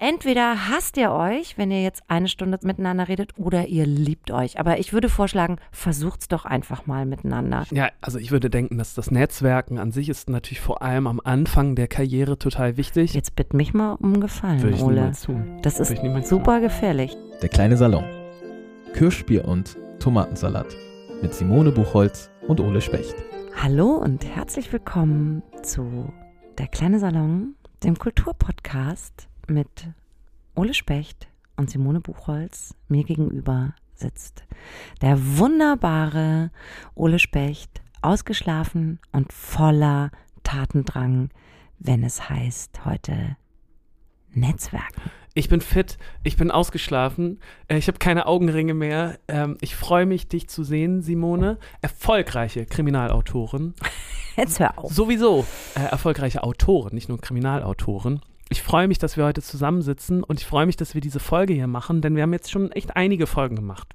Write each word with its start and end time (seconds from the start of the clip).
Entweder 0.00 0.68
hasst 0.68 0.96
ihr 0.96 1.10
euch, 1.10 1.58
wenn 1.58 1.72
ihr 1.72 1.82
jetzt 1.82 2.04
eine 2.06 2.28
Stunde 2.28 2.56
miteinander 2.62 3.08
redet, 3.08 3.32
oder 3.36 3.66
ihr 3.66 3.84
liebt 3.84 4.30
euch. 4.30 4.60
Aber 4.60 4.78
ich 4.78 4.92
würde 4.92 5.08
vorschlagen, 5.08 5.56
versucht's 5.72 6.28
doch 6.28 6.44
einfach 6.44 6.86
mal 6.86 7.04
miteinander. 7.04 7.64
Ja, 7.72 7.88
also 8.00 8.20
ich 8.20 8.30
würde 8.30 8.48
denken, 8.48 8.78
dass 8.78 8.94
das 8.94 9.10
Netzwerken 9.10 9.76
an 9.76 9.90
sich 9.90 10.08
ist 10.08 10.30
natürlich 10.30 10.60
vor 10.60 10.82
allem 10.82 11.08
am 11.08 11.20
Anfang 11.24 11.74
der 11.74 11.88
Karriere 11.88 12.38
total 12.38 12.76
wichtig. 12.76 13.12
Jetzt 13.12 13.34
bitte 13.34 13.56
mich 13.56 13.74
mal 13.74 13.94
um 13.94 14.20
Gefallen, 14.20 14.62
Würde 14.62 14.76
ich 14.76 14.82
Ole. 14.84 15.10
tun. 15.20 15.58
Das 15.62 15.80
ist 15.80 15.88
Würde 15.88 16.00
ich 16.00 16.02
niemals 16.06 16.28
super 16.28 16.60
gefährlich. 16.60 17.16
Der 17.42 17.48
kleine 17.48 17.76
Salon. 17.76 18.04
Kirschbier 18.94 19.46
und 19.46 19.76
Tomatensalat. 19.98 20.76
Mit 21.22 21.34
Simone 21.34 21.72
Buchholz 21.72 22.30
und 22.46 22.60
Ole 22.60 22.80
Specht. 22.82 23.16
Hallo 23.60 23.96
und 23.96 24.24
herzlich 24.24 24.72
willkommen 24.72 25.42
zu 25.62 26.12
Der 26.56 26.68
kleine 26.68 27.00
Salon, 27.00 27.56
dem 27.82 27.98
Kulturpodcast 27.98 29.27
mit 29.50 29.88
Ole 30.54 30.74
Specht 30.74 31.28
und 31.56 31.70
Simone 31.70 32.00
Buchholz. 32.00 32.74
Mir 32.88 33.04
gegenüber 33.04 33.74
sitzt 33.94 34.44
der 35.02 35.38
wunderbare 35.38 36.50
Ole 36.94 37.18
Specht, 37.18 37.82
ausgeschlafen 38.00 39.00
und 39.12 39.32
voller 39.32 40.10
Tatendrang, 40.44 41.30
wenn 41.78 42.02
es 42.02 42.28
heißt 42.28 42.84
heute 42.84 43.36
Netzwerken. 44.32 45.10
Ich 45.34 45.48
bin 45.48 45.60
fit, 45.60 45.98
ich 46.24 46.36
bin 46.36 46.50
ausgeschlafen, 46.50 47.38
äh, 47.68 47.76
ich 47.76 47.86
habe 47.86 47.98
keine 47.98 48.26
Augenringe 48.26 48.74
mehr. 48.74 49.18
Ähm, 49.28 49.56
ich 49.60 49.76
freue 49.76 50.06
mich, 50.06 50.28
dich 50.28 50.48
zu 50.48 50.64
sehen, 50.64 51.02
Simone. 51.02 51.58
Erfolgreiche 51.80 52.66
Kriminalautorin. 52.66 53.74
Jetzt 54.36 54.58
hör 54.58 54.78
auf. 54.78 54.92
Sowieso 54.92 55.46
äh, 55.74 55.80
erfolgreiche 55.80 56.42
Autoren, 56.42 56.94
nicht 56.94 57.08
nur 57.08 57.20
Kriminalautoren. 57.20 58.20
Ich 58.50 58.62
freue 58.62 58.88
mich, 58.88 58.98
dass 58.98 59.18
wir 59.18 59.26
heute 59.26 59.42
zusammensitzen 59.42 60.22
und 60.24 60.40
ich 60.40 60.46
freue 60.46 60.64
mich, 60.64 60.76
dass 60.76 60.94
wir 60.94 61.02
diese 61.02 61.20
Folge 61.20 61.52
hier 61.52 61.66
machen, 61.66 62.00
denn 62.00 62.16
wir 62.16 62.22
haben 62.22 62.32
jetzt 62.32 62.50
schon 62.50 62.72
echt 62.72 62.96
einige 62.96 63.26
Folgen 63.26 63.56
gemacht. 63.56 63.88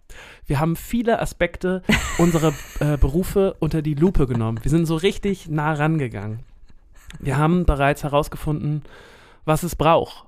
Wir 0.46 0.60
haben 0.60 0.76
viele 0.76 1.20
Aspekte 1.20 1.82
unserer 2.20 2.54
äh, 2.80 2.98
Berufe 2.98 3.56
unter 3.60 3.82
die 3.82 3.96
Lupe 3.96 4.28
genommen. 4.28 4.60
Wir 4.62 4.70
sind 4.70 4.86
so 4.86 4.96
richtig 4.96 5.50
nah 5.50 5.74
rangegangen. 5.74 6.42
Wir 7.20 7.38
haben 7.38 7.66
bereits 7.66 8.04
herausgefunden, 8.04 8.84
was 9.44 9.64
es 9.64 9.76
braucht, 9.76 10.26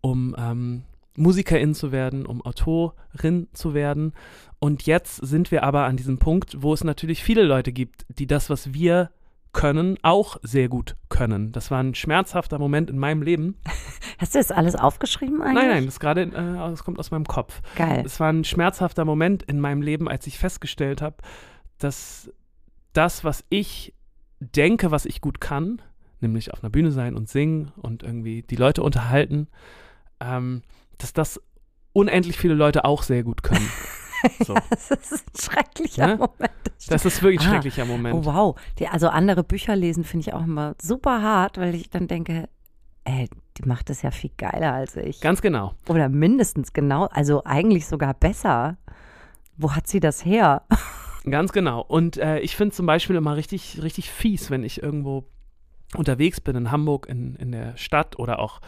um 0.00 0.34
ähm, 0.36 0.82
Musikerin 1.16 1.74
zu 1.74 1.92
werden, 1.92 2.26
um 2.26 2.42
Autorin 2.42 3.46
zu 3.52 3.74
werden. 3.74 4.12
Und 4.58 4.86
jetzt 4.86 5.16
sind 5.16 5.52
wir 5.52 5.62
aber 5.62 5.84
an 5.84 5.96
diesem 5.96 6.18
Punkt, 6.18 6.62
wo 6.62 6.74
es 6.74 6.82
natürlich 6.82 7.22
viele 7.22 7.44
Leute 7.44 7.70
gibt, 7.70 8.06
die 8.08 8.26
das, 8.26 8.50
was 8.50 8.72
wir 8.72 9.10
können, 9.52 9.98
auch 10.02 10.36
sehr 10.42 10.68
gut 10.68 10.96
können. 11.18 11.50
Das 11.50 11.70
war 11.72 11.82
ein 11.82 11.96
schmerzhafter 11.96 12.58
Moment 12.58 12.90
in 12.90 12.98
meinem 12.98 13.22
Leben. 13.22 13.56
Hast 14.18 14.34
du 14.34 14.38
das 14.38 14.52
alles 14.52 14.76
aufgeschrieben 14.76 15.42
eigentlich? 15.42 15.64
Nein, 15.64 15.68
nein, 15.68 15.86
das 15.86 15.98
gerade, 15.98 16.22
äh, 16.22 16.30
das 16.30 16.84
kommt 16.84 16.98
aus 17.00 17.10
meinem 17.10 17.26
Kopf. 17.26 17.60
Geil. 17.74 18.04
Es 18.06 18.20
war 18.20 18.32
ein 18.32 18.44
schmerzhafter 18.44 19.04
Moment 19.04 19.42
in 19.42 19.58
meinem 19.58 19.82
Leben, 19.82 20.08
als 20.08 20.26
ich 20.28 20.38
festgestellt 20.38 21.02
habe, 21.02 21.16
dass 21.78 22.30
das, 22.92 23.24
was 23.24 23.44
ich 23.48 23.94
denke, 24.38 24.92
was 24.92 25.06
ich 25.06 25.20
gut 25.20 25.40
kann, 25.40 25.82
nämlich 26.20 26.52
auf 26.52 26.62
einer 26.62 26.70
Bühne 26.70 26.92
sein 26.92 27.16
und 27.16 27.28
singen 27.28 27.72
und 27.76 28.04
irgendwie 28.04 28.42
die 28.42 28.56
Leute 28.56 28.84
unterhalten, 28.84 29.48
ähm, 30.20 30.62
dass 30.98 31.12
das 31.12 31.40
unendlich 31.92 32.38
viele 32.38 32.54
Leute 32.54 32.84
auch 32.84 33.02
sehr 33.02 33.24
gut 33.24 33.42
können. 33.42 33.68
So. 34.44 34.54
Das 34.70 34.90
ist 34.90 35.12
ein 35.12 35.40
schrecklicher 35.40 36.06
Ne? 36.06 36.16
Moment. 36.16 36.52
Das 36.88 37.04
ist 37.04 37.22
wirklich 37.22 37.40
ein 37.42 37.46
Ah. 37.46 37.50
schrecklicher 37.50 37.84
Moment. 37.84 38.14
Oh 38.14 38.24
wow. 38.24 38.60
Die, 38.78 38.88
also 38.88 39.08
andere 39.08 39.44
Bücher 39.44 39.76
lesen 39.76 40.04
finde 40.04 40.28
ich 40.28 40.34
auch 40.34 40.42
immer 40.44 40.74
super 40.80 41.22
hart, 41.22 41.58
weil 41.58 41.74
ich 41.74 41.90
dann 41.90 42.06
denke, 42.08 42.48
ey, 43.04 43.28
die 43.56 43.62
macht 43.68 43.90
das 43.90 44.02
ja 44.02 44.10
viel 44.10 44.30
geiler 44.36 44.72
als 44.74 44.96
ich. 44.96 45.20
Ganz 45.20 45.42
genau. 45.42 45.74
Oder 45.88 46.08
mindestens 46.08 46.72
genau, 46.72 47.06
also 47.06 47.42
eigentlich 47.44 47.86
sogar 47.86 48.14
besser. 48.14 48.76
Wo 49.56 49.74
hat 49.74 49.86
sie 49.88 50.00
das 50.00 50.24
her? 50.24 50.62
Ganz 51.28 51.52
genau. 51.52 51.80
Und 51.82 52.16
äh, 52.16 52.38
ich 52.38 52.54
finde 52.56 52.74
zum 52.74 52.86
Beispiel 52.86 53.16
immer 53.16 53.36
richtig, 53.36 53.80
richtig 53.82 54.10
fies, 54.10 54.50
wenn 54.50 54.62
ich 54.62 54.82
irgendwo 54.82 55.24
unterwegs 55.96 56.40
bin 56.40 56.54
in 56.56 56.70
Hamburg, 56.70 57.06
in, 57.08 57.34
in 57.36 57.50
der 57.52 57.76
Stadt 57.76 58.18
oder 58.18 58.38
auch 58.38 58.60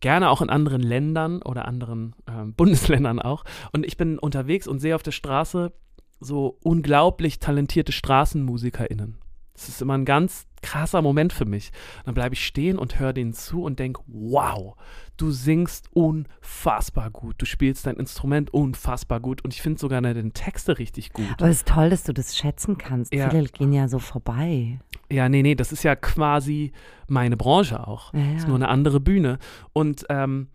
gerne 0.00 0.30
auch 0.30 0.42
in 0.42 0.50
anderen 0.50 0.82
Ländern 0.82 1.42
oder 1.42 1.66
anderen 1.66 2.14
ähm, 2.28 2.54
Bundesländern 2.56 3.20
auch. 3.20 3.44
Und 3.72 3.86
ich 3.86 3.96
bin 3.96 4.18
unterwegs 4.18 4.66
und 4.66 4.80
sehe 4.80 4.94
auf 4.94 5.02
der 5.02 5.12
Straße 5.12 5.72
so 6.20 6.58
unglaublich 6.62 7.38
talentierte 7.38 7.92
StraßenmusikerInnen. 7.92 9.18
Das 9.54 9.68
ist 9.68 9.82
immer 9.82 9.96
ein 9.96 10.04
ganz 10.04 10.46
krasser 10.62 11.02
Moment 11.02 11.32
für 11.32 11.44
mich. 11.44 11.70
Dann 12.04 12.14
bleibe 12.14 12.34
ich 12.34 12.44
stehen 12.44 12.78
und 12.78 12.98
höre 12.98 13.12
denen 13.12 13.32
zu 13.32 13.62
und 13.62 13.78
denke, 13.78 14.02
wow, 14.06 14.76
du 15.16 15.30
singst 15.30 15.88
unfassbar 15.92 17.10
gut. 17.10 17.36
Du 17.38 17.46
spielst 17.46 17.86
dein 17.86 17.96
Instrument 17.96 18.52
unfassbar 18.52 19.20
gut. 19.20 19.42
Und 19.44 19.54
ich 19.54 19.62
finde 19.62 19.78
sogar 19.78 20.00
deine 20.00 20.30
Texte 20.32 20.78
richtig 20.78 21.12
gut. 21.12 21.26
Aber 21.38 21.48
es 21.48 21.58
ist 21.58 21.68
toll, 21.68 21.90
dass 21.90 22.04
du 22.04 22.12
das 22.12 22.36
schätzen 22.36 22.78
kannst. 22.78 23.14
Ja. 23.14 23.30
Viele 23.30 23.44
gehen 23.44 23.72
ja 23.72 23.88
so 23.88 23.98
vorbei. 23.98 24.80
Ja, 25.10 25.28
nee, 25.28 25.42
nee, 25.42 25.54
das 25.54 25.72
ist 25.72 25.82
ja 25.82 25.96
quasi 25.96 26.72
meine 27.08 27.36
Branche 27.36 27.86
auch. 27.86 28.14
Ja, 28.14 28.32
Ist 28.36 28.42
ja. 28.42 28.48
nur 28.48 28.56
eine 28.56 28.68
andere 28.68 29.00
Bühne. 29.00 29.38
Und 29.72 30.06
ähm, 30.08 30.48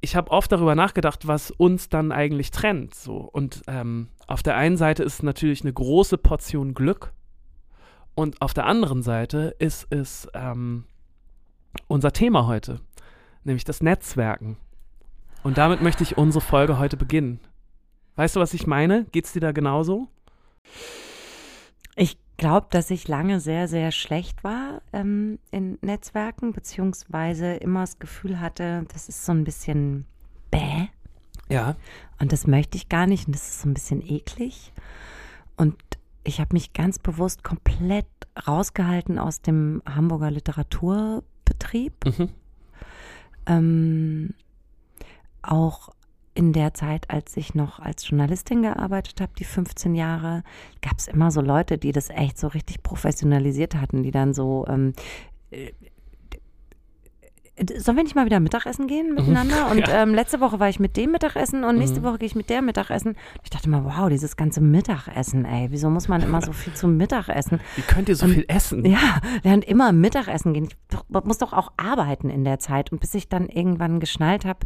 ich 0.00 0.16
habe 0.16 0.30
oft 0.30 0.50
darüber 0.50 0.74
nachgedacht, 0.74 1.26
was 1.26 1.50
uns 1.50 1.88
dann 1.88 2.12
eigentlich 2.12 2.50
trennt. 2.50 2.94
So. 2.94 3.16
Und 3.16 3.62
ähm, 3.66 4.08
auf 4.26 4.42
der 4.42 4.56
einen 4.56 4.76
Seite 4.76 5.02
ist 5.02 5.22
natürlich 5.22 5.62
eine 5.62 5.72
große 5.72 6.16
Portion 6.18 6.74
Glück. 6.74 7.12
Und 8.20 8.42
auf 8.42 8.52
der 8.52 8.66
anderen 8.66 9.02
Seite 9.02 9.56
ist 9.58 9.86
es 9.88 10.28
ähm, 10.34 10.84
unser 11.86 12.12
Thema 12.12 12.46
heute, 12.46 12.78
nämlich 13.44 13.64
das 13.64 13.80
Netzwerken. 13.80 14.58
Und 15.42 15.56
damit 15.56 15.80
möchte 15.80 16.02
ich 16.02 16.18
unsere 16.18 16.44
Folge 16.44 16.78
heute 16.78 16.98
beginnen. 16.98 17.40
Weißt 18.16 18.36
du, 18.36 18.40
was 18.40 18.52
ich 18.52 18.66
meine? 18.66 19.06
Geht's 19.12 19.32
dir 19.32 19.40
da 19.40 19.52
genauso? 19.52 20.08
Ich 21.96 22.18
glaube, 22.36 22.66
dass 22.68 22.90
ich 22.90 23.08
lange 23.08 23.40
sehr, 23.40 23.68
sehr 23.68 23.90
schlecht 23.90 24.44
war 24.44 24.82
ähm, 24.92 25.38
in 25.50 25.78
Netzwerken, 25.80 26.52
beziehungsweise 26.52 27.54
immer 27.54 27.80
das 27.80 28.00
Gefühl 28.00 28.38
hatte, 28.38 28.84
das 28.92 29.08
ist 29.08 29.24
so 29.24 29.32
ein 29.32 29.44
bisschen 29.44 30.04
bäh. 30.50 30.88
Ja. 31.48 31.74
Und 32.18 32.32
das 32.32 32.46
möchte 32.46 32.76
ich 32.76 32.90
gar 32.90 33.06
nicht 33.06 33.28
und 33.28 33.34
das 33.34 33.48
ist 33.48 33.62
so 33.62 33.68
ein 33.70 33.72
bisschen 33.72 34.02
eklig. 34.02 34.74
Und 35.56 35.74
ich 36.24 36.40
habe 36.40 36.54
mich 36.54 36.72
ganz 36.72 36.98
bewusst 36.98 37.42
komplett 37.44 38.06
rausgehalten 38.46 39.18
aus 39.18 39.40
dem 39.40 39.82
Hamburger 39.86 40.30
Literaturbetrieb. 40.30 41.94
Mhm. 42.04 42.28
Ähm, 43.46 44.34
auch 45.42 45.90
in 46.34 46.52
der 46.52 46.74
Zeit, 46.74 47.10
als 47.10 47.36
ich 47.36 47.54
noch 47.54 47.80
als 47.80 48.08
Journalistin 48.08 48.62
gearbeitet 48.62 49.20
habe, 49.20 49.32
die 49.38 49.44
15 49.44 49.94
Jahre, 49.94 50.42
gab 50.80 50.98
es 50.98 51.08
immer 51.08 51.30
so 51.30 51.40
Leute, 51.40 51.76
die 51.76 51.92
das 51.92 52.10
echt 52.10 52.38
so 52.38 52.48
richtig 52.48 52.82
professionalisiert 52.82 53.74
hatten, 53.74 54.02
die 54.02 54.10
dann 54.10 54.32
so, 54.32 54.64
ähm, 54.68 54.92
äh, 55.50 55.72
Sollen 57.78 57.96
wir 57.98 58.04
nicht 58.04 58.14
mal 58.14 58.24
wieder 58.24 58.40
Mittagessen 58.40 58.86
gehen 58.86 59.14
miteinander? 59.14 59.68
Und 59.70 59.78
Ja. 59.86 60.02
ähm, 60.02 60.14
letzte 60.14 60.40
Woche 60.40 60.58
war 60.60 60.68
ich 60.68 60.80
mit 60.80 60.96
dem 60.96 61.10
Mittagessen 61.12 61.62
und 61.64 61.76
nächste 61.78 62.00
Mhm. 62.00 62.04
Woche 62.04 62.18
gehe 62.18 62.26
ich 62.26 62.34
mit 62.34 62.48
der 62.48 62.62
Mittagessen. 62.62 63.16
Ich 63.44 63.50
dachte 63.50 63.68
mal, 63.68 63.84
wow, 63.84 64.08
dieses 64.08 64.36
ganze 64.36 64.60
Mittagessen, 64.60 65.44
ey, 65.44 65.66
wieso 65.70 65.90
muss 65.90 66.08
man 66.08 66.22
immer 66.22 66.40
so 66.40 66.52
viel 66.52 66.72
zum 66.74 66.96
Mittagessen? 66.96 67.60
Wie 67.76 67.82
könnt 67.82 68.08
ihr 68.08 68.16
so 68.16 68.24
Und- 68.26 68.32
viel 68.32 68.44
essen? 68.48 68.84
Ja, 68.86 69.20
während 69.42 69.64
immer 69.66 69.92
Mittagessen 69.92 70.54
gehen. 70.54 70.64
Ich 70.64 70.76
doch, 70.88 71.04
muss 71.24 71.38
doch 71.38 71.52
auch 71.52 71.72
arbeiten 71.76 72.30
in 72.30 72.44
der 72.44 72.58
Zeit. 72.58 72.92
Und 72.92 73.00
bis 73.00 73.14
ich 73.14 73.28
dann 73.28 73.48
irgendwann 73.48 74.00
geschnallt 74.00 74.44
habe, 74.46 74.60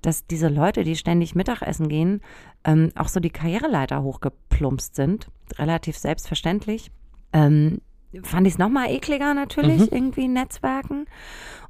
dass 0.00 0.26
diese 0.26 0.48
Leute, 0.48 0.84
die 0.84 0.96
ständig 0.96 1.34
Mittagessen 1.34 1.88
gehen, 1.88 2.22
ähm, 2.64 2.90
auch 2.96 3.08
so 3.08 3.20
die 3.20 3.30
Karriereleiter 3.30 4.02
hochgeplumpst 4.02 4.94
sind, 4.94 5.28
relativ 5.58 5.98
selbstverständlich, 5.98 6.90
ähm, 7.32 7.80
fand 8.22 8.46
ich 8.46 8.54
es 8.54 8.58
nochmal 8.58 8.90
ekliger 8.90 9.34
natürlich, 9.34 9.80
Mhm. 9.82 9.88
irgendwie 9.90 10.28
Netzwerken. 10.28 11.04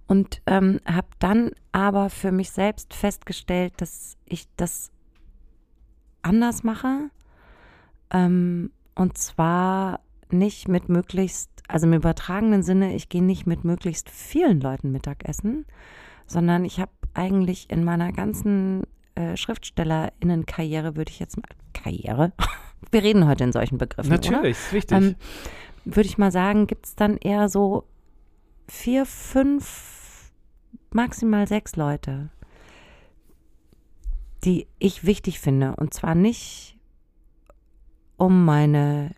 Und 0.09 0.43
ähm, 0.47 0.81
habe 0.87 1.09
dann 1.19 1.53
aber 1.71 2.11
für 2.11 2.33
mich 2.33 2.51
selbst 2.51 2.95
festgestellt, 2.95 3.75
dass 3.77 4.17
ich 4.25 4.49
das 4.57 4.91
anders 6.23 6.65
mache. 6.65 7.11
Ähm, 8.11 8.71
und 8.95 9.19
zwar 9.19 10.01
nicht 10.31 10.67
mit 10.67 10.89
möglichst, 10.89 11.51
also 11.69 11.87
im 11.87 11.93
übertragenen 11.93 12.63
Sinne, 12.63 12.95
ich 12.95 13.09
gehe 13.09 13.23
nicht 13.23 13.47
mit 13.47 13.65
möglichst 13.65 14.11
vielen 14.11 14.61
Leuten 14.61 14.91
Mittagessen, 14.91 15.67
sondern 16.27 16.65
ich 16.65 16.81
habe 16.81 16.91
eigentlich 17.15 17.71
in 17.71 17.85
meiner 17.85 18.13
ganzen 18.13 18.85
äh, 19.15 19.37
SchriftstellerInnen-Karriere, 19.37 20.97
würde 20.97 21.11
ich 21.11 21.19
jetzt 21.19 21.37
mal, 21.37 21.49
Karriere? 21.73 22.33
Wir 22.91 23.03
reden 23.03 23.27
heute 23.27 23.45
in 23.45 23.53
solchen 23.53 23.77
Begriffen, 23.77 24.13
oder? 24.13 24.31
Natürlich, 24.31 24.57
ist 24.57 24.73
wichtig. 24.73 24.97
Ähm, 24.97 25.17
würde 25.85 26.09
ich 26.09 26.19
mal 26.19 26.31
sagen, 26.31 26.67
gibt 26.67 26.87
es 26.87 26.95
dann 26.95 27.17
eher 27.17 27.49
so 27.49 27.85
vier, 28.69 29.07
fünf, 29.07 29.98
maximal 30.95 31.47
sechs 31.47 31.77
Leute, 31.77 32.31
die 34.45 34.67
ich 34.79 35.05
wichtig 35.05 35.41
finde. 35.41 35.75
Und 35.77 35.95
zwar 35.95 36.15
nicht, 36.15 36.79
um 38.17 38.45
meine 38.45 39.15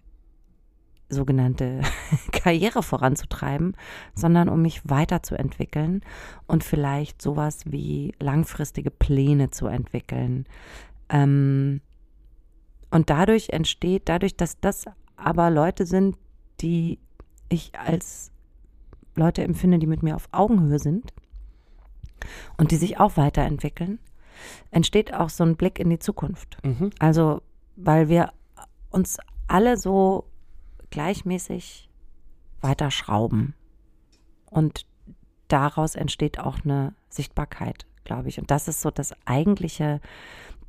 sogenannte 1.08 1.80
Karriere 2.32 2.82
voranzutreiben, 2.82 3.76
sondern 4.14 4.48
um 4.48 4.62
mich 4.62 4.88
weiterzuentwickeln 4.88 6.02
und 6.46 6.64
vielleicht 6.64 7.20
sowas 7.20 7.64
wie 7.66 8.14
langfristige 8.20 8.90
Pläne 8.90 9.50
zu 9.50 9.66
entwickeln. 9.66 10.46
Ähm, 11.08 11.80
und 12.90 13.10
dadurch 13.10 13.50
entsteht, 13.50 14.02
dadurch, 14.06 14.36
dass 14.36 14.60
das 14.60 14.84
aber 15.16 15.50
Leute 15.50 15.84
sind, 15.84 16.16
die 16.60 16.98
ich 17.48 17.72
als 17.78 18.32
Leute 19.16 19.42
empfinde, 19.42 19.78
die 19.78 19.86
mit 19.86 20.02
mir 20.02 20.16
auf 20.16 20.28
Augenhöhe 20.32 20.78
sind 20.78 21.12
und 22.56 22.70
die 22.70 22.76
sich 22.76 23.00
auch 23.00 23.16
weiterentwickeln, 23.16 23.98
entsteht 24.70 25.14
auch 25.14 25.28
so 25.28 25.44
ein 25.44 25.56
Blick 25.56 25.78
in 25.78 25.90
die 25.90 25.98
Zukunft. 25.98 26.58
Mhm. 26.64 26.90
Also, 26.98 27.42
weil 27.76 28.08
wir 28.08 28.32
uns 28.90 29.18
alle 29.48 29.76
so 29.76 30.24
gleichmäßig 30.90 31.88
weiterschrauben. 32.60 33.54
Und 34.46 34.86
daraus 35.48 35.94
entsteht 35.94 36.38
auch 36.38 36.58
eine 36.64 36.94
Sichtbarkeit, 37.08 37.86
glaube 38.04 38.28
ich. 38.28 38.38
Und 38.38 38.50
das 38.50 38.68
ist 38.68 38.80
so 38.80 38.90
das 38.90 39.14
eigentliche 39.24 40.00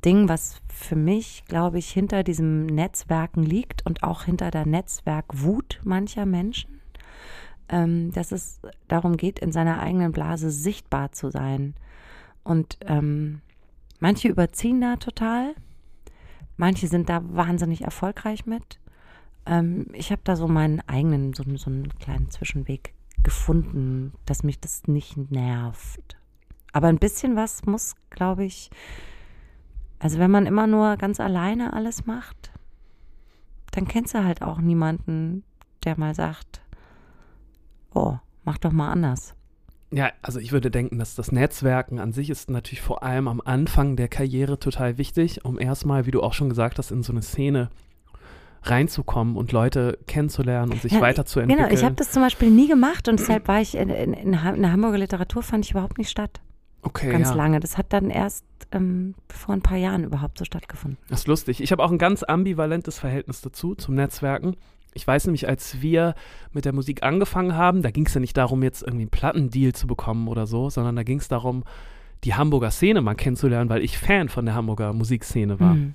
Ding, 0.04 0.28
was 0.28 0.60
für 0.68 0.96
mich, 0.96 1.44
glaube 1.46 1.78
ich, 1.78 1.90
hinter 1.90 2.24
diesem 2.24 2.66
Netzwerken 2.66 3.42
liegt 3.42 3.86
und 3.86 4.02
auch 4.02 4.24
hinter 4.24 4.50
der 4.50 4.66
Netzwerkwut 4.66 5.80
mancher 5.84 6.26
Menschen. 6.26 6.80
Ähm, 7.72 8.12
dass 8.12 8.30
es 8.30 8.60
darum 8.86 9.16
geht, 9.16 9.40
in 9.40 9.50
seiner 9.50 9.80
eigenen 9.80 10.12
Blase 10.12 10.50
sichtbar 10.50 11.10
zu 11.10 11.30
sein. 11.30 11.74
Und 12.44 12.76
ähm, 12.86 13.40
manche 13.98 14.28
überziehen 14.28 14.80
da 14.80 14.96
total. 14.96 15.54
Manche 16.56 16.86
sind 16.86 17.08
da 17.08 17.22
wahnsinnig 17.24 17.82
erfolgreich 17.82 18.46
mit. 18.46 18.78
Ähm, 19.46 19.86
ich 19.94 20.12
habe 20.12 20.22
da 20.22 20.36
so 20.36 20.46
meinen 20.48 20.80
eigenen, 20.86 21.32
so, 21.32 21.42
so 21.56 21.70
einen 21.70 21.88
kleinen 21.98 22.30
Zwischenweg 22.30 22.94
gefunden, 23.22 24.12
dass 24.26 24.42
mich 24.42 24.60
das 24.60 24.86
nicht 24.86 25.16
nervt. 25.30 26.16
Aber 26.72 26.88
ein 26.88 26.98
bisschen 26.98 27.36
was 27.36 27.64
muss, 27.64 27.94
glaube 28.10 28.44
ich, 28.44 28.70
also 29.98 30.18
wenn 30.18 30.30
man 30.30 30.46
immer 30.46 30.66
nur 30.66 30.96
ganz 30.96 31.20
alleine 31.20 31.72
alles 31.72 32.06
macht, 32.06 32.50
dann 33.70 33.86
kennst 33.86 34.14
du 34.14 34.24
halt 34.24 34.42
auch 34.42 34.58
niemanden, 34.58 35.44
der 35.84 35.98
mal 35.98 36.14
sagt, 36.14 36.60
oh, 37.94 38.16
mach 38.44 38.58
doch 38.58 38.72
mal 38.72 38.90
anders. 38.90 39.34
Ja, 39.90 40.10
also 40.22 40.40
ich 40.40 40.52
würde 40.52 40.70
denken, 40.70 40.98
dass 40.98 41.14
das 41.14 41.32
Netzwerken 41.32 41.98
an 41.98 42.12
sich 42.12 42.30
ist 42.30 42.50
natürlich 42.50 42.80
vor 42.80 43.02
allem 43.02 43.28
am 43.28 43.42
Anfang 43.44 43.94
der 43.96 44.08
Karriere 44.08 44.58
total 44.58 44.96
wichtig, 44.96 45.44
um 45.44 45.58
erstmal, 45.60 46.06
wie 46.06 46.10
du 46.10 46.22
auch 46.22 46.32
schon 46.32 46.48
gesagt 46.48 46.78
hast, 46.78 46.90
in 46.90 47.02
so 47.02 47.12
eine 47.12 47.20
Szene 47.20 47.68
reinzukommen 48.64 49.36
und 49.36 49.52
Leute 49.52 49.98
kennenzulernen 50.06 50.72
und 50.72 50.80
sich 50.80 50.92
Ja, 50.92 51.00
weiterzuentwickeln. 51.00 51.68
Genau, 51.68 51.78
ich 51.78 51.84
habe 51.84 51.96
das 51.96 52.10
zum 52.10 52.22
Beispiel 52.22 52.50
nie 52.50 52.68
gemacht 52.68 53.08
und 53.08 53.18
deshalb 53.18 53.48
war 53.48 53.60
ich 53.60 53.74
in, 53.74 53.90
in, 53.90 54.12
in, 54.14 54.32
in 54.32 54.62
der 54.62 54.72
Hamburger 54.72 54.98
Literatur 54.98 55.42
fand 55.42 55.64
ich 55.64 55.72
überhaupt 55.72 55.98
nicht 55.98 56.10
statt. 56.10 56.40
okay, 56.82 57.10
Ganz 57.10 57.30
ja. 57.30 57.34
lange. 57.34 57.60
Das 57.60 57.76
hat 57.76 57.92
dann 57.92 58.08
erst 58.08 58.44
ähm, 58.70 59.14
vor 59.28 59.54
ein 59.54 59.62
paar 59.62 59.78
Jahren 59.78 60.04
überhaupt 60.04 60.38
so 60.38 60.44
stattgefunden. 60.44 60.98
Das 61.08 61.20
ist 61.20 61.26
lustig. 61.26 61.60
Ich 61.60 61.72
habe 61.72 61.82
auch 61.82 61.90
ein 61.90 61.98
ganz 61.98 62.22
ambivalentes 62.22 62.98
Verhältnis 62.98 63.40
dazu, 63.40 63.74
zum 63.74 63.94
Netzwerken. 63.96 64.56
Ich 64.94 65.06
weiß 65.06 65.26
nämlich, 65.26 65.48
als 65.48 65.80
wir 65.80 66.14
mit 66.52 66.64
der 66.64 66.72
Musik 66.72 67.02
angefangen 67.02 67.54
haben, 67.54 67.82
da 67.82 67.90
ging 67.90 68.06
es 68.06 68.14
ja 68.14 68.20
nicht 68.20 68.36
darum, 68.36 68.62
jetzt 68.62 68.82
irgendwie 68.82 69.02
einen 69.02 69.10
Plattendeal 69.10 69.72
zu 69.72 69.86
bekommen 69.86 70.28
oder 70.28 70.46
so, 70.46 70.70
sondern 70.70 70.96
da 70.96 71.02
ging 71.02 71.18
es 71.18 71.28
darum, 71.28 71.64
die 72.24 72.34
Hamburger 72.34 72.70
Szene 72.70 73.00
mal 73.00 73.14
kennenzulernen, 73.14 73.70
weil 73.70 73.82
ich 73.82 73.98
Fan 73.98 74.28
von 74.28 74.44
der 74.44 74.54
Hamburger 74.54 74.92
Musikszene 74.92 75.58
war. 75.58 75.74
Mhm. 75.74 75.94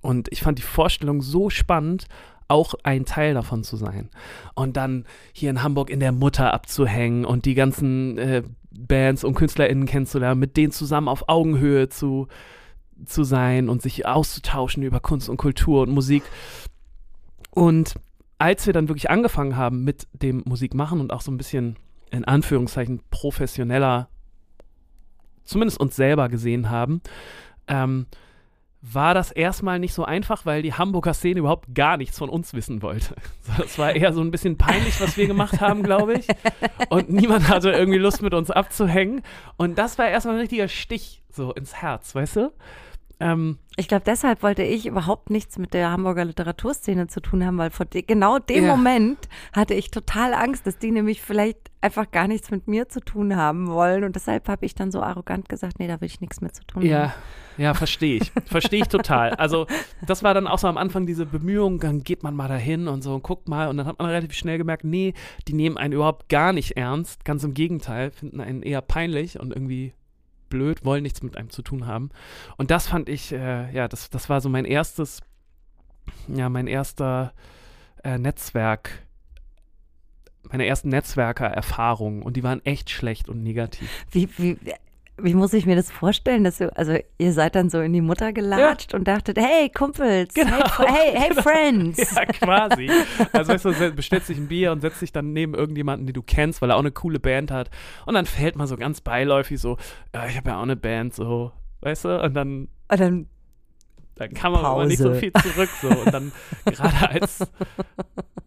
Und 0.00 0.28
ich 0.30 0.42
fand 0.42 0.58
die 0.58 0.62
Vorstellung 0.62 1.22
so 1.22 1.50
spannend, 1.50 2.06
auch 2.46 2.74
ein 2.82 3.04
Teil 3.04 3.34
davon 3.34 3.62
zu 3.62 3.76
sein. 3.76 4.08
Und 4.54 4.76
dann 4.76 5.04
hier 5.32 5.50
in 5.50 5.62
Hamburg 5.62 5.90
in 5.90 6.00
der 6.00 6.12
Mutter 6.12 6.54
abzuhängen 6.54 7.24
und 7.24 7.44
die 7.44 7.54
ganzen 7.54 8.16
äh, 8.16 8.42
Bands 8.70 9.24
und 9.24 9.34
KünstlerInnen 9.34 9.86
kennenzulernen, 9.86 10.40
mit 10.40 10.56
denen 10.56 10.72
zusammen 10.72 11.08
auf 11.08 11.28
Augenhöhe 11.28 11.88
zu, 11.88 12.28
zu 13.04 13.24
sein 13.24 13.68
und 13.68 13.82
sich 13.82 14.06
auszutauschen 14.06 14.82
über 14.82 15.00
Kunst 15.00 15.28
und 15.28 15.36
Kultur 15.36 15.82
und 15.82 15.90
Musik. 15.90 16.22
Und 17.50 17.96
als 18.38 18.66
wir 18.66 18.72
dann 18.72 18.88
wirklich 18.88 19.10
angefangen 19.10 19.56
haben 19.56 19.84
mit 19.84 20.06
dem 20.12 20.42
Musikmachen 20.46 21.00
und 21.00 21.12
auch 21.12 21.20
so 21.20 21.30
ein 21.30 21.36
bisschen 21.36 21.76
in 22.10 22.24
Anführungszeichen 22.24 23.02
professioneller, 23.10 24.08
zumindest 25.44 25.80
uns 25.80 25.96
selber 25.96 26.28
gesehen 26.28 26.70
haben, 26.70 27.02
ähm, 27.66 28.06
war 28.80 29.12
das 29.12 29.32
erstmal 29.32 29.80
nicht 29.80 29.92
so 29.92 30.04
einfach, 30.04 30.46
weil 30.46 30.62
die 30.62 30.72
Hamburger 30.72 31.12
Szene 31.12 31.40
überhaupt 31.40 31.74
gar 31.74 31.96
nichts 31.96 32.16
von 32.16 32.28
uns 32.28 32.54
wissen 32.54 32.80
wollte. 32.80 33.16
Das 33.58 33.78
war 33.78 33.94
eher 33.94 34.12
so 34.12 34.20
ein 34.20 34.30
bisschen 34.30 34.56
peinlich, 34.56 35.00
was 35.00 35.16
wir 35.16 35.26
gemacht 35.26 35.60
haben, 35.60 35.82
glaube 35.82 36.14
ich. 36.14 36.26
Und 36.90 37.10
niemand 37.10 37.48
hatte 37.48 37.70
irgendwie 37.70 37.98
Lust, 37.98 38.22
mit 38.22 38.34
uns 38.34 38.50
abzuhängen. 38.50 39.22
Und 39.56 39.78
das 39.78 39.98
war 39.98 40.08
erstmal 40.08 40.36
ein 40.36 40.40
richtiger 40.40 40.68
Stich 40.68 41.22
so 41.30 41.52
ins 41.54 41.74
Herz, 41.74 42.14
weißt 42.14 42.36
du? 42.36 42.52
Ähm, 43.20 43.58
Ich 43.76 43.88
glaube, 43.88 44.04
deshalb 44.06 44.42
wollte 44.42 44.62
ich 44.62 44.86
überhaupt 44.86 45.30
nichts 45.30 45.58
mit 45.58 45.74
der 45.74 45.90
Hamburger 45.90 46.24
Literaturszene 46.24 47.08
zu 47.08 47.20
tun 47.20 47.44
haben, 47.44 47.58
weil 47.58 47.70
vor 47.70 47.86
de 47.86 48.02
genau 48.02 48.38
dem 48.38 48.64
Ja. 48.64 48.76
Moment 48.76 49.18
hatte 49.52 49.74
ich 49.74 49.90
total 49.90 50.34
Angst, 50.34 50.66
dass 50.66 50.78
die 50.78 50.90
nämlich 50.92 51.20
vielleicht 51.22 51.58
einfach 51.80 52.10
gar 52.10 52.28
nichts 52.28 52.50
mit 52.50 52.66
mir 52.68 52.88
zu 52.88 53.00
tun 53.00 53.34
haben 53.36 53.68
wollen. 53.68 54.04
Und 54.04 54.14
deshalb 54.16 54.48
habe 54.48 54.66
ich 54.66 54.74
dann 54.74 54.90
so 54.92 55.00
arrogant 55.02 55.48
gesagt, 55.48 55.78
nee, 55.78 55.86
da 55.88 56.00
will 56.00 56.06
ich 56.06 56.20
nichts 56.20 56.40
mehr 56.40 56.52
zu 56.52 56.64
tun 56.64 56.82
Ja, 56.82 56.98
haben. 57.10 57.12
ja, 57.56 57.74
verstehe 57.74 58.16
ich. 58.20 58.32
Verstehe 58.46 58.82
ich 58.82 58.88
total. 58.88 59.30
Also, 59.34 59.66
das 60.06 60.22
war 60.22 60.34
dann 60.34 60.46
auch 60.48 60.58
so 60.58 60.66
am 60.68 60.76
Anfang 60.76 61.06
diese 61.06 61.26
Bemühung, 61.26 61.78
dann 61.80 62.02
geht 62.02 62.22
man 62.22 62.34
mal 62.36 62.48
dahin 62.48 62.88
und 62.88 63.02
so 63.02 63.14
und 63.14 63.22
guckt 63.22 63.48
mal. 63.48 63.68
Und 63.68 63.76
dann 63.78 63.86
hat 63.86 63.98
man 63.98 64.08
relativ 64.08 64.32
schnell 64.36 64.58
gemerkt, 64.58 64.84
nee, 64.84 65.14
die 65.46 65.54
nehmen 65.54 65.76
einen 65.76 65.92
überhaupt 65.92 66.28
gar 66.28 66.52
nicht 66.52 66.76
ernst. 66.76 67.24
Ganz 67.24 67.42
im 67.44 67.54
Gegenteil, 67.54 68.10
finden 68.10 68.40
einen 68.40 68.62
eher 68.62 68.80
peinlich 68.80 69.38
und 69.40 69.52
irgendwie 69.52 69.92
blöd, 70.48 70.84
wollen 70.84 71.02
nichts 71.02 71.22
mit 71.22 71.36
einem 71.36 71.50
zu 71.50 71.62
tun 71.62 71.86
haben. 71.86 72.10
Und 72.56 72.70
das 72.70 72.86
fand 72.86 73.08
ich, 73.08 73.32
äh, 73.32 73.72
ja, 73.72 73.88
das, 73.88 74.10
das 74.10 74.28
war 74.28 74.40
so 74.40 74.48
mein 74.48 74.64
erstes, 74.64 75.22
ja, 76.28 76.48
mein 76.48 76.66
erster 76.66 77.32
äh, 78.04 78.18
Netzwerk, 78.18 79.06
meine 80.50 80.66
ersten 80.66 80.88
Netzwerker-Erfahrungen. 80.88 82.22
Und 82.22 82.36
die 82.36 82.42
waren 82.42 82.64
echt 82.64 82.90
schlecht 82.90 83.28
und 83.28 83.42
negativ. 83.42 83.88
Wie, 84.10 84.28
wie, 84.38 84.58
wie 85.20 85.34
muss 85.34 85.52
ich 85.52 85.66
mir 85.66 85.76
das 85.76 85.90
vorstellen, 85.90 86.44
dass 86.44 86.58
du, 86.58 86.74
also 86.76 86.96
ihr 87.18 87.32
seid 87.32 87.54
dann 87.54 87.70
so 87.70 87.80
in 87.80 87.92
die 87.92 88.00
Mutter 88.00 88.32
gelatscht 88.32 88.94
und 88.94 89.08
dachtet, 89.08 89.38
hey 89.38 89.68
Kumpels, 89.70 90.32
Genau, 90.34 90.58
hey, 90.78 91.12
hey, 91.12 91.32
hey 91.34 91.42
Friends. 91.42 92.14
Ja, 92.14 92.24
quasi. 92.26 92.90
Also 93.32 93.52
weißt 93.52 93.64
du, 93.64 93.92
bestellst 93.92 94.28
dich 94.28 94.38
ein 94.38 94.48
Bier 94.48 94.72
und 94.72 94.80
setzt 94.80 95.02
dich 95.02 95.12
dann 95.12 95.32
neben 95.32 95.54
irgendjemanden, 95.54 96.06
den 96.06 96.14
du 96.14 96.22
kennst, 96.22 96.62
weil 96.62 96.70
er 96.70 96.76
auch 96.76 96.80
eine 96.80 96.92
coole 96.92 97.20
Band 97.20 97.50
hat. 97.50 97.70
Und 98.06 98.14
dann 98.14 98.26
fällt 98.26 98.56
man 98.56 98.66
so 98.66 98.76
ganz 98.76 99.00
beiläufig 99.00 99.60
so, 99.60 99.76
ja, 100.14 100.26
ich 100.26 100.36
habe 100.36 100.50
ja 100.50 100.58
auch 100.58 100.62
eine 100.62 100.76
Band, 100.76 101.14
so, 101.14 101.52
weißt 101.80 102.04
du? 102.04 102.22
Und 102.22 102.34
dann, 102.34 102.68
Und 102.90 103.00
dann, 103.00 103.26
dann 104.14 104.34
kann 104.34 104.52
man 104.52 104.64
aber 104.64 104.86
nicht 104.86 104.98
so 104.98 105.14
viel 105.14 105.32
zurück. 105.32 105.70
So. 105.80 105.88
Und 105.88 106.12
dann, 106.12 106.32
gerade 106.64 107.10
als, 107.10 107.40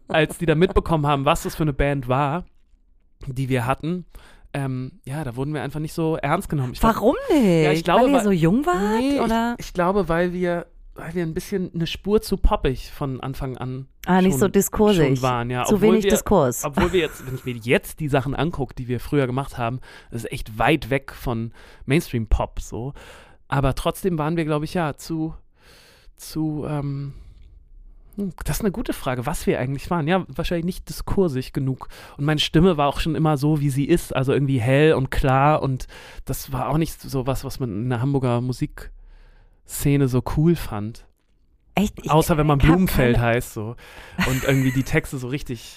als 0.08 0.38
die 0.38 0.46
da 0.46 0.54
mitbekommen 0.54 1.06
haben, 1.06 1.24
was 1.24 1.42
das 1.42 1.54
für 1.54 1.62
eine 1.62 1.72
Band 1.72 2.08
war, 2.08 2.44
die 3.26 3.48
wir 3.48 3.66
hatten, 3.66 4.04
ähm, 4.54 5.00
ja, 5.04 5.24
da 5.24 5.36
wurden 5.36 5.54
wir 5.54 5.62
einfach 5.62 5.80
nicht 5.80 5.94
so 5.94 6.16
ernst 6.16 6.48
genommen. 6.48 6.72
Ich 6.72 6.80
glaub- 6.80 6.94
warum 6.96 7.16
nicht? 7.30 7.64
Ja, 7.64 7.72
ich 7.72 7.84
glaube, 7.84 8.04
weil 8.04 8.12
ihr 8.14 8.20
so 8.20 8.30
jung 8.30 8.66
wart? 8.66 9.00
Nee, 9.00 9.20
oder? 9.20 9.54
Ich, 9.58 9.66
ich 9.66 9.72
glaube, 9.72 10.08
weil 10.08 10.32
wir, 10.32 10.66
weil 10.94 11.14
wir 11.14 11.22
ein 11.22 11.34
bisschen 11.34 11.70
eine 11.74 11.86
Spur 11.86 12.20
zu 12.20 12.36
poppig 12.36 12.90
von 12.90 13.20
Anfang 13.20 13.56
an 13.56 13.86
ah, 14.06 14.20
nicht 14.20 14.32
schon- 14.32 14.40
so 14.40 14.48
diskursig. 14.48 15.18
schon 15.18 15.22
waren, 15.22 15.50
ja. 15.50 15.64
Zu 15.64 15.80
wenig 15.80 16.04
wir, 16.04 16.10
Diskurs. 16.10 16.64
Obwohl 16.64 16.92
wir 16.92 17.00
jetzt, 17.00 17.26
wenn 17.26 17.34
ich 17.34 17.44
mir 17.44 17.54
jetzt 17.54 18.00
die 18.00 18.08
Sachen 18.08 18.34
angucke, 18.34 18.74
die 18.74 18.88
wir 18.88 19.00
früher 19.00 19.26
gemacht 19.26 19.56
haben, 19.56 19.80
das 20.10 20.24
ist 20.24 20.32
echt 20.32 20.58
weit 20.58 20.90
weg 20.90 21.12
von 21.12 21.52
Mainstream-Pop 21.86 22.60
so. 22.60 22.92
Aber 23.48 23.74
trotzdem 23.74 24.18
waren 24.18 24.36
wir, 24.36 24.44
glaube 24.44 24.64
ich, 24.66 24.74
ja, 24.74 24.96
zu, 24.96 25.34
zu, 26.16 26.64
ähm, 26.68 26.80
hm, 26.80 27.12
das 28.44 28.56
ist 28.56 28.60
eine 28.62 28.72
gute 28.72 28.92
Frage, 28.92 29.24
was 29.26 29.46
wir 29.46 29.58
eigentlich 29.58 29.90
waren. 29.90 30.06
Ja, 30.06 30.24
wahrscheinlich 30.28 30.64
nicht 30.66 30.88
diskursig 30.88 31.52
genug. 31.52 31.88
Und 32.18 32.24
meine 32.24 32.40
Stimme 32.40 32.76
war 32.76 32.88
auch 32.88 33.00
schon 33.00 33.14
immer 33.14 33.36
so, 33.36 33.60
wie 33.60 33.70
sie 33.70 33.84
ist, 33.86 34.14
also 34.14 34.32
irgendwie 34.32 34.60
hell 34.60 34.94
und 34.94 35.10
klar. 35.10 35.62
Und 35.62 35.86
das 36.24 36.52
war 36.52 36.68
auch 36.68 36.78
nicht 36.78 37.00
so 37.00 37.26
was, 37.26 37.44
was 37.44 37.58
man 37.60 37.70
in 37.70 37.88
der 37.90 38.00
Hamburger 38.02 38.40
Musikszene 39.66 40.08
so 40.08 40.22
cool 40.36 40.56
fand. 40.56 41.06
Echt? 41.74 41.98
Ich- 42.02 42.10
Außer 42.10 42.36
wenn 42.36 42.46
man 42.46 42.58
Blumenfeld 42.58 43.16
keine- 43.16 43.26
heißt 43.26 43.54
so. 43.54 43.76
Und 44.26 44.44
irgendwie 44.44 44.72
die 44.72 44.82
Texte 44.82 45.16
so 45.18 45.28
richtig. 45.28 45.76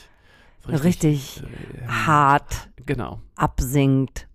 so 0.65 0.72
Richtig 0.74 1.42
ähm, 1.82 2.06
hart 2.08 2.70
Genau, 2.86 3.22
absinkt. 3.36 4.27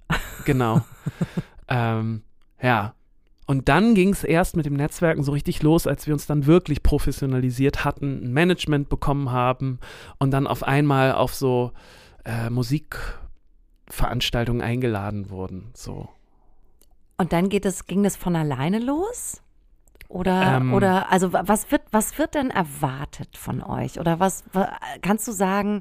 genau. 0.44 0.80
ähm, 1.68 2.22
ja. 2.62 2.94
Und 3.50 3.68
dann 3.68 3.96
ging 3.96 4.10
es 4.10 4.22
erst 4.22 4.54
mit 4.54 4.64
dem 4.64 4.74
Netzwerken 4.74 5.24
so 5.24 5.32
richtig 5.32 5.60
los, 5.60 5.88
als 5.88 6.06
wir 6.06 6.14
uns 6.14 6.24
dann 6.24 6.46
wirklich 6.46 6.84
professionalisiert 6.84 7.84
hatten, 7.84 8.22
ein 8.22 8.32
Management 8.32 8.88
bekommen 8.88 9.32
haben 9.32 9.80
und 10.20 10.30
dann 10.30 10.46
auf 10.46 10.62
einmal 10.62 11.14
auf 11.14 11.34
so 11.34 11.72
äh, 12.24 12.48
Musikveranstaltungen 12.48 14.62
eingeladen 14.62 15.30
wurden. 15.30 15.70
So. 15.74 16.08
Und 17.16 17.32
dann 17.32 17.48
geht 17.48 17.66
es, 17.66 17.86
ging 17.86 18.04
das 18.04 18.14
von 18.16 18.36
alleine 18.36 18.78
los? 18.78 19.42
Oder, 20.08 20.58
Ähm. 20.58 20.72
oder 20.72 21.10
also 21.10 21.32
wa- 21.32 21.42
was 21.46 21.72
wird, 21.72 21.82
was 21.90 22.18
wird 22.18 22.36
denn 22.36 22.50
erwartet 22.50 23.36
von 23.36 23.64
euch? 23.64 23.98
Oder 23.98 24.20
was 24.20 24.44
wa- 24.52 24.78
kannst 25.02 25.26
du 25.26 25.32
sagen? 25.32 25.80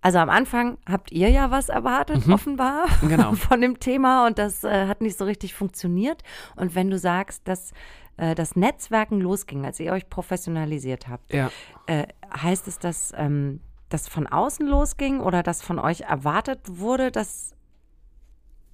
Also 0.00 0.18
am 0.18 0.30
Anfang 0.30 0.78
habt 0.88 1.10
ihr 1.12 1.28
ja 1.28 1.50
was 1.50 1.68
erwartet, 1.68 2.26
Mhm. 2.26 2.32
offenbar, 2.32 2.84
Genau. 3.02 3.32
von 3.34 3.60
dem 3.60 3.80
Thema 3.80 4.26
und 4.26 4.38
das 4.38 4.62
äh, 4.64 4.86
hat 4.86 5.00
nicht 5.00 5.18
so 5.18 5.24
richtig 5.24 5.54
funktioniert. 5.54 6.22
Und 6.56 6.74
wenn 6.74 6.88
du 6.90 6.98
sagst, 6.98 7.48
dass 7.48 7.72
äh, 8.16 8.34
das 8.34 8.54
Netzwerken 8.56 9.20
losging, 9.20 9.64
als 9.64 9.80
ihr 9.80 9.92
euch 9.92 10.08
professionalisiert 10.08 11.08
habt, 11.08 11.32
Ja. 11.32 11.50
äh, 11.86 12.06
heißt 12.36 12.68
es, 12.68 12.78
dass 12.78 13.12
ähm, 13.16 13.60
das 13.88 14.06
von 14.06 14.26
außen 14.26 14.66
losging 14.66 15.20
oder 15.20 15.42
dass 15.42 15.62
von 15.62 15.78
euch 15.78 16.02
erwartet 16.02 16.60
wurde, 16.66 17.10
dass 17.10 17.54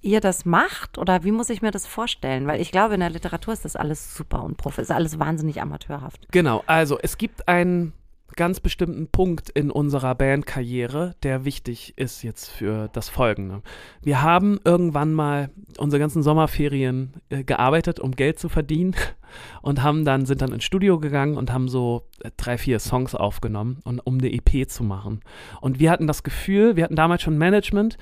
ihr 0.01 0.19
das 0.21 0.45
macht? 0.45 0.97
Oder 0.99 1.23
wie 1.23 1.31
muss 1.31 1.49
ich 1.49 1.61
mir 1.63 1.71
das 1.71 1.87
vorstellen? 1.87 2.45
Weil 2.47 2.61
ich 2.61 2.71
glaube, 2.71 2.93
in 2.93 2.99
der 2.99 3.09
Literatur 3.09 3.53
ist 3.53 3.65
das 3.65 3.75
alles 3.75 4.15
super 4.15 4.43
und 4.43 4.57
prof 4.57 4.77
ist 4.77 4.91
alles 4.91 5.17
wahnsinnig 5.17 5.61
amateurhaft. 5.61 6.27
Genau, 6.31 6.63
also 6.67 6.99
es 7.01 7.17
gibt 7.17 7.47
einen 7.47 7.93
ganz 8.35 8.59
bestimmten 8.59 9.07
Punkt 9.07 9.49
in 9.49 9.71
unserer 9.71 10.15
Bandkarriere, 10.15 11.15
der 11.23 11.45
wichtig 11.45 11.97
ist 11.97 12.23
jetzt 12.23 12.49
für 12.49 12.89
das 12.91 13.09
Folgende. 13.09 13.61
Wir 14.01 14.21
haben 14.21 14.59
irgendwann 14.63 15.13
mal 15.13 15.49
unsere 15.77 15.99
ganzen 15.99 16.23
Sommerferien 16.23 17.13
äh, 17.29 17.43
gearbeitet, 17.43 17.99
um 17.99 18.11
Geld 18.11 18.39
zu 18.39 18.49
verdienen 18.49 18.95
und 19.61 19.83
haben 19.83 20.05
dann 20.05 20.25
sind 20.25 20.41
dann 20.41 20.51
ins 20.51 20.63
Studio 20.63 20.99
gegangen 20.99 21.37
und 21.37 21.51
haben 21.51 21.67
so 21.67 22.07
äh, 22.21 22.31
drei, 22.37 22.57
vier 22.57 22.79
Songs 22.79 23.15
aufgenommen, 23.15 23.79
und, 23.83 23.99
um 24.05 24.17
eine 24.17 24.31
EP 24.31 24.69
zu 24.69 24.83
machen. 24.83 25.21
Und 25.61 25.79
wir 25.79 25.91
hatten 25.91 26.07
das 26.07 26.23
Gefühl, 26.23 26.75
wir 26.75 26.83
hatten 26.83 26.95
damals 26.95 27.21
schon 27.21 27.37
Management 27.37 27.97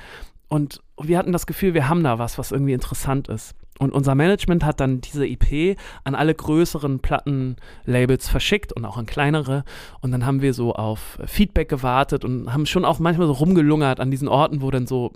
und 0.48 0.82
wir 1.02 1.18
hatten 1.18 1.32
das 1.32 1.48
Gefühl, 1.48 1.74
wir 1.74 1.90
haben 1.90 2.04
da 2.04 2.20
was, 2.20 2.38
was 2.38 2.52
irgendwie 2.52 2.74
interessant 2.74 3.28
ist. 3.28 3.56
Und 3.80 3.92
unser 3.92 4.16
Management 4.16 4.64
hat 4.64 4.80
dann 4.80 5.02
diese 5.02 5.26
EP 5.28 5.78
an 6.04 6.16
alle 6.16 6.34
größeren 6.36 7.00
Plattenlabels 7.00 8.30
verschickt 8.30 8.72
und 8.74 8.86
auch 8.86 8.98
an 8.98 9.06
kleinere. 9.06 9.64
Und 10.02 10.12
dann 10.12 10.26
haben 10.26 10.42
wir 10.42 10.54
so 10.54 10.74
auf 10.74 11.20
Feedback 11.26 11.70
gewartet 11.70 12.24
und 12.24 12.54
haben 12.54 12.66
schon 12.66 12.86
auch 12.86 13.00
manchmal 13.00 13.28
so 13.28 13.34
rumgelungert 13.34 14.00
an 14.00 14.12
diesen 14.12 14.28
Orten, 14.28 14.62
wo 14.62 14.70
dann 14.70 14.88
so 14.88 15.12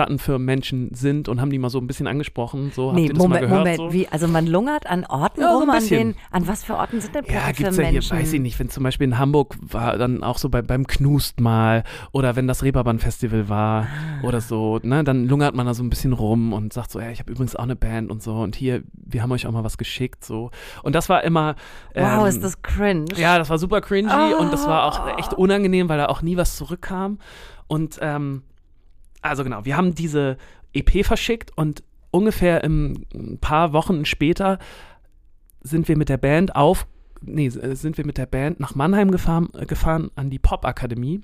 Plattenfirmen-Menschen 0.00 0.94
sind 0.94 1.28
und 1.28 1.40
haben 1.40 1.50
die 1.50 1.58
mal 1.58 1.70
so 1.70 1.78
ein 1.78 1.86
bisschen 1.86 2.06
angesprochen. 2.06 2.72
So, 2.74 2.88
habt 2.88 2.96
nee, 3.00 3.08
Moment, 3.12 3.28
mal 3.30 3.40
gehört? 3.40 3.58
Moment, 3.60 3.76
so? 3.78 3.92
wie, 3.92 4.08
also 4.08 4.28
man 4.28 4.46
lungert 4.46 4.86
an 4.86 5.04
Orten 5.06 5.40
Ja, 5.40 5.52
so 5.52 5.58
rum, 5.60 5.70
an 5.70 5.76
bisschen. 5.78 5.98
denen, 5.98 6.16
an 6.30 6.46
was 6.48 6.64
für 6.64 6.76
Orten 6.76 7.00
sind 7.00 7.14
denn 7.14 7.24
Ja, 7.26 7.32
Platten 7.32 7.56
gibt's 7.56 7.76
ja 7.76 7.84
hier, 7.84 8.02
weiß 8.10 8.32
ich 8.32 8.40
nicht, 8.40 8.58
wenn 8.58 8.70
zum 8.70 8.82
Beispiel 8.82 9.06
in 9.06 9.18
Hamburg 9.18 9.56
war, 9.60 9.98
dann 9.98 10.22
auch 10.22 10.38
so 10.38 10.48
bei, 10.48 10.62
beim 10.62 10.86
Knust 10.86 11.40
mal 11.40 11.84
oder 12.12 12.36
wenn 12.36 12.46
das 12.46 12.62
Reeperbahn-Festival 12.62 13.48
war 13.48 13.60
Ah. 13.80 14.26
oder 14.26 14.40
so, 14.40 14.78
ne, 14.82 15.04
dann 15.04 15.26
lungert 15.26 15.54
man 15.54 15.66
da 15.66 15.74
so 15.74 15.82
ein 15.82 15.90
bisschen 15.90 16.12
rum 16.12 16.52
und 16.52 16.72
sagt 16.72 16.90
so, 16.90 17.00
ja, 17.00 17.10
ich 17.10 17.18
habe 17.20 17.30
übrigens 17.32 17.56
auch 17.56 17.62
eine 17.64 17.76
Band 17.76 18.10
und 18.10 18.22
so 18.22 18.34
und 18.36 18.56
hier, 18.56 18.82
wir 18.92 19.22
haben 19.22 19.32
euch 19.32 19.46
auch 19.46 19.52
mal 19.52 19.64
was 19.64 19.78
geschickt, 19.78 20.24
so. 20.24 20.50
Und 20.82 20.94
das 20.94 21.08
war 21.08 21.22
immer, 21.24 21.54
Wow, 21.94 22.22
ähm, 22.22 22.26
ist 22.26 22.42
das 22.44 22.62
cringe. 22.62 23.06
ja, 23.16 23.38
das 23.38 23.48
war 23.50 23.58
super 23.58 23.80
cringy 23.80 24.34
und 24.38 24.52
das 24.52 24.66
war 24.66 24.84
auch 24.84 25.00
Ah. 25.00 25.16
echt 25.18 25.34
unangenehm, 25.34 25.88
weil 25.88 25.98
da 25.98 26.06
auch 26.06 26.22
nie 26.22 26.36
was 26.36 26.56
zurückkam. 26.56 27.18
Und 27.66 27.98
ähm, 28.00 28.42
also 29.22 29.44
genau, 29.44 29.64
wir 29.64 29.76
haben 29.76 29.94
diese 29.94 30.36
EP 30.72 31.04
verschickt 31.04 31.56
und 31.56 31.82
ungefähr 32.10 32.64
im, 32.64 33.04
ein 33.14 33.38
paar 33.38 33.72
Wochen 33.72 34.04
später 34.04 34.58
sind 35.62 35.88
wir 35.88 35.96
mit 35.96 36.08
der 36.08 36.16
Band 36.16 36.56
auf, 36.56 36.86
nee, 37.20 37.46
äh, 37.46 37.74
sind 37.74 37.98
wir 37.98 38.06
mit 38.06 38.18
der 38.18 38.26
Band 38.26 38.60
nach 38.60 38.74
Mannheim 38.74 39.10
gefahren, 39.10 39.48
äh, 39.56 39.66
gefahren 39.66 40.10
an 40.14 40.30
die 40.30 40.38
Popakademie. 40.38 41.20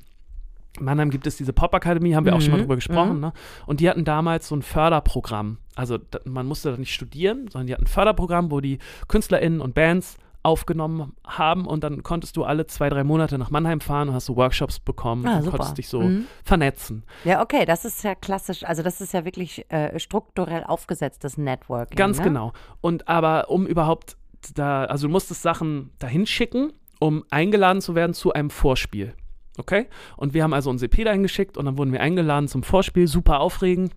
In 0.79 0.85
Mannheim 0.85 1.11
gibt 1.11 1.27
es 1.27 1.37
diese 1.37 1.55
Popakademie, 1.55 2.15
haben 2.15 2.27
wir 2.27 2.35
auch 2.35 2.41
schon 2.41 2.51
mal 2.51 2.59
Mhm, 2.59 2.63
drüber 2.63 2.75
gesprochen, 2.75 3.15
mhm. 3.15 3.21
ne? 3.21 3.33
Und 3.65 3.81
die 3.81 3.89
hatten 3.89 4.05
damals 4.05 4.49
so 4.49 4.55
ein 4.55 4.63
Förderprogramm. 4.63 5.59
Also 5.75 5.97
da, 5.97 6.21
man 6.25 6.47
musste 6.47 6.73
da 6.73 6.77
nicht 6.77 6.93
studieren, 6.93 7.49
sondern 7.49 7.67
die 7.67 7.73
hatten 7.73 7.85
ein 7.85 7.89
Förderprogramm, 7.89 8.51
wo 8.51 8.61
die 8.61 8.79
KünstlerInnen 9.09 9.61
und 9.63 9.75
Bands 9.75 10.19
aufgenommen 10.47 11.13
haben 11.27 11.67
und 11.67 11.83
dann 11.85 12.03
konntest 12.03 12.37
du 12.37 12.45
alle 12.45 12.67
zwei, 12.67 12.89
drei 12.89 13.05
Monate 13.05 13.37
nach 13.37 13.51
Mannheim 13.51 13.81
fahren 13.81 14.09
und 14.09 14.15
hast 14.15 14.27
so 14.27 14.37
Workshops 14.37 14.79
bekommen 14.79 15.27
Ah, 15.27 15.37
und 15.39 15.43
super. 15.43 15.57
konntest 15.59 15.79
dich 15.79 15.89
so 15.89 16.01
Mhm. 16.01 16.27
vernetzen. 16.45 17.05
Ja, 17.25 17.43
okay, 17.43 17.65
das 17.67 17.85
ist 17.85 18.03
ja 18.05 18.15
klassisch. 18.15 18.65
Also 18.65 18.83
das 18.83 19.01
ist 19.01 19.13
ja 19.13 19.25
wirklich 19.25 19.71
äh, 19.71 19.99
strukturell 19.99 20.65
aufgesetztes 20.65 21.37
Networking. 21.37 21.97
Ganz 21.97 22.19
ne? 22.19 22.25
genau. 22.25 22.53
Und 22.81 23.09
aber 23.09 23.51
um 23.51 23.67
überhaupt 23.67 24.17
da, 24.55 24.85
also 24.85 25.09
du 25.09 25.13
musstest 25.13 25.43
Sachen 25.43 25.91
dahin 25.99 26.25
schicken, 26.27 26.73
um 27.01 27.25
eingeladen 27.31 27.81
zu 27.83 27.95
werden 27.95 28.15
zu 28.15 28.33
einem 28.33 28.51
Vorspiel. 28.51 29.15
Okay? 29.59 29.89
Und 30.17 30.33
wir 30.35 30.43
haben 30.45 30.53
also 30.55 30.71
uns 30.71 30.83
EP 30.83 31.05
dahin 31.05 31.23
geschickt 31.23 31.57
und 31.59 31.65
dann 31.65 31.77
wurden 31.77 31.93
wir 31.93 32.01
eingeladen 32.01 32.47
zum 32.47 32.63
Vorspiel, 32.63 33.09
super 33.09 33.41
aufregend. 33.41 33.93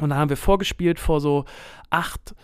Und 0.00 0.10
dann 0.10 0.18
haben 0.18 0.28
wir 0.28 0.36
vorgespielt 0.36 0.98
vor 1.00 1.20
so 1.20 1.44
acht 1.90 2.34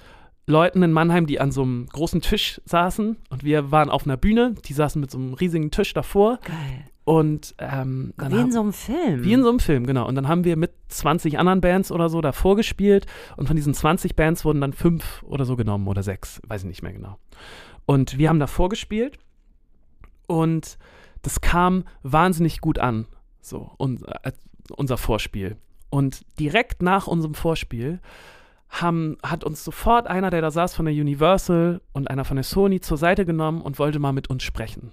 Leuten 0.46 0.82
in 0.82 0.92
Mannheim, 0.92 1.26
die 1.26 1.40
an 1.40 1.50
so 1.50 1.62
einem 1.62 1.86
großen 1.86 2.20
Tisch 2.20 2.60
saßen 2.64 3.16
und 3.30 3.44
wir 3.44 3.70
waren 3.72 3.90
auf 3.90 4.04
einer 4.04 4.16
Bühne, 4.16 4.54
die 4.64 4.72
saßen 4.72 5.00
mit 5.00 5.10
so 5.10 5.18
einem 5.18 5.34
riesigen 5.34 5.70
Tisch 5.72 5.92
davor 5.92 6.38
Geil. 6.44 6.84
und 7.04 7.54
ähm, 7.58 8.14
dann 8.16 8.30
Wie 8.32 8.36
haben- 8.36 8.44
in 8.46 8.52
so 8.52 8.60
einem 8.60 8.72
Film. 8.72 9.24
wie 9.24 9.32
in 9.32 9.42
so 9.42 9.48
einem 9.48 9.58
Film, 9.58 9.86
genau. 9.86 10.06
Und 10.06 10.14
dann 10.14 10.28
haben 10.28 10.44
wir 10.44 10.56
mit 10.56 10.70
20 10.88 11.38
anderen 11.40 11.60
Bands 11.60 11.90
oder 11.90 12.08
so 12.08 12.20
davor 12.20 12.54
gespielt 12.54 13.06
und 13.36 13.48
von 13.48 13.56
diesen 13.56 13.74
20 13.74 14.14
Bands 14.14 14.44
wurden 14.44 14.60
dann 14.60 14.72
fünf 14.72 15.24
oder 15.24 15.44
so 15.44 15.56
genommen 15.56 15.88
oder 15.88 16.04
sechs, 16.04 16.40
weiß 16.46 16.62
ich 16.62 16.68
nicht 16.68 16.82
mehr 16.82 16.92
genau. 16.92 17.18
Und 17.84 18.16
wir 18.18 18.28
haben 18.28 18.38
davor 18.40 18.68
gespielt 18.68 19.18
und 20.28 20.78
das 21.22 21.40
kam 21.40 21.84
wahnsinnig 22.02 22.60
gut 22.60 22.78
an, 22.78 23.06
so 23.40 23.72
und, 23.78 24.02
äh, 24.22 24.30
unser 24.76 24.96
Vorspiel. 24.96 25.56
Und 25.90 26.20
direkt 26.38 26.82
nach 26.82 27.06
unserem 27.06 27.34
Vorspiel 27.34 28.00
haben, 28.80 29.18
hat 29.22 29.44
uns 29.44 29.64
sofort 29.64 30.06
einer, 30.06 30.30
der 30.30 30.40
da 30.40 30.50
saß 30.50 30.74
von 30.74 30.86
der 30.86 30.94
Universal 30.94 31.80
und 31.92 32.10
einer 32.10 32.24
von 32.24 32.36
der 32.36 32.44
Sony 32.44 32.80
zur 32.80 32.96
Seite 32.96 33.24
genommen 33.24 33.60
und 33.60 33.78
wollte 33.78 33.98
mal 33.98 34.12
mit 34.12 34.28
uns 34.28 34.42
sprechen. 34.42 34.92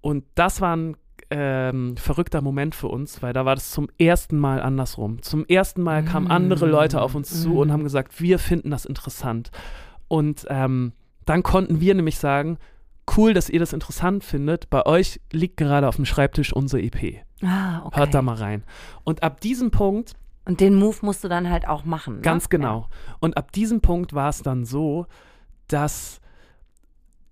Und 0.00 0.24
das 0.34 0.60
war 0.60 0.76
ein 0.76 0.96
ähm, 1.30 1.96
verrückter 1.96 2.40
Moment 2.40 2.74
für 2.74 2.88
uns, 2.88 3.22
weil 3.22 3.32
da 3.32 3.44
war 3.44 3.54
das 3.54 3.70
zum 3.70 3.88
ersten 3.98 4.38
Mal 4.38 4.60
andersrum. 4.60 5.22
Zum 5.22 5.44
ersten 5.46 5.82
Mal 5.82 6.04
kamen 6.04 6.30
andere 6.30 6.66
Leute 6.66 7.02
auf 7.02 7.14
uns 7.14 7.42
zu 7.42 7.58
und 7.58 7.72
haben 7.72 7.82
gesagt, 7.82 8.20
wir 8.20 8.38
finden 8.38 8.70
das 8.70 8.84
interessant. 8.84 9.50
Und 10.08 10.46
ähm, 10.48 10.92
dann 11.24 11.42
konnten 11.42 11.80
wir 11.80 11.94
nämlich 11.94 12.18
sagen, 12.18 12.58
cool, 13.16 13.34
dass 13.34 13.50
ihr 13.50 13.58
das 13.58 13.72
interessant 13.72 14.24
findet. 14.24 14.70
Bei 14.70 14.86
euch 14.86 15.20
liegt 15.32 15.56
gerade 15.56 15.88
auf 15.88 15.96
dem 15.96 16.04
Schreibtisch 16.04 16.52
unsere 16.52 16.82
EP. 16.82 17.22
Ah, 17.42 17.82
okay. 17.84 17.98
Hört 17.98 18.14
da 18.14 18.22
mal 18.22 18.36
rein. 18.36 18.64
Und 19.04 19.22
ab 19.22 19.40
diesem 19.40 19.70
Punkt 19.70 20.14
Und 20.46 20.60
den 20.60 20.74
Move 20.76 20.96
musst 21.02 21.22
du 21.24 21.28
dann 21.28 21.50
halt 21.50 21.68
auch 21.68 21.84
machen. 21.84 22.16
Ne? 22.16 22.20
Ganz 22.22 22.48
genau. 22.48 22.88
Und 23.20 23.36
ab 23.36 23.52
diesem 23.52 23.80
Punkt 23.82 24.14
war 24.14 24.28
es 24.30 24.42
dann 24.42 24.64
so, 24.64 25.06
dass 25.68 26.20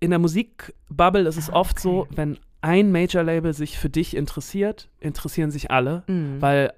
in 0.00 0.10
der 0.10 0.18
Musikbubble 0.18 1.26
ist 1.26 1.36
es 1.38 1.48
Ah, 1.48 1.54
oft 1.54 1.72
okay. 1.78 1.80
so, 1.82 2.06
wenn 2.10 2.38
ein 2.60 2.92
Major-Label 2.92 3.54
sich 3.54 3.78
für 3.78 3.88
dich 3.88 4.16
interessiert, 4.16 4.88
interessieren 5.00 5.50
sich 5.50 5.70
alle, 5.70 6.02
Ja. 6.08 6.14
Mhm. 6.14 6.42
weil 6.42 6.72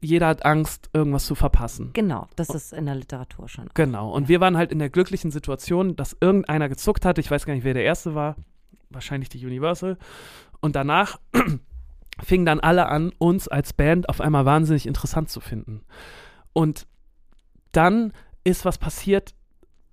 jeder 0.00 0.28
hat 0.28 0.44
Angst, 0.46 0.90
irgendwas 0.92 1.26
zu 1.26 1.34
verpassen. 1.34 1.90
Genau, 1.92 2.28
das 2.36 2.50
ist 2.50 2.72
in 2.72 2.86
der 2.86 2.94
Literatur 2.94 3.48
schon. 3.48 3.68
Genau. 3.74 4.10
Und 4.12 4.22
Ja. 4.24 4.28
wir 4.28 4.40
waren 4.40 4.56
halt 4.56 4.70
in 4.72 4.78
der 4.78 4.90
glücklichen 4.90 5.30
Situation, 5.32 5.96
dass 5.96 6.16
irgendeiner 6.20 6.68
gezuckt 6.68 7.04
hat. 7.04 7.18
Ich 7.18 7.30
weiß 7.30 7.44
gar 7.46 7.54
nicht, 7.54 7.64
wer 7.64 7.74
der 7.74 7.82
Erste 7.84 8.14
war. 8.14 8.36
Wahrscheinlich 8.90 9.28
die 9.28 9.44
Universal. 9.44 9.98
Und 10.60 10.76
danach 10.76 11.18
fingen 12.22 12.46
dann 12.46 12.60
alle 12.60 12.86
an, 12.86 13.12
uns 13.18 13.48
als 13.48 13.72
Band 13.72 14.08
auf 14.08 14.20
einmal 14.20 14.44
wahnsinnig 14.44 14.86
interessant 14.86 15.30
zu 15.30 15.40
finden. 15.40 15.84
Und 16.52 16.86
dann 17.72 18.12
ist 18.44 18.64
was 18.64 18.78
passiert, 18.78 19.34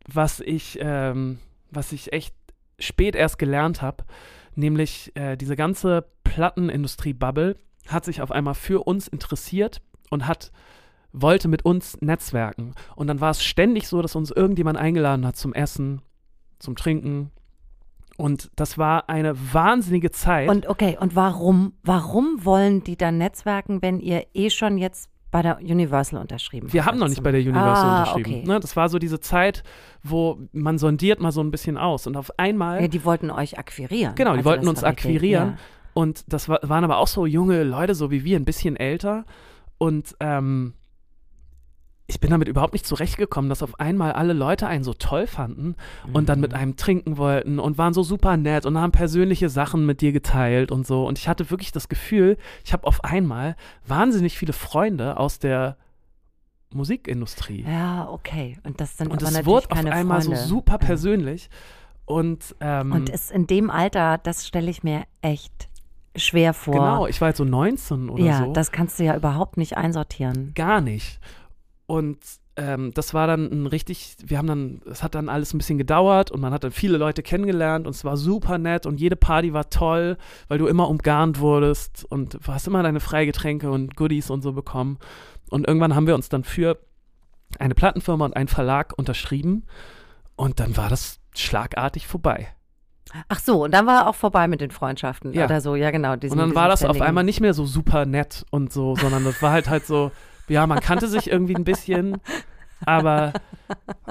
was 0.08 0.40
ich, 0.40 0.78
ähm, 0.82 1.40
was 1.72 1.92
ich 1.92 2.14
echt 2.14 2.36
spät 2.80 3.16
erst 3.16 3.38
gelernt 3.38 3.82
habe, 3.82 4.06
nämlich 4.56 5.12
äh, 5.16 5.36
diese 5.36 5.56
ganze 5.56 6.06
Plattenindustrie-Bubble 6.24 7.58
hat 7.88 8.06
sich 8.06 8.22
auf 8.22 8.32
einmal 8.32 8.56
für 8.56 8.86
uns 8.88 9.08
interessiert 9.08 9.82
und 10.10 10.28
hat 10.28 10.52
wollte 11.18 11.48
mit 11.48 11.64
uns 11.64 12.00
netzwerken. 12.02 12.76
Und 12.96 13.08
dann 13.08 13.22
war 13.22 13.32
es 13.32 13.44
ständig 13.44 13.88
so, 13.88 14.02
dass 14.02 14.16
uns 14.16 14.32
irgendjemand 14.32 14.78
eingeladen 14.78 15.26
hat 15.26 15.38
zum 15.38 15.54
Essen, 15.54 16.02
zum 16.60 16.76
Trinken. 16.76 17.32
Und 18.18 18.50
das 18.56 18.78
war 18.78 19.10
eine 19.10 19.36
wahnsinnige 19.54 20.12
Zeit. 20.12 20.50
Und 20.50 20.68
okay, 20.68 20.98
und 21.00 21.16
warum, 21.16 21.74
warum 21.84 22.46
wollen 22.46 22.84
die 22.84 22.96
dann 22.98 23.18
netzwerken, 23.18 23.82
wenn 23.82 24.00
ihr 24.00 24.26
eh 24.34 24.50
schon 24.50 24.78
jetzt 24.78 25.10
bei 25.32 25.42
der 25.42 25.58
Universal 25.60 26.22
unterschrieben 26.22 26.72
Wir 26.72 26.86
haben 26.86 26.98
noch 26.98 27.10
nicht 27.10 27.22
bei 27.22 27.32
der? 27.34 27.42
Universal 27.42 27.90
ah, 27.90 28.00
unterschrieben. 28.00 28.40
Okay. 28.40 28.48
Ne, 28.48 28.60
das 28.62 28.78
war 28.78 28.88
so 28.88 29.00
diese 29.00 29.20
Zeit, 29.20 29.64
wo 30.02 30.40
man 30.54 30.78
sondiert 30.78 31.20
mal 31.20 31.34
so 31.34 31.42
ein 31.42 31.52
bisschen 31.52 31.78
aus. 31.78 32.08
Und 32.08 32.16
auf 32.16 32.40
einmal, 32.40 32.82
Ja, 32.82 32.88
die 32.88 33.04
wollten 33.04 33.30
euch 33.32 33.60
akquirieren. 33.60 34.16
Genau, 34.16 34.32
die 34.32 34.38
Also 34.38 34.50
wollten 34.50 34.68
uns 34.70 34.84
akquirieren. 34.86 35.50
ja. 35.50 35.58
und 35.94 36.24
das 36.32 36.48
war, 36.48 36.60
waren 36.64 36.86
aber 36.86 37.00
auch 37.00 37.08
so 37.08 37.26
junge 37.26 37.64
Leute, 37.64 37.96
so 37.96 38.12
wie 38.12 38.24
wir, 38.24 38.40
ein 38.40 38.46
bisschen 38.46 38.78
älter. 38.78 39.26
Und 39.78 40.16
ähm, 40.22 40.74
ich 42.08 42.20
bin 42.20 42.30
damit 42.30 42.48
überhaupt 42.48 42.74
nicht 42.74 42.86
zurechtgekommen, 42.86 43.50
dass 43.50 43.64
auf 43.64 43.80
einmal 43.80 44.12
alle 44.12 44.34
Leute 44.34 44.68
einen 44.68 44.84
so 44.84 44.94
toll 44.94 45.26
fanden 45.26 45.76
und 46.14 46.30
dann 46.30 46.40
mit 46.40 46.52
Mhm. 46.52 46.58
einem 46.58 46.76
trinken 46.78 47.18
wollten 47.18 47.58
und 47.58 47.78
waren 47.80 47.94
so 47.96 48.04
super 48.04 48.38
nett 48.38 48.66
und 48.68 48.78
haben 48.78 48.92
persönliche 48.92 49.50
Sachen 49.50 49.86
mit 49.88 50.02
dir 50.02 50.12
geteilt 50.12 50.72
und 50.72 50.86
so. 50.86 51.08
Und 51.08 51.18
ich 51.18 51.28
hatte 51.28 51.50
wirklich 51.50 51.72
das 51.72 51.90
Gefühl, 51.90 52.38
ich 52.64 52.74
habe 52.74 52.86
auf 52.86 53.04
einmal 53.04 53.56
wahnsinnig 53.88 54.38
viele 54.38 54.54
Freunde 54.54 55.18
aus 55.18 55.40
der 55.40 55.78
Musikindustrie. 56.74 57.64
Ja, 57.68 58.08
okay. 58.10 58.58
Und 58.64 58.82
das 58.82 58.98
sind 58.98 59.12
und 59.12 59.24
aber 59.24 59.32
es 59.40 59.46
wurde 59.46 59.72
auf 59.72 59.78
einmal 59.86 60.22
Freunde. 60.22 60.38
so 60.38 60.48
super 60.48 60.74
Ja. 60.74 60.78
persönlich. 60.80 61.50
Und, 62.06 62.56
ähm, 62.60 62.92
Und 62.92 63.10
ist 63.10 63.32
in 63.32 63.48
dem 63.48 63.70
Alter, 63.72 64.20
das 64.20 64.46
stelle 64.46 64.70
ich 64.70 64.84
mir 64.84 65.04
echt 65.22 65.70
schwer 66.16 66.54
vor. 66.54 66.74
genau, 66.74 67.08
ich 67.08 67.20
war 67.20 67.30
jetzt 67.30 67.38
so 67.38 67.44
19 67.46 68.10
oder 68.10 68.24
ja, 68.24 68.38
so. 68.46 68.54
das 68.54 68.72
kannst 68.72 69.00
du 69.00 69.04
ja 69.04 69.16
überhaupt 69.16 69.58
nicht 69.58 69.76
einsortieren. 69.78 70.52
gar 70.54 70.82
nicht. 70.82 71.20
Und 71.88 72.18
ähm, 72.56 72.92
das 72.94 73.14
war 73.14 73.28
dann 73.28 73.52
ein 73.52 73.68
richtig, 73.68 74.16
wir 74.26 74.38
haben 74.38 74.48
dann, 74.48 74.82
es 74.90 75.04
hat 75.04 75.14
dann 75.14 75.30
alles 75.30 75.54
ein 75.54 75.58
bisschen 75.58 75.78
gedauert 75.78 76.32
und 76.32 76.42
man 76.42 76.54
hat 76.54 76.64
dann 76.64 76.72
viele 76.72 76.98
Leute 76.98 77.22
kennengelernt 77.22 77.86
und 77.86 77.94
es 77.96 78.06
war 78.06 78.18
super 78.18 78.58
nett 78.58 78.86
und 78.86 79.00
jede 79.00 79.16
Party 79.16 79.54
war 79.54 79.70
toll, 79.70 80.18
weil 80.48 80.58
du 80.58 80.68
immer 80.68 80.90
umgarnt 80.90 81.40
wurdest 81.40 82.06
und 82.10 82.36
du 82.36 82.40
hast 82.48 82.68
immer 82.68 82.82
deine 82.82 83.02
Freigetränke 83.02 83.70
und 83.70 83.96
Goodies 83.96 84.30
und 84.30 84.42
so 84.42 84.54
bekommen. 84.54 84.98
Und 85.50 85.68
irgendwann 85.68 85.96
haben 85.96 86.08
wir 86.08 86.16
uns 86.16 86.30
dann 86.30 86.44
für 86.44 86.80
eine 87.60 87.76
Plattenfirma 87.76 88.26
und 88.26 88.36
einen 88.36 88.48
Verlag 88.48 88.94
unterschrieben 88.98 89.66
und 90.36 90.60
dann 90.60 90.76
war 90.78 90.90
das 90.90 91.20
schlagartig 91.36 92.08
vorbei. 92.08 92.48
Ach 93.30 93.40
so, 93.40 93.66
und 93.66 93.72
dann 93.72 93.86
war 93.86 94.08
auch 94.08 94.16
vorbei 94.16 94.48
mit 94.48 94.62
den 94.62 94.72
Freundschaften 94.72 95.34
Ja. 95.34 95.46
oder 95.46 95.62
so, 95.62 95.76
ja 95.76 95.92
genau. 95.92 96.16
Diesen, 96.16 96.34
Und 96.34 96.40
dann 96.40 96.56
war 96.56 96.68
das 96.68 96.84
auf 96.84 97.02
einmal 97.02 97.24
nicht 97.24 97.40
mehr 97.40 97.54
so 97.54 97.66
super 97.66 98.06
nett 98.06 98.46
und 98.50 98.74
so, 98.74 98.96
sondern 98.96 99.24
das 99.24 99.42
war 99.42 99.52
halt 99.52 99.70
halt 99.70 99.86
so, 99.86 100.12
ja, 100.48 100.66
man 100.68 100.80
kannte 100.80 101.08
sich 101.08 101.30
irgendwie 101.30 101.56
ein 101.56 101.64
bisschen, 101.64 102.18
aber 102.86 103.34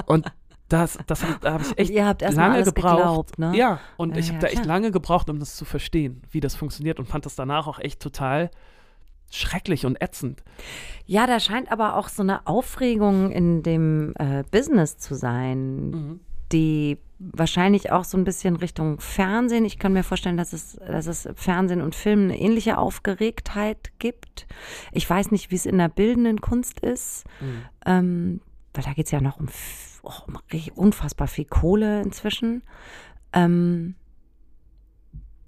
und 0.07 0.27
das, 0.69 0.99
das 1.07 1.23
da 1.41 1.53
habe 1.55 1.63
ich 1.63 1.79
echt 1.79 1.91
Ihr 1.91 2.07
habt 2.07 2.23
erstmal 2.23 2.51
lange 2.51 2.65
gebraucht. 2.65 2.97
geglaubt, 2.97 3.39
ne? 3.39 3.53
Ja, 3.57 3.81
und 3.97 4.13
Ja, 4.15 4.17
ich 4.19 4.27
ja, 4.29 4.33
habe 4.35 4.41
da 4.41 4.47
echt 4.49 4.63
klar. 4.63 4.67
lange 4.67 4.91
gebraucht, 4.91 5.29
um 5.31 5.39
das 5.39 5.57
zu 5.57 5.65
verstehen, 5.65 6.23
wie 6.31 6.41
das 6.41 6.55
funktioniert 6.55 6.99
und 6.99 7.07
fand 7.07 7.27
das 7.27 7.37
danach 7.37 7.67
auch 7.67 7.79
echt 7.79 8.01
total 8.01 8.51
schrecklich 9.31 9.85
und 9.85 10.01
ätzend. 10.03 10.43
Ja, 11.07 11.27
da 11.27 11.39
scheint 11.41 11.71
aber 11.71 11.97
auch 11.97 12.09
so 12.09 12.23
eine 12.23 12.47
Aufregung 12.47 13.31
in 13.31 13.63
dem 13.63 14.15
äh, 14.19 14.43
Business 14.51 14.97
zu 14.99 15.15
sein, 15.15 15.91
Mhm. 15.91 16.21
Die 16.53 16.99
wahrscheinlich 17.19 17.91
auch 17.93 18.05
so 18.05 18.19
ein 18.19 18.25
bisschen 18.25 18.57
Richtung 18.57 19.01
Fernsehen. 19.01 19.65
Ich 19.65 19.79
kann 19.79 19.93
mir 19.93 20.03
vorstellen, 20.03 20.37
dass 20.37 20.53
es, 20.53 20.75
dass 20.77 21.07
es 21.07 21.29
Fernsehen 21.37 21.81
und 21.81 21.95
Film 21.95 22.25
eine 22.25 22.39
ähnliche 22.39 22.77
Aufgeregtheit 22.77 23.93
gibt. 23.99 24.47
Ich 24.93 25.09
weiß 25.09 25.31
nicht, 25.31 25.51
wie 25.51 25.55
es 25.57 25.65
in 25.67 25.79
der 25.79 25.89
bildenden 25.89 26.41
Kunst 26.41 26.81
ist, 26.81 27.25
Mhm. 27.41 27.63
ähm, 27.87 28.41
weil 28.75 28.85
da 28.85 28.93
geht 28.93 29.07
es 29.07 29.13
ja 29.13 29.21
noch 29.21 29.39
um, 29.39 29.49
oh, 30.03 30.13
um 30.27 30.39
unfassbar 30.75 31.29
viel 31.29 31.45
Kohle 31.47 32.03
inzwischen. 32.03 32.63
Ähm, 33.33 33.95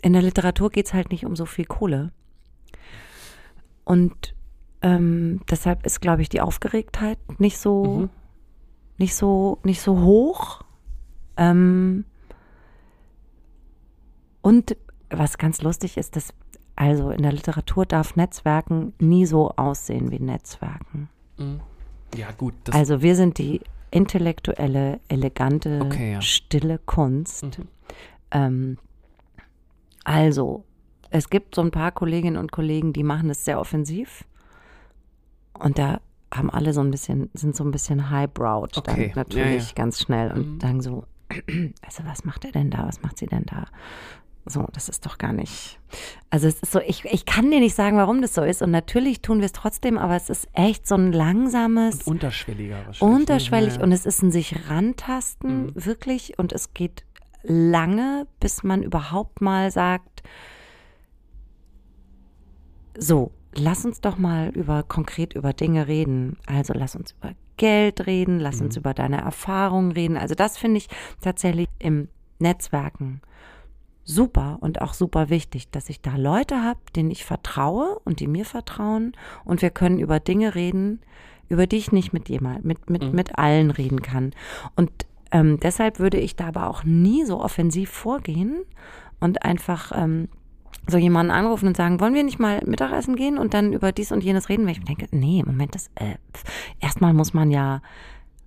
in 0.02 0.12
der 0.12 0.22
Literatur 0.22 0.70
geht 0.70 0.86
es 0.86 0.94
halt 0.94 1.10
nicht 1.10 1.26
um 1.26 1.34
so 1.36 1.46
viel 1.46 1.64
Kohle. 1.66 2.12
Und 3.84 4.34
ähm, 4.82 5.40
deshalb 5.50 5.84
ist, 5.86 6.00
glaube 6.00 6.22
ich, 6.22 6.28
die 6.28 6.40
Aufgeregtheit 6.40 7.18
nicht 7.40 7.58
so, 7.58 7.84
Mhm. 7.84 8.10
nicht 8.98 9.14
so, 9.14 9.58
nicht 9.64 9.80
so 9.80 10.00
hoch. 10.00 10.62
Ähm, 11.36 12.04
und 14.42 14.76
was 15.10 15.38
ganz 15.38 15.62
lustig 15.62 15.96
ist, 15.96 16.16
dass 16.16 16.32
also 16.76 17.10
in 17.10 17.22
der 17.22 17.32
Literatur 17.32 17.86
darf 17.86 18.16
Netzwerken 18.16 18.92
nie 18.98 19.24
so 19.26 19.50
aussehen 19.56 20.10
wie 20.10 20.18
Netzwerken. 20.20 21.08
Mhm. 21.38 21.60
Ja, 22.14 22.30
gut. 22.32 22.54
Also 22.70 23.02
wir 23.02 23.16
sind 23.16 23.38
die 23.38 23.60
intellektuelle, 23.90 25.00
elegante, 25.08 25.80
Okay, 25.84 26.12
ja. 26.12 26.20
stille 26.20 26.78
Kunst. 26.78 27.44
Mhm. 27.44 27.68
Ähm, 28.30 28.78
also, 30.04 30.64
es 31.10 31.30
gibt 31.30 31.54
so 31.54 31.62
ein 31.62 31.70
paar 31.70 31.92
Kolleginnen 31.92 32.36
und 32.36 32.52
Kollegen, 32.52 32.92
die 32.92 33.02
machen 33.02 33.28
das 33.28 33.44
sehr 33.44 33.58
offensiv. 33.58 34.24
Und 35.58 35.78
da 35.78 36.00
haben 36.32 36.50
alle 36.50 36.72
so 36.72 36.80
ein 36.80 36.90
bisschen, 36.90 37.30
sind 37.34 37.56
so 37.56 37.64
ein 37.64 37.70
bisschen 37.70 38.10
highbrowed 38.10 38.76
Okay, 38.76 39.12
dann 39.14 39.24
natürlich 39.24 39.62
ja, 39.62 39.68
ja. 39.68 39.74
ganz 39.74 40.00
schnell 40.00 40.30
und 40.32 40.54
Mhm. 40.54 40.60
sagen 40.60 40.80
so, 40.82 41.04
also 41.84 42.04
was 42.04 42.24
macht 42.24 42.44
er 42.44 42.52
denn 42.52 42.70
da? 42.70 42.86
Was 42.86 43.02
macht 43.02 43.18
sie 43.18 43.26
denn 43.26 43.44
da? 43.46 43.66
So, 44.48 44.64
das 44.72 44.88
ist 44.88 45.04
doch 45.04 45.18
gar 45.18 45.32
nicht. 45.32 45.80
Also 46.30 46.46
es 46.46 46.60
ist 46.62 46.70
so, 46.70 46.78
ich, 46.78 47.04
ich 47.06 47.26
kann 47.26 47.50
dir 47.50 47.58
nicht 47.58 47.74
sagen, 47.74 47.96
warum 47.96 48.22
das 48.22 48.32
so 48.32 48.42
ist. 48.42 48.62
Und 48.62 48.70
natürlich 48.70 49.20
tun 49.20 49.38
wir 49.40 49.46
es 49.46 49.52
trotzdem, 49.52 49.98
aber 49.98 50.14
es 50.14 50.30
ist 50.30 50.46
echt 50.52 50.86
so 50.86 50.94
ein 50.94 51.10
langsames, 51.12 52.02
und 52.02 52.06
unterschwelliger 52.14 52.76
wahrscheinlich. 52.86 53.00
ne? 53.00 53.08
unterschwellig 53.08 53.72
Ja, 53.74 53.78
ja. 53.78 53.82
und 53.84 53.90
es 53.92 54.06
ist 54.06 54.22
ein 54.22 54.30
sich 54.30 54.68
rantasten, 54.70 55.64
Mhm. 55.66 55.72
wirklich. 55.74 56.38
Und 56.38 56.52
es 56.52 56.74
geht 56.74 57.04
lange, 57.42 58.28
bis 58.38 58.62
man 58.62 58.84
überhaupt 58.84 59.40
mal 59.40 59.72
sagt, 59.72 60.22
so, 62.96 63.32
lass 63.54 63.84
uns 63.84 64.00
doch 64.00 64.16
mal 64.16 64.50
über 64.50 64.82
konkret 64.84 65.34
über 65.34 65.52
Dinge 65.52 65.86
reden. 65.88 66.36
Also 66.46 66.72
lass 66.72 66.94
uns 66.96 67.12
über 67.12 67.32
Geld 67.56 68.06
reden, 68.06 68.38
lass 68.40 68.60
uns 68.60 68.76
Mhm. 68.76 68.80
über 68.80 68.94
deine 68.94 69.20
Erfahrungen 69.20 69.92
reden. 69.92 70.16
Also 70.16 70.34
das 70.34 70.58
finde 70.58 70.78
ich 70.78 70.88
tatsächlich 71.20 71.68
im 71.78 72.08
Netzwerken 72.38 73.20
super 74.04 74.58
und 74.60 74.80
auch 74.82 74.94
super 74.94 75.30
wichtig, 75.30 75.70
dass 75.70 75.88
ich 75.88 76.00
da 76.00 76.16
Leute 76.16 76.62
habe, 76.62 76.78
denen 76.94 77.10
ich 77.10 77.24
vertraue 77.24 77.98
und 78.04 78.20
die 78.20 78.28
mir 78.28 78.44
vertrauen 78.44 79.12
und 79.44 79.62
wir 79.62 79.70
können 79.70 79.98
über 79.98 80.20
Dinge 80.20 80.54
reden, 80.54 81.00
über 81.48 81.66
die 81.66 81.76
ich 81.76 81.92
nicht 81.92 82.12
mit 82.12 82.28
jemand, 82.28 82.64
mit, 82.64 82.88
mit, 82.90 83.02
Mhm. 83.02 83.12
mit 83.12 83.38
allen 83.38 83.70
reden 83.70 84.02
kann. 84.02 84.32
Und 84.76 84.90
ähm, 85.32 85.58
deshalb 85.60 85.98
würde 85.98 86.18
ich 86.18 86.36
da 86.36 86.48
aber 86.48 86.68
auch 86.70 86.84
nie 86.84 87.24
so 87.24 87.40
offensiv 87.42 87.90
vorgehen 87.90 88.60
und 89.18 89.44
einfach 89.44 89.90
ähm, 89.94 90.28
so 90.86 90.98
jemanden 90.98 91.32
anrufen 91.32 91.66
und 91.66 91.76
sagen, 91.76 92.00
wollen 92.00 92.14
wir 92.14 92.22
nicht 92.22 92.38
mal 92.38 92.62
Mittagessen 92.64 93.16
gehen 93.16 93.38
und 93.38 93.54
dann 93.54 93.72
über 93.72 93.92
dies 93.92 94.12
und 94.12 94.22
jenes 94.22 94.48
reden, 94.48 94.64
weil 94.66 94.72
ich 94.72 94.78
mir 94.80 94.86
denke, 94.86 95.08
nee, 95.10 95.42
Moment, 95.44 95.74
das 95.74 95.90
äh, 95.96 96.14
erstmal 96.80 97.12
muss 97.12 97.34
man 97.34 97.50
ja 97.50 97.82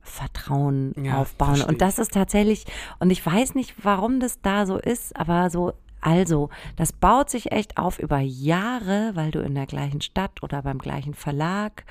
Vertrauen 0.02 0.93
Ja, 1.02 1.17
aufbauen. 1.19 1.56
verstehe 1.56 1.67
Und 1.67 1.82
das 1.82 1.99
ist 1.99 2.13
tatsächlich, 2.13 2.65
und 2.99 3.12
ich 3.12 3.23
weiß 3.25 3.56
nicht, 3.56 3.75
warum 3.84 4.19
das 4.19 4.41
da 4.41 4.65
so 4.65 4.78
ist, 4.78 5.15
aber 5.15 5.49
so, 5.49 5.73
also, 6.02 6.49
das 6.78 6.93
baut 6.93 7.30
sich 7.30 7.52
echt 7.52 7.78
auf 7.78 7.99
über 7.99 8.19
Jahre, 8.19 9.12
weil 9.15 9.32
du 9.32 9.39
in 9.41 9.54
der 9.54 9.65
gleichen 9.65 10.02
Stadt 10.02 10.41
oder 10.41 10.62
beim 10.62 10.80
gleichen 10.80 11.13
Verlag 11.13 11.84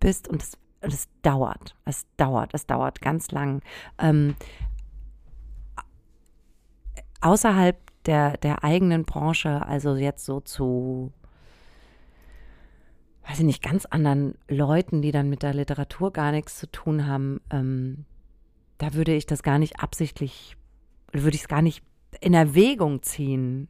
bist 0.00 0.28
und 0.28 0.42
es, 0.42 0.58
es 0.80 1.08
dauert. 1.22 1.74
Es 1.86 2.04
dauert, 2.18 2.52
es 2.52 2.66
dauert 2.66 3.00
ganz 3.00 3.30
lang. 3.30 3.62
Ähm, 3.98 4.36
außerhalb 7.22 7.83
der, 8.06 8.36
der 8.38 8.64
eigenen 8.64 9.04
Branche, 9.04 9.66
also 9.66 9.96
jetzt 9.96 10.24
so 10.24 10.40
zu, 10.40 11.12
weiß 13.26 13.38
ich 13.40 13.44
nicht, 13.44 13.62
ganz 13.62 13.86
anderen 13.86 14.36
Leuten, 14.48 15.02
die 15.02 15.12
dann 15.12 15.28
mit 15.28 15.42
der 15.42 15.54
Literatur 15.54 16.12
gar 16.12 16.32
nichts 16.32 16.58
zu 16.58 16.70
tun 16.70 17.06
haben, 17.06 17.40
ähm, 17.50 18.04
da 18.78 18.94
würde 18.94 19.14
ich 19.14 19.26
das 19.26 19.42
gar 19.42 19.58
nicht 19.58 19.80
absichtlich, 19.80 20.56
würde 21.12 21.36
ich 21.36 21.42
es 21.42 21.48
gar 21.48 21.62
nicht 21.62 21.82
in 22.20 22.34
Erwägung 22.34 23.02
ziehen. 23.02 23.68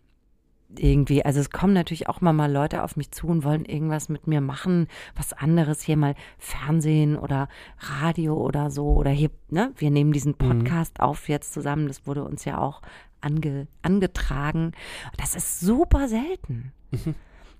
Irgendwie, 0.77 1.25
also 1.25 1.38
es 1.38 1.51
kommen 1.51 1.73
natürlich 1.73 2.09
auch 2.09 2.20
mal, 2.20 2.33
mal 2.33 2.51
Leute 2.51 2.83
auf 2.83 2.97
mich 2.97 3.12
zu 3.12 3.29
und 3.29 3.44
wollen 3.44 3.64
irgendwas 3.64 4.09
mit 4.09 4.27
mir 4.27 4.40
machen, 4.40 4.88
was 5.14 5.33
anderes, 5.33 5.83
hier 5.83 5.97
mal 5.97 6.16
Fernsehen 6.38 7.16
oder 7.16 7.49
Radio 7.79 8.35
oder 8.35 8.73
so 8.73 8.88
oder 8.94 9.11
hier, 9.11 9.31
ne, 9.51 9.73
wir 9.77 9.92
nehmen 9.92 10.12
diesen 10.12 10.35
Podcast 10.35 10.99
auf 10.99 11.29
jetzt 11.29 11.53
zusammen, 11.53 11.87
das 11.87 12.09
wurde 12.09 12.25
uns 12.25 12.44
ja 12.44 12.59
auch 12.59 12.83
ange, 13.24 13.66
angetragen. 13.82 14.72
Das 15.16 15.34
ist 15.34 15.60
super 15.60 16.08
selten. 16.08 16.72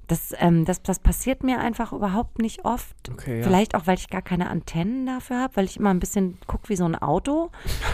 Das, 0.07 0.35
ähm, 0.39 0.65
das, 0.67 0.83
das 0.83 0.99
passiert 0.99 1.43
mir 1.43 1.61
einfach 1.61 1.93
überhaupt 1.93 2.39
nicht 2.39 2.65
oft. 2.65 2.95
Okay, 3.11 3.39
ja. 3.39 3.45
Vielleicht 3.45 3.75
auch, 3.75 3.87
weil 3.87 3.97
ich 3.97 4.11
gar 4.11 4.21
keine 4.23 4.51
Antennen 4.51 5.07
dafür 5.07 5.41
habe, 5.41 5.57
weil 5.57 5.65
ich 5.65 5.79
immer 5.79 5.91
ein 5.91 6.01
bisschen 6.01 6.37
gucke 6.47 6.69
wie 6.69 6.77
so 6.77 6.85
ein 6.85 6.95
Auto, 6.95 7.51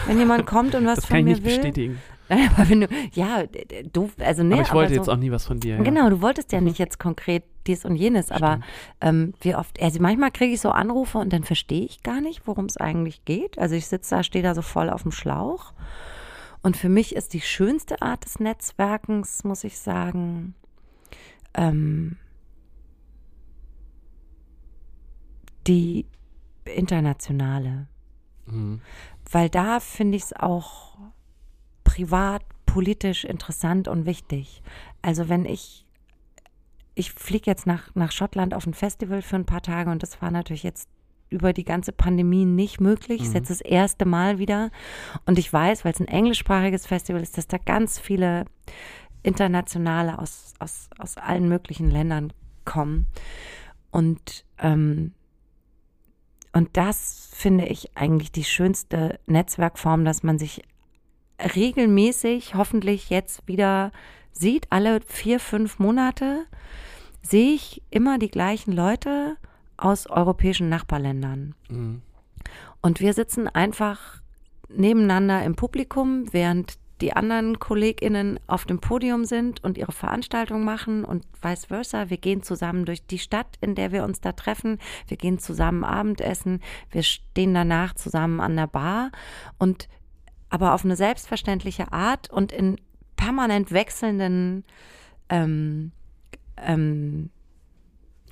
wenn 0.07 0.19
jemand 0.19 0.45
kommt 0.45 0.75
und 0.75 0.85
was 0.85 0.97
Das 0.97 1.05
von 1.05 1.17
kann 1.17 1.19
ich 1.19 1.25
mir 1.25 1.31
nicht 1.31 1.45
will. 1.45 1.55
bestätigen. 1.57 2.01
Aber 2.29 2.69
wenn 2.69 2.81
du, 2.81 2.87
ja, 3.13 3.43
du, 3.91 4.09
also 4.19 4.43
ne, 4.43 4.55
aber 4.55 4.63
ich 4.63 4.73
wollte 4.73 4.93
so, 4.93 4.99
jetzt 5.01 5.09
auch 5.09 5.17
nie 5.17 5.31
was 5.31 5.45
von 5.45 5.59
dir. 5.59 5.75
Ja. 5.75 5.83
Genau, 5.83 6.09
du 6.09 6.21
wolltest 6.21 6.53
ja 6.53 6.61
nicht 6.61 6.79
jetzt 6.79 6.97
konkret 6.97 7.43
dies 7.67 7.83
und 7.83 7.97
jenes, 7.97 8.31
aber 8.31 8.61
ähm, 9.01 9.33
wie 9.41 9.53
oft, 9.53 9.81
also 9.81 10.01
manchmal 10.01 10.31
kriege 10.31 10.53
ich 10.53 10.61
so 10.61 10.69
Anrufe 10.69 11.17
und 11.17 11.33
dann 11.33 11.43
verstehe 11.43 11.83
ich 11.83 12.03
gar 12.03 12.21
nicht, 12.21 12.47
worum 12.47 12.65
es 12.65 12.77
eigentlich 12.77 13.25
geht. 13.25 13.59
Also 13.59 13.75
ich 13.75 13.85
sitze 13.87 14.15
da, 14.15 14.23
stehe 14.23 14.43
da 14.43 14.55
so 14.55 14.61
voll 14.61 14.89
auf 14.89 15.01
dem 15.03 15.11
Schlauch. 15.11 15.73
Und 16.61 16.77
für 16.77 16.89
mich 16.89 17.15
ist 17.15 17.33
die 17.33 17.41
schönste 17.41 18.01
Art 18.01 18.25
des 18.25 18.39
Netzwerkens, 18.39 19.43
muss 19.43 19.63
ich 19.63 19.79
sagen, 19.79 20.53
ähm, 21.53 22.17
die 25.67 26.05
internationale. 26.65 27.87
Mhm. 28.45 28.81
Weil 29.31 29.49
da 29.49 29.79
finde 29.79 30.17
ich 30.17 30.23
es 30.23 30.33
auch 30.33 30.97
privat, 31.83 32.43
politisch 32.65 33.25
interessant 33.25 33.87
und 33.87 34.05
wichtig. 34.05 34.61
Also 35.01 35.29
wenn 35.29 35.45
ich, 35.45 35.85
ich 36.95 37.11
fliege 37.11 37.49
jetzt 37.49 37.65
nach, 37.65 37.93
nach 37.95 38.11
Schottland 38.11 38.53
auf 38.53 38.65
ein 38.65 38.73
Festival 38.73 39.21
für 39.21 39.35
ein 39.35 39.45
paar 39.45 39.61
Tage 39.61 39.89
und 39.89 40.03
das 40.03 40.21
war 40.21 40.31
natürlich 40.31 40.63
jetzt 40.63 40.89
über 41.31 41.53
die 41.53 41.63
ganze 41.63 41.91
Pandemie 41.91 42.45
nicht 42.45 42.79
möglich. 42.79 43.21
Es 43.21 43.27
ist 43.29 43.33
Mhm. 43.33 43.37
jetzt 43.39 43.49
das 43.49 43.61
erste 43.61 44.05
Mal 44.05 44.37
wieder. 44.37 44.69
Und 45.25 45.39
ich 45.39 45.51
weiß, 45.51 45.83
weil 45.83 45.93
es 45.93 45.99
ein 45.99 46.07
englischsprachiges 46.07 46.85
Festival 46.85 47.21
ist, 47.21 47.37
dass 47.37 47.47
da 47.47 47.57
ganz 47.57 47.97
viele 47.99 48.45
Internationale 49.23 50.19
aus, 50.19 50.53
aus, 50.59 50.89
aus 50.99 51.17
allen 51.17 51.47
möglichen 51.47 51.89
Ländern 51.89 52.33
kommen. 52.65 53.07
Und 53.91 54.45
ähm, 54.59 55.13
und 56.53 56.75
das 56.75 57.29
finde 57.33 57.65
ich 57.65 57.95
eigentlich 57.95 58.33
die 58.33 58.43
schönste 58.43 59.19
Netzwerkform, 59.25 60.03
dass 60.03 60.21
man 60.21 60.37
sich 60.37 60.61
regelmäßig, 61.55 62.55
hoffentlich 62.55 63.09
jetzt 63.09 63.47
wieder 63.47 63.93
sieht, 64.33 64.67
alle 64.69 64.99
vier, 65.07 65.39
fünf 65.39 65.79
Monate, 65.79 66.45
sehe 67.21 67.53
ich 67.53 67.81
immer 67.89 68.19
die 68.19 68.29
gleichen 68.29 68.73
Leute 68.73 69.37
aus 69.81 70.07
europäischen 70.07 70.69
Nachbarländern. 70.69 71.55
Mhm. 71.69 72.01
Und 72.81 72.99
wir 72.99 73.13
sitzen 73.13 73.47
einfach 73.47 74.21
nebeneinander 74.69 75.43
im 75.43 75.55
Publikum, 75.55 76.31
während 76.31 76.79
die 77.01 77.13
anderen 77.13 77.59
KollegInnen 77.59 78.39
auf 78.45 78.65
dem 78.65 78.79
Podium 78.79 79.25
sind 79.25 79.63
und 79.63 79.77
ihre 79.77 79.91
Veranstaltung 79.91 80.63
machen 80.63 81.03
und 81.03 81.25
vice 81.41 81.65
versa. 81.65 82.09
Wir 82.09 82.17
gehen 82.17 82.43
zusammen 82.43 82.85
durch 82.85 83.05
die 83.07 83.17
Stadt, 83.17 83.57
in 83.59 83.73
der 83.73 83.91
wir 83.91 84.03
uns 84.03 84.21
da 84.21 84.31
treffen. 84.33 84.77
Wir 85.07 85.17
gehen 85.17 85.39
zusammen 85.39 85.83
Abendessen. 85.83 86.61
Wir 86.91 87.01
stehen 87.01 87.53
danach 87.55 87.95
zusammen 87.95 88.39
an 88.39 88.55
der 88.55 88.67
Bar 88.67 89.11
und 89.57 89.89
aber 90.49 90.73
auf 90.73 90.85
eine 90.85 90.95
selbstverständliche 90.95 91.91
Art 91.91 92.29
und 92.29 92.51
in 92.51 92.79
permanent 93.15 93.71
wechselnden 93.71 94.63
ähm, 95.29 95.91
ähm, 96.57 97.29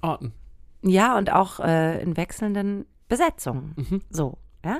Orten. 0.02 0.34
Ja, 0.82 1.18
und 1.18 1.32
auch 1.32 1.60
äh, 1.60 2.02
in 2.02 2.18
wechselnden 2.18 2.86
Besetzungen. 3.08 3.74
Mhm. 3.76 4.02
So, 4.10 4.38
ja. 4.64 4.80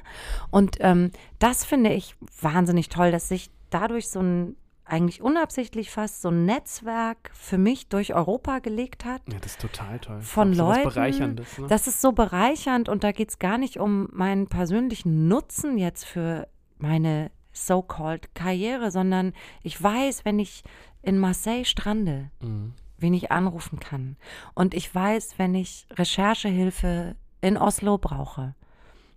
Und 0.52 0.78
ähm, 0.80 1.12
das 1.40 1.66
finde 1.66 1.94
ich 1.94 2.16
wahnsinnig 2.42 2.90
toll, 2.90 3.12
dass 3.12 3.30
sich 3.30 3.50
dadurch 3.70 4.10
so 4.10 4.20
ein 4.22 4.56
eigentlich 4.86 5.22
unabsichtlich 5.22 5.92
fast 5.92 6.22
so 6.22 6.30
ein 6.30 6.46
Netzwerk 6.46 7.30
für 7.34 7.58
mich 7.58 7.90
durch 7.90 8.16
Europa 8.16 8.58
gelegt 8.60 9.06
hat. 9.06 9.22
Ja, 9.32 9.38
das 9.40 9.52
ist 9.52 9.62
total 9.62 10.00
toll. 10.00 10.22
Von 10.22 10.54
so 10.54 10.64
Leuten, 10.64 10.90
Bereicherndes, 10.90 11.58
ne? 11.60 11.68
Das 11.68 11.88
ist 11.88 12.02
so 12.02 12.12
bereichernd 12.12 12.90
und 12.90 13.04
da 13.04 13.12
geht 13.12 13.30
es 13.30 13.40
gar 13.40 13.60
nicht 13.60 13.78
um 13.78 14.08
meinen 14.12 14.48
persönlichen 14.48 15.28
Nutzen 15.28 15.78
jetzt 15.78 16.06
für 16.06 16.48
meine 16.80 17.30
so-called 17.52 18.34
Karriere, 18.34 18.90
sondern 18.90 19.34
ich 19.62 19.82
weiß, 19.82 20.26
wenn 20.26 20.40
ich 20.40 20.64
in 21.02 21.20
Marseille 21.20 21.66
strande, 21.66 22.32
Mhm. 22.42 22.74
Wen 23.02 23.14
ich 23.14 23.32
anrufen 23.32 23.80
kann. 23.80 24.18
Und 24.54 24.74
ich 24.74 24.94
weiß, 24.94 25.36
wenn 25.38 25.56
ich 25.56 25.88
Recherchehilfe 25.92 27.16
in 27.42 27.58
Oslo 27.58 27.98
brauche, 27.98 28.56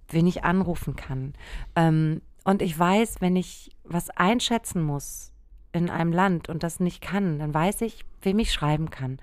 wen 0.09 0.27
ich 0.27 0.45
anrufen 0.45 0.97
kann. 0.97 1.35
Ähm, 1.77 2.23
und 2.45 2.62
ich 2.62 2.79
weiß, 2.79 3.21
wenn 3.21 3.37
ich 3.37 3.71
was 3.85 4.11
einschätzen 4.11 4.83
muss 4.83 5.32
in 5.73 5.91
einem 5.91 6.13
Land 6.13 6.49
und 6.49 6.63
das 6.63 6.81
nicht 6.81 7.01
kann, 7.01 7.39
dann 7.39 7.55
weiß 7.55 7.81
ich, 7.83 8.05
wem 8.21 8.39
ich 8.39 8.53
schreiben 8.53 8.91
kann. 8.91 9.19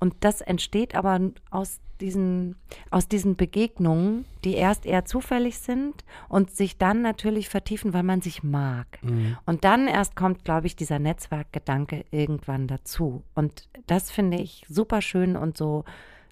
Und 0.00 0.14
das 0.20 0.40
entsteht 0.40 0.94
aber 0.94 1.20
aus 1.50 1.80
diesen, 2.00 2.56
aus 2.90 3.08
diesen 3.08 3.36
Begegnungen, 3.36 4.24
die 4.44 4.54
erst 4.54 4.84
eher 4.84 5.04
zufällig 5.04 5.58
sind 5.58 6.04
und 6.28 6.50
sich 6.50 6.76
dann 6.76 7.00
natürlich 7.00 7.48
vertiefen, 7.48 7.94
weil 7.94 8.02
man 8.02 8.20
sich 8.20 8.42
mag. 8.42 8.98
Mhm. 9.02 9.38
Und 9.46 9.64
dann 9.64 9.86
erst 9.86 10.16
kommt, 10.16 10.44
glaube 10.44 10.66
ich, 10.66 10.74
dieser 10.74 10.98
Netzwerkgedanke 10.98 12.04
irgendwann 12.10 12.66
dazu. 12.66 13.22
Und 13.34 13.68
das 13.86 14.10
finde 14.10 14.38
ich 14.38 14.66
super 14.68 15.00
schön 15.00 15.36
und 15.36 15.56
so, 15.56 15.84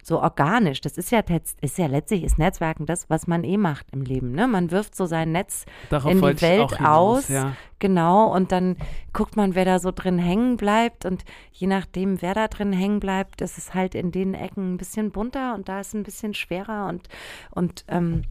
so 0.03 0.21
organisch. 0.21 0.81
Das 0.81 0.97
ist 0.97 1.11
ja, 1.11 1.21
ist 1.61 1.79
ja 1.79 1.87
letztlich 1.87 2.25
ist 2.25 2.39
Netzwerken 2.39 2.87
das, 2.87 3.09
was 3.11 3.27
man 3.27 3.45
eh 3.45 3.57
macht 3.57 3.87
im 3.93 4.03
Leben. 4.03 4.33
Ne? 4.33 4.47
Man 4.47 4.71
wirft 4.71 4.95
so 4.95 5.07
sein 5.07 5.33
Netz 5.33 5.65
Darauf 5.89 6.11
in 6.11 6.19
die 6.19 6.41
Welt 6.41 6.77
hinaus, 6.77 7.25
aus. 7.25 7.29
Ja. 7.29 7.57
Genau, 7.79 8.35
und 8.35 8.53
dann 8.53 8.77
guckt 9.15 9.37
man, 9.37 9.55
wer 9.55 9.65
da 9.65 9.79
so 9.79 9.91
drin 9.91 10.19
hängen 10.19 10.57
bleibt. 10.57 11.07
Und 11.07 11.25
je 11.53 11.67
nachdem, 11.67 12.21
wer 12.21 12.35
da 12.35 12.49
drin 12.49 12.73
hängen 12.73 13.01
bleibt, 13.01 13.41
ist 13.41 13.59
es 13.59 13.75
halt 13.75 13.95
in 13.95 14.13
den 14.13 14.35
Ecken 14.35 14.75
ein 14.75 14.77
bisschen 14.77 15.11
bunter 15.11 15.55
und 15.55 15.69
da 15.69 15.81
ist 15.81 15.89
es 15.89 15.95
ein 15.95 16.03
bisschen 16.03 16.35
schwerer. 16.35 16.89
Und, 16.89 17.09
und, 17.51 17.85
ähm, 17.89 18.23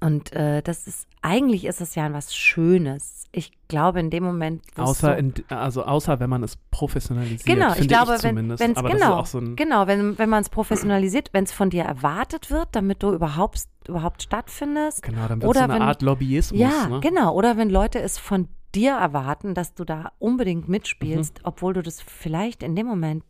und 0.00 0.32
äh, 0.32 0.62
das 0.62 0.86
ist, 0.86 1.06
eigentlich 1.22 1.64
ist 1.64 1.80
es 1.80 1.94
ja 1.94 2.12
was 2.12 2.34
Schönes. 2.34 3.20
Ich 3.34 3.52
glaube, 3.68 3.98
in 4.00 4.10
dem 4.10 4.24
Moment, 4.24 4.62
es 4.74 4.78
Außer, 4.78 5.16
in, 5.16 5.32
also 5.48 5.84
außer 5.84 6.20
wenn 6.20 6.28
man 6.28 6.42
es 6.42 6.56
professionalisiert, 6.70 7.46
Genau, 7.46 7.72
ich 7.74 7.88
glaube, 7.88 8.16
ich 8.16 8.22
wenn 8.24 8.76
Aber 8.76 8.90
genau, 8.90 9.24
so 9.24 9.40
genau, 9.56 9.86
wenn, 9.86 10.18
wenn 10.18 10.28
man 10.28 10.42
es 10.42 10.50
professionalisiert, 10.50 11.30
wenn 11.32 11.44
es 11.44 11.52
von 11.52 11.70
dir 11.70 11.84
erwartet 11.84 12.50
wird, 12.50 12.68
damit 12.72 13.02
du 13.02 13.14
überhaupt, 13.14 13.62
überhaupt 13.88 14.22
stattfindest. 14.22 15.02
genau, 15.02 15.26
dann 15.28 15.40
wird 15.40 15.48
oder 15.48 15.60
so 15.60 15.64
eine 15.64 15.74
wenn- 15.74 15.82
Art 15.82 16.02
Lobbyismus. 16.02 16.60
Ja, 16.60 16.88
ne? 16.88 17.00
genau. 17.00 17.32
Oder 17.34 17.56
wenn 17.56 17.70
Leute 17.70 18.00
es 18.00 18.18
von 18.18 18.48
dir 18.74 18.92
erwarten, 18.92 19.54
dass 19.54 19.72
du 19.74 19.84
da 19.84 20.12
unbedingt 20.18 20.68
mitspielst, 20.68 21.38
Mhm. 21.38 21.44
obwohl 21.44 21.72
du 21.72 21.82
das 21.82 22.02
vielleicht 22.02 22.62
in 22.62 22.76
dem 22.76 22.86
Moment 22.86 23.24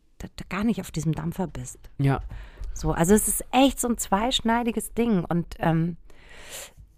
gar 0.49 0.65
nicht 0.65 0.81
auf 0.81 0.91
diesem 0.91 1.13
Dampfer 1.13 1.47
bist. 1.47 1.79
Ja, 1.99 2.21
So, 2.75 2.91
also 2.93 3.15
es 3.15 3.29
ist 3.29 3.45
echt 3.53 3.79
so 3.79 3.87
ein 3.89 3.99
zweischneidiges 3.99 4.95
Ding 4.95 5.25
und 5.25 5.47
ähm, 5.59 5.97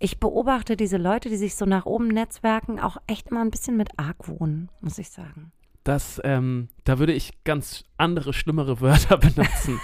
ich 0.05 0.21
beobachte 0.21 0.77
diese 0.77 0.99
Leute, 0.99 1.29
die 1.31 1.37
sich 1.37 1.55
so 1.55 1.65
nach 1.65 1.87
oben 1.87 2.09
netzwerken, 2.09 2.79
auch 2.79 2.99
echt 3.07 3.29
immer 3.29 3.41
ein 3.41 3.51
bisschen 3.51 3.77
mit 3.77 3.89
Argwohn, 3.99 4.69
muss 4.83 4.99
ich 4.99 5.09
sagen. 5.11 5.51
das, 5.85 6.21
ähm, 6.25 6.69
da 6.85 6.99
würde 6.99 7.13
ich 7.13 7.43
ganz 7.45 7.85
andere, 7.99 8.33
schlimmere 8.33 8.81
Wörter 8.83 9.17
benutzen. 9.19 9.81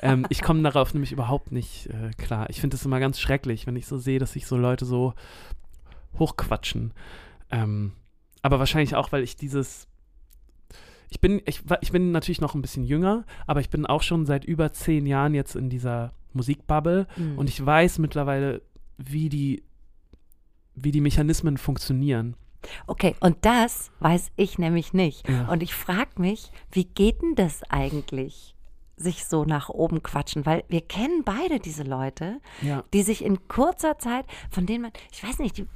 ähm, 0.00 0.26
ich 0.28 0.42
komme 0.42 0.62
darauf 0.62 0.92
nämlich 0.94 1.12
überhaupt 1.12 1.52
nicht 1.52 1.86
äh, 1.88 2.10
klar. 2.18 2.48
Ich 2.50 2.60
finde 2.60 2.76
es 2.76 2.84
immer 2.84 3.00
ganz 3.00 3.18
schrecklich, 3.18 3.66
wenn 3.66 3.76
ich 3.76 3.86
so 3.86 3.96
sehe, 3.98 4.18
dass 4.18 4.32
sich 4.32 4.46
so 4.46 4.56
Leute 4.56 4.84
so 4.84 5.14
hochquatschen. 6.18 6.92
Ähm, 7.50 7.92
aber 8.42 8.58
wahrscheinlich 8.58 8.94
auch, 8.94 9.12
weil 9.12 9.22
ich 9.22 9.36
dieses 9.36 9.88
ich 11.10 11.20
bin, 11.20 11.42
ich, 11.44 11.62
ich 11.82 11.92
bin 11.92 12.10
natürlich 12.10 12.40
noch 12.40 12.54
ein 12.54 12.62
bisschen 12.62 12.84
jünger, 12.84 13.24
aber 13.46 13.60
ich 13.60 13.68
bin 13.68 13.84
auch 13.84 14.02
schon 14.02 14.24
seit 14.24 14.46
über 14.46 14.72
zehn 14.72 15.04
Jahren 15.04 15.34
jetzt 15.34 15.56
in 15.56 15.68
dieser 15.68 16.12
Musikbubble 16.32 17.06
Mhm. 17.16 17.38
und 17.38 17.50
ich 17.50 17.64
weiß 17.64 17.98
mittlerweile, 17.98 18.62
wie 18.98 19.28
die, 19.28 19.62
wie 20.74 20.90
die 20.92 21.00
Mechanismen 21.00 21.56
funktionieren. 21.58 22.36
Okay, 22.86 23.16
und 23.20 23.36
das 23.44 23.90
weiß 24.00 24.30
ich 24.36 24.58
nämlich 24.58 24.92
nicht. 24.92 25.28
Ja. 25.28 25.48
Und 25.48 25.62
ich 25.62 25.74
frage 25.74 26.10
mich, 26.20 26.50
wie 26.70 26.84
geht 26.84 27.20
denn 27.20 27.34
das 27.34 27.62
eigentlich, 27.64 28.54
sich 28.96 29.24
so 29.24 29.44
nach 29.44 29.68
oben 29.68 30.02
quatschen? 30.02 30.46
Weil 30.46 30.62
wir 30.68 30.80
kennen 30.80 31.22
beide 31.24 31.58
diese 31.58 31.82
Leute, 31.82 32.40
Ja. 32.60 32.84
die 32.92 33.02
sich 33.02 33.24
in 33.24 33.48
kurzer 33.48 33.98
Zeit, 33.98 34.26
von 34.50 34.66
denen 34.66 34.82
man, 34.82 34.92
ich 35.10 35.24
weiß 35.24 35.40
nicht, 35.40 35.58
die, 35.58 35.66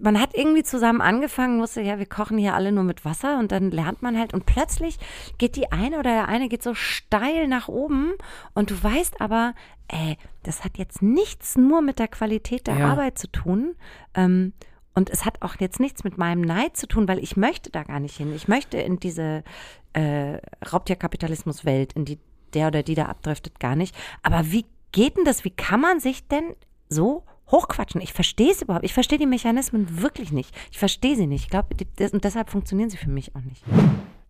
man 0.00 0.20
hat 0.20 0.34
irgendwie 0.34 0.62
zusammen 0.62 1.00
angefangen, 1.00 1.60
wusste, 1.60 1.80
ja, 1.80 1.98
wir 1.98 2.06
kochen 2.06 2.38
hier 2.38 2.54
alle 2.54 2.72
nur 2.72 2.84
mit 2.84 3.04
Wasser 3.04 3.38
und 3.38 3.52
dann 3.52 3.70
lernt 3.70 4.02
man 4.02 4.18
halt 4.18 4.34
und 4.34 4.46
plötzlich 4.46 4.98
geht 5.38 5.56
die 5.56 5.72
eine 5.72 5.98
oder 5.98 6.10
der 6.10 6.28
eine 6.28 6.48
geht 6.48 6.62
so 6.62 6.74
steil 6.74 7.48
nach 7.48 7.68
oben 7.68 8.12
und 8.54 8.70
du 8.70 8.82
weißt 8.82 9.20
aber, 9.20 9.54
ey, 9.88 10.16
das 10.42 10.64
hat 10.64 10.78
jetzt 10.78 11.02
nichts 11.02 11.56
nur 11.56 11.82
mit 11.82 11.98
der 11.98 12.08
Qualität 12.08 12.66
der 12.66 12.78
Ja. 12.78 12.90
Arbeit 12.90 13.18
zu 13.18 13.30
tun. 13.30 13.74
Ähm, 14.14 14.52
und 14.94 15.10
es 15.10 15.24
hat 15.24 15.42
auch 15.42 15.54
jetzt 15.60 15.78
nichts 15.78 16.02
mit 16.02 16.18
meinem 16.18 16.40
Neid 16.40 16.76
zu 16.76 16.88
tun, 16.88 17.06
weil 17.06 17.20
ich 17.20 17.36
möchte 17.36 17.70
da 17.70 17.84
gar 17.84 18.00
nicht 18.00 18.16
hin. 18.16 18.34
Ich 18.34 18.48
möchte 18.48 18.78
in 18.78 18.98
diese 18.98 19.44
äh, 19.92 20.38
Raubtierkapitalismus-Welt, 20.72 21.92
in 21.92 22.04
die 22.04 22.18
der 22.54 22.68
oder 22.68 22.82
die 22.82 22.94
da 22.94 23.06
abdriftet, 23.06 23.60
gar 23.60 23.76
nicht. 23.76 23.94
Aber 24.22 24.50
wie 24.50 24.66
geht 24.92 25.16
denn 25.16 25.24
das? 25.24 25.44
Wie 25.44 25.50
kann 25.50 25.80
man 25.80 26.00
sich 26.00 26.26
denn 26.26 26.54
so 26.88 27.24
hochquatschen? 27.50 28.00
Ich 28.00 28.12
verstehe 28.12 28.50
es 28.50 28.62
überhaupt. 28.62 28.84
Ich 28.84 28.94
verstehe 28.94 29.18
die 29.18 29.26
Mechanismen 29.26 30.00
wirklich 30.00 30.32
nicht. 30.32 30.54
Ich 30.70 30.78
verstehe 30.78 31.16
sie 31.16 31.26
nicht. 31.26 31.44
Ich 31.44 31.50
glaube, 31.50 31.74
deshalb 31.98 32.50
funktionieren 32.50 32.90
sie 32.90 32.96
für 32.96 33.10
mich 33.10 33.34
auch 33.34 33.42
nicht. 33.42 33.62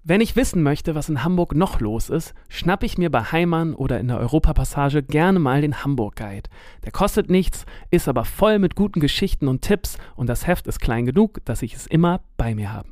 Wenn 0.04 0.22
ich 0.22 0.36
wissen 0.36 0.62
möchte, 0.62 0.94
was 0.94 1.10
in 1.10 1.22
Hamburg 1.22 1.54
noch 1.54 1.80
los 1.80 2.08
ist, 2.08 2.32
schnapp 2.48 2.82
ich 2.82 2.96
mir 2.96 3.10
bei 3.10 3.24
Heimann 3.24 3.74
oder 3.74 4.00
in 4.00 4.08
der 4.08 4.18
Europapassage 4.18 5.02
gerne 5.02 5.38
mal 5.38 5.60
den 5.60 5.84
Hamburg 5.84 6.16
Guide. 6.16 6.48
Der 6.84 6.92
kostet 6.92 7.28
nichts, 7.28 7.66
ist 7.90 8.08
aber 8.08 8.24
voll 8.24 8.58
mit 8.58 8.74
guten 8.74 9.00
Geschichten 9.00 9.48
und 9.48 9.60
Tipps 9.60 9.98
und 10.16 10.28
das 10.28 10.46
Heft 10.46 10.66
ist 10.66 10.80
klein 10.80 11.04
genug, 11.04 11.44
dass 11.44 11.60
ich 11.60 11.74
es 11.74 11.86
immer 11.86 12.22
bei 12.38 12.54
mir 12.54 12.72
habe. 12.72 12.88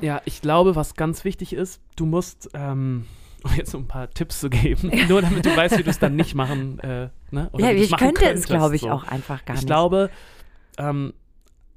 Ja, 0.00 0.20
ich 0.24 0.42
glaube, 0.42 0.74
was 0.74 0.94
ganz 0.94 1.24
wichtig 1.24 1.52
ist, 1.52 1.80
du 1.94 2.04
musst, 2.04 2.50
ähm, 2.54 3.06
um 3.46 3.54
jetzt 3.56 3.70
so 3.70 3.78
ein 3.78 3.86
paar 3.88 4.10
Tipps 4.10 4.40
zu 4.40 4.50
geben, 4.50 4.90
nur 5.08 5.22
damit 5.22 5.44
du 5.46 5.56
weißt, 5.56 5.78
wie 5.78 5.82
du 5.82 5.90
es 5.90 5.98
dann 5.98 6.16
nicht 6.16 6.34
machen, 6.34 6.78
äh, 6.80 7.08
ne? 7.30 7.48
oder 7.52 7.72
ja, 7.72 7.72
ich 7.72 7.90
könnte 7.96 8.20
es, 8.22 8.26
könntest, 8.26 8.46
glaube 8.48 8.74
ich, 8.76 8.82
so. 8.82 8.90
auch 8.90 9.04
einfach 9.04 9.44
gar 9.44 9.54
ich 9.56 9.62
nicht. 9.62 9.66
glaube, 9.66 10.10
ähm, 10.78 11.12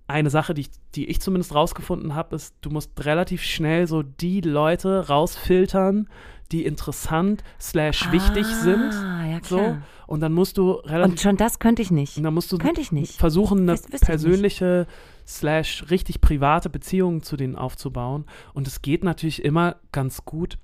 eine 0.07 0.29
Sache, 0.31 0.53
die 0.55 0.61
ich, 0.61 0.69
die 0.95 1.05
ich 1.07 1.21
zumindest 1.21 1.53
rausgefunden 1.53 2.15
habe, 2.15 2.35
ist, 2.35 2.55
du 2.61 2.69
musst 2.71 2.91
relativ 3.05 3.43
schnell 3.43 3.85
so 3.87 4.01
die 4.01 4.41
Leute 4.41 5.07
rausfiltern, 5.07 6.09
die 6.51 6.65
interessant 6.65 7.43
slash 7.61 8.11
wichtig 8.11 8.45
sind. 8.47 8.91
Ah, 8.91 9.25
ja, 9.27 9.39
So. 9.43 9.57
klar. 9.57 9.81
Und 10.07 10.21
dann 10.21 10.33
musst 10.33 10.57
du 10.57 10.71
relativ 10.71 11.11
Und 11.13 11.19
schon 11.21 11.37
das 11.37 11.59
könnte 11.59 11.83
ich 11.83 11.91
nicht. 11.91 12.17
und 12.17 12.23
dann 12.23 12.33
musst 12.33 12.51
du 12.51 12.57
Könnte 12.57 12.81
ich 12.81 12.91
nicht. 12.91 13.19
versuchen, 13.19 13.69
eine 13.69 13.75
ich 13.79 13.87
nicht. 13.89 14.03
persönliche 14.03 14.87
slash 15.27 15.85
richtig 15.91 16.21
private 16.21 16.71
Beziehung 16.71 17.21
zu 17.21 17.37
denen 17.37 17.55
aufzubauen. 17.55 18.25
Und 18.55 18.67
es 18.67 18.81
geht 18.81 19.03
natürlich 19.03 19.45
immer 19.45 19.75
ganz 19.91 20.25
gut, 20.25 20.57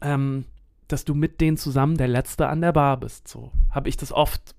ähm, 0.00 0.44
dass 0.88 1.04
du 1.04 1.14
mit 1.14 1.40
denen 1.40 1.56
zusammen 1.56 1.96
der 1.96 2.08
Letzte 2.08 2.48
an 2.48 2.60
der 2.60 2.72
Bar 2.72 2.98
bist. 2.98 3.26
So 3.28 3.50
habe 3.70 3.88
ich 3.88 3.96
das 3.96 4.12
oft 4.12 4.54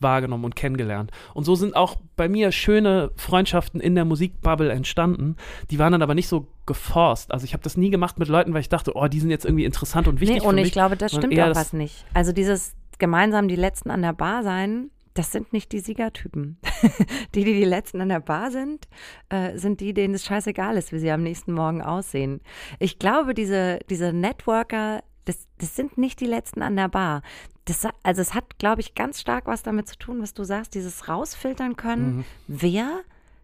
wahrgenommen 0.00 0.44
und 0.46 0.56
kennengelernt. 0.56 1.10
Und 1.34 1.44
so 1.44 1.54
sind 1.54 1.76
auch 1.76 1.96
bei 2.16 2.28
mir 2.28 2.52
schöne 2.52 3.10
Freundschaften 3.16 3.80
in 3.80 3.94
der 3.94 4.04
Musikbubble 4.06 4.70
entstanden. 4.72 5.36
Die 5.70 5.78
waren 5.78 5.92
dann 5.92 6.02
aber 6.02 6.14
nicht 6.14 6.28
so 6.28 6.46
geforst. 6.66 7.30
Also 7.32 7.44
ich 7.44 7.52
habe 7.52 7.62
das 7.62 7.76
nie 7.76 7.90
gemacht 7.90 8.18
mit 8.18 8.28
Leuten, 8.28 8.54
weil 8.54 8.62
ich 8.62 8.68
dachte, 8.70 8.92
oh, 8.96 9.08
die 9.08 9.20
sind 9.20 9.30
jetzt 9.30 9.44
irgendwie 9.44 9.64
interessant 9.66 10.08
und 10.08 10.20
wichtig 10.20 10.40
nee, 10.42 10.46
und 10.48 10.56
ich 10.58 10.72
glaube, 10.72 10.96
das 10.96 11.12
stimmt 11.12 11.34
auch 11.38 11.46
das- 11.48 11.56
was 11.58 11.72
nicht. 11.74 12.04
Also 12.14 12.32
dieses 12.32 12.74
gemeinsam 12.98 13.48
die 13.48 13.56
Letzten 13.56 13.90
an 13.90 14.02
der 14.02 14.12
Bar 14.14 14.42
sein, 14.42 14.90
das 15.14 15.32
sind 15.32 15.52
nicht 15.52 15.72
die 15.72 15.80
Siegertypen. 15.80 16.58
die, 17.34 17.44
die 17.44 17.54
die 17.54 17.64
Letzten 17.64 18.00
an 18.00 18.08
der 18.10 18.20
Bar 18.20 18.50
sind, 18.50 18.88
äh, 19.28 19.56
sind 19.58 19.80
die, 19.80 19.92
denen 19.92 20.14
es 20.14 20.24
scheißegal 20.24 20.76
ist, 20.76 20.92
wie 20.92 20.98
sie 20.98 21.10
am 21.10 21.22
nächsten 21.22 21.52
Morgen 21.52 21.82
aussehen. 21.82 22.40
Ich 22.78 22.98
glaube, 22.98 23.34
diese, 23.34 23.80
diese 23.90 24.12
Networker, 24.12 25.02
das, 25.24 25.48
das 25.58 25.74
sind 25.76 25.98
nicht 25.98 26.20
die 26.20 26.26
Letzten 26.26 26.62
an 26.62 26.76
der 26.76 26.88
Bar. 26.88 27.22
Das, 27.64 27.86
also 28.02 28.22
es 28.22 28.34
hat, 28.34 28.58
glaube 28.58 28.80
ich, 28.80 28.94
ganz 28.94 29.20
stark 29.20 29.46
was 29.46 29.62
damit 29.62 29.88
zu 29.88 29.98
tun, 29.98 30.22
was 30.22 30.32
du 30.34 30.44
sagst, 30.44 30.74
dieses 30.74 31.08
rausfiltern 31.08 31.76
können, 31.76 32.16
Mhm. 32.18 32.24
wer 32.48 33.00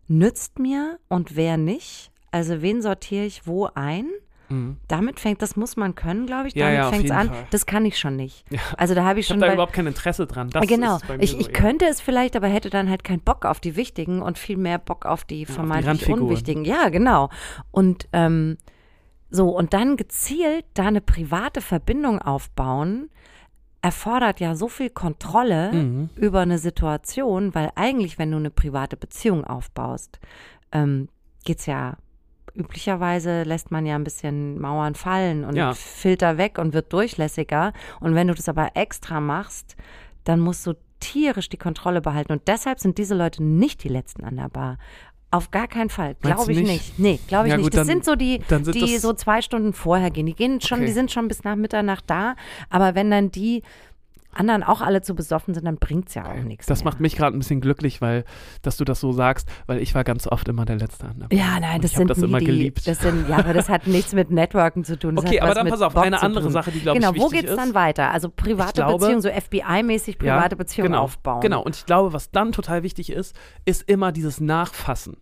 nützt 0.08 0.58
mir 0.58 0.98
und 1.08 1.36
wer 1.36 1.56
nicht. 1.56 2.10
Also 2.30 2.62
wen 2.62 2.80
sortiere 2.82 3.24
ich 3.24 3.46
wo 3.46 3.66
ein? 3.74 4.08
Mhm. 4.48 4.76
Damit 4.88 5.18
fängt, 5.20 5.42
das 5.42 5.56
muss 5.56 5.76
man 5.76 5.94
können, 5.94 6.26
glaube 6.26 6.48
ich. 6.48 6.54
Ja, 6.54 6.66
Damit 6.66 6.78
ja, 6.78 6.84
auf 6.88 6.94
fängt 6.94 7.04
es 7.06 7.10
an. 7.10 7.28
Fall. 7.28 7.46
Das 7.50 7.66
kann 7.66 7.84
ich 7.84 7.98
schon 7.98 8.16
nicht. 8.16 8.44
Ja. 8.50 8.60
Also 8.76 8.94
da 8.94 9.04
habe 9.04 9.18
ich 9.20 9.26
Ich 9.26 9.30
habe 9.30 9.36
schon 9.36 9.40
da 9.40 9.46
bei, 9.48 9.52
überhaupt 9.54 9.72
kein 9.72 9.86
Interesse 9.86 10.26
dran. 10.26 10.50
Das 10.50 10.66
genau. 10.66 10.96
ist 10.96 11.06
bei 11.08 11.16
mir 11.16 11.22
Ich, 11.22 11.32
so 11.32 11.38
ich 11.38 11.52
könnte 11.52 11.86
es 11.86 12.00
vielleicht, 12.00 12.36
aber 12.36 12.46
hätte 12.48 12.70
dann 12.70 12.88
halt 12.88 13.04
keinen 13.04 13.20
Bock 13.20 13.44
auf 13.44 13.60
die 13.60 13.76
Wichtigen 13.76 14.22
und 14.22 14.38
viel 14.38 14.56
mehr 14.56 14.78
Bock 14.78 15.04
auf 15.06 15.24
die 15.24 15.38
die 15.44 15.46
vermeintlich 15.46 15.88
Randfiguren. 15.88 16.22
Unwichtigen. 16.22 16.64
Ja, 16.64 16.88
genau. 16.90 17.30
Und 17.70 18.08
ähm, 18.12 18.56
so, 19.30 19.50
und 19.50 19.72
dann 19.74 19.96
gezielt 19.96 20.64
da 20.74 20.86
eine 20.86 21.00
private 21.00 21.60
Verbindung 21.60 22.20
aufbauen, 22.22 23.10
erfordert 23.82 24.40
ja 24.40 24.54
so 24.54 24.68
viel 24.68 24.90
Kontrolle 24.90 25.72
Mhm. 25.72 26.10
über 26.16 26.40
eine 26.40 26.58
Situation, 26.58 27.54
weil 27.54 27.70
eigentlich, 27.74 28.18
wenn 28.18 28.30
du 28.30 28.36
eine 28.36 28.50
private 28.50 28.96
Beziehung 28.96 29.44
aufbaust, 29.44 30.18
ähm, 30.72 31.08
geht's 31.44 31.66
ja 31.66 31.96
üblicherweise 32.56 33.42
lässt 33.44 33.70
man 33.70 33.86
ja 33.86 33.94
ein 33.94 34.04
bisschen 34.04 34.60
Mauern 34.60 34.94
fallen 34.94 35.44
und 35.44 35.56
Ja. 35.56 35.74
Filter 35.74 36.38
weg 36.38 36.58
und 36.58 36.72
wird 36.74 36.92
durchlässiger. 36.92 37.72
Und 38.00 38.14
wenn 38.14 38.28
du 38.28 38.34
das 38.34 38.48
aber 38.48 38.70
extra 38.74 39.20
machst, 39.20 39.76
dann 40.24 40.40
musst 40.40 40.66
du 40.66 40.74
tierisch 41.00 41.48
die 41.48 41.56
Kontrolle 41.58 42.00
behalten. 42.00 42.32
Und 42.32 42.48
deshalb 42.48 42.80
sind 42.80 42.98
diese 42.98 43.14
Leute 43.14 43.42
nicht 43.42 43.84
die 43.84 43.88
Letzten 43.88 44.24
an 44.24 44.36
der 44.36 44.48
Bar. 44.48 44.78
Auf 45.30 45.50
gar 45.50 45.66
keinen 45.68 45.90
Fall. 45.90 46.14
Glaube 46.22 46.52
ich 46.52 46.58
nicht? 46.58 46.68
nicht. 46.68 46.98
Nee, 46.98 47.20
glaube 47.28 47.48
ich 47.48 47.50
Ja, 47.50 47.56
nicht. 47.58 47.64
gut, 47.66 47.74
das 47.74 47.80
dann- 47.80 47.86
sind 47.88 48.04
so 48.04 48.14
die, 48.14 48.40
sind 48.48 48.74
die 48.74 48.96
so 48.98 49.12
zwei 49.12 49.42
Stunden 49.42 49.72
vorher 49.72 50.10
gehen. 50.10 50.24
Die 50.26 50.34
gehen 50.34 50.60
schon, 50.60 50.78
Okay. 50.78 50.86
die 50.86 50.92
sind 50.92 51.10
schon 51.10 51.28
bis 51.28 51.44
nach 51.44 51.56
Mitternacht 51.56 52.04
da. 52.06 52.36
Aber 52.70 52.94
wenn 52.94 53.10
dann 53.10 53.30
die 53.30 53.62
anderen 54.38 54.62
auch 54.62 54.80
alle 54.80 55.02
zu 55.02 55.14
besoffen 55.14 55.54
sind, 55.54 55.64
dann 55.66 55.76
bringt's 55.78 56.14
ja 56.14 56.30
auch 56.30 56.42
nichts. 56.42 56.66
Das 56.66 56.80
mehr. 56.84 56.92
macht 56.92 57.00
mich 57.00 57.16
gerade 57.16 57.36
ein 57.36 57.38
bisschen 57.40 57.60
glücklich, 57.60 58.00
weil, 58.00 58.24
dass 58.62 58.76
du 58.76 58.84
das 58.84 59.00
so 59.00 59.12
sagst, 59.12 59.48
weil 59.66 59.78
ich 59.80 59.94
war 59.94 60.04
ganz 60.04 60.26
oft 60.26 60.46
immer 60.48 60.64
der 60.64 60.76
Letzte 60.76 61.06
an 61.06 61.18
der 61.20 61.28
Bar. 61.28 61.38
Ja, 61.38 61.60
nein, 61.60 61.80
das 61.80 61.92
sind 61.92 62.08
das 62.08 62.18
nie 62.18 62.24
immer 62.24 62.38
die, 62.38 62.46
geliebt. 62.46 62.86
Das 62.86 63.00
sind, 63.00 63.28
ja, 63.28 63.38
aber 63.38 63.52
das 63.52 63.68
hat 63.68 63.86
nichts 63.86 64.12
mit 64.12 64.30
Networken 64.30 64.84
zu 64.84 64.98
tun. 64.98 65.16
Das 65.16 65.24
Okay, 65.24 65.40
aber 65.40 65.54
dann 65.54 65.68
pass 65.68 65.80
auf, 65.82 65.94
Bock 65.94 66.04
eine 66.04 66.22
andere. 66.22 66.50
Sache, 66.50 66.70
die, 66.70 66.80
glaub 66.80 66.96
ich, 66.96 67.02
Genau, 67.02 67.12
wo 67.14 67.24
wichtig 67.26 67.40
geht's 67.40 67.52
ist. 67.52 67.56
dann 67.58 67.74
weiter? 67.74 68.10
Also 68.10 68.28
private 68.28 68.74
glaube- 68.82 68.98
Beziehung, 68.98 69.20
so 69.20 69.28
FBI-mäßig 69.28 70.22
Ja, 70.22 70.36
private 70.36 70.56
Beziehung 70.56 70.88
genau, 70.88 71.02
aufbauen. 71.02 71.40
Genau, 71.40 71.62
und 71.62 71.76
ich 71.76 71.86
glaube, 71.86 72.12
was 72.12 72.30
dann 72.30 72.52
total 72.52 72.82
wichtig 72.82 73.10
ist, 73.10 73.34
ist 73.64 73.82
immer 73.88 74.12
dieses 74.12 74.40
Nachfassen. 74.40 75.16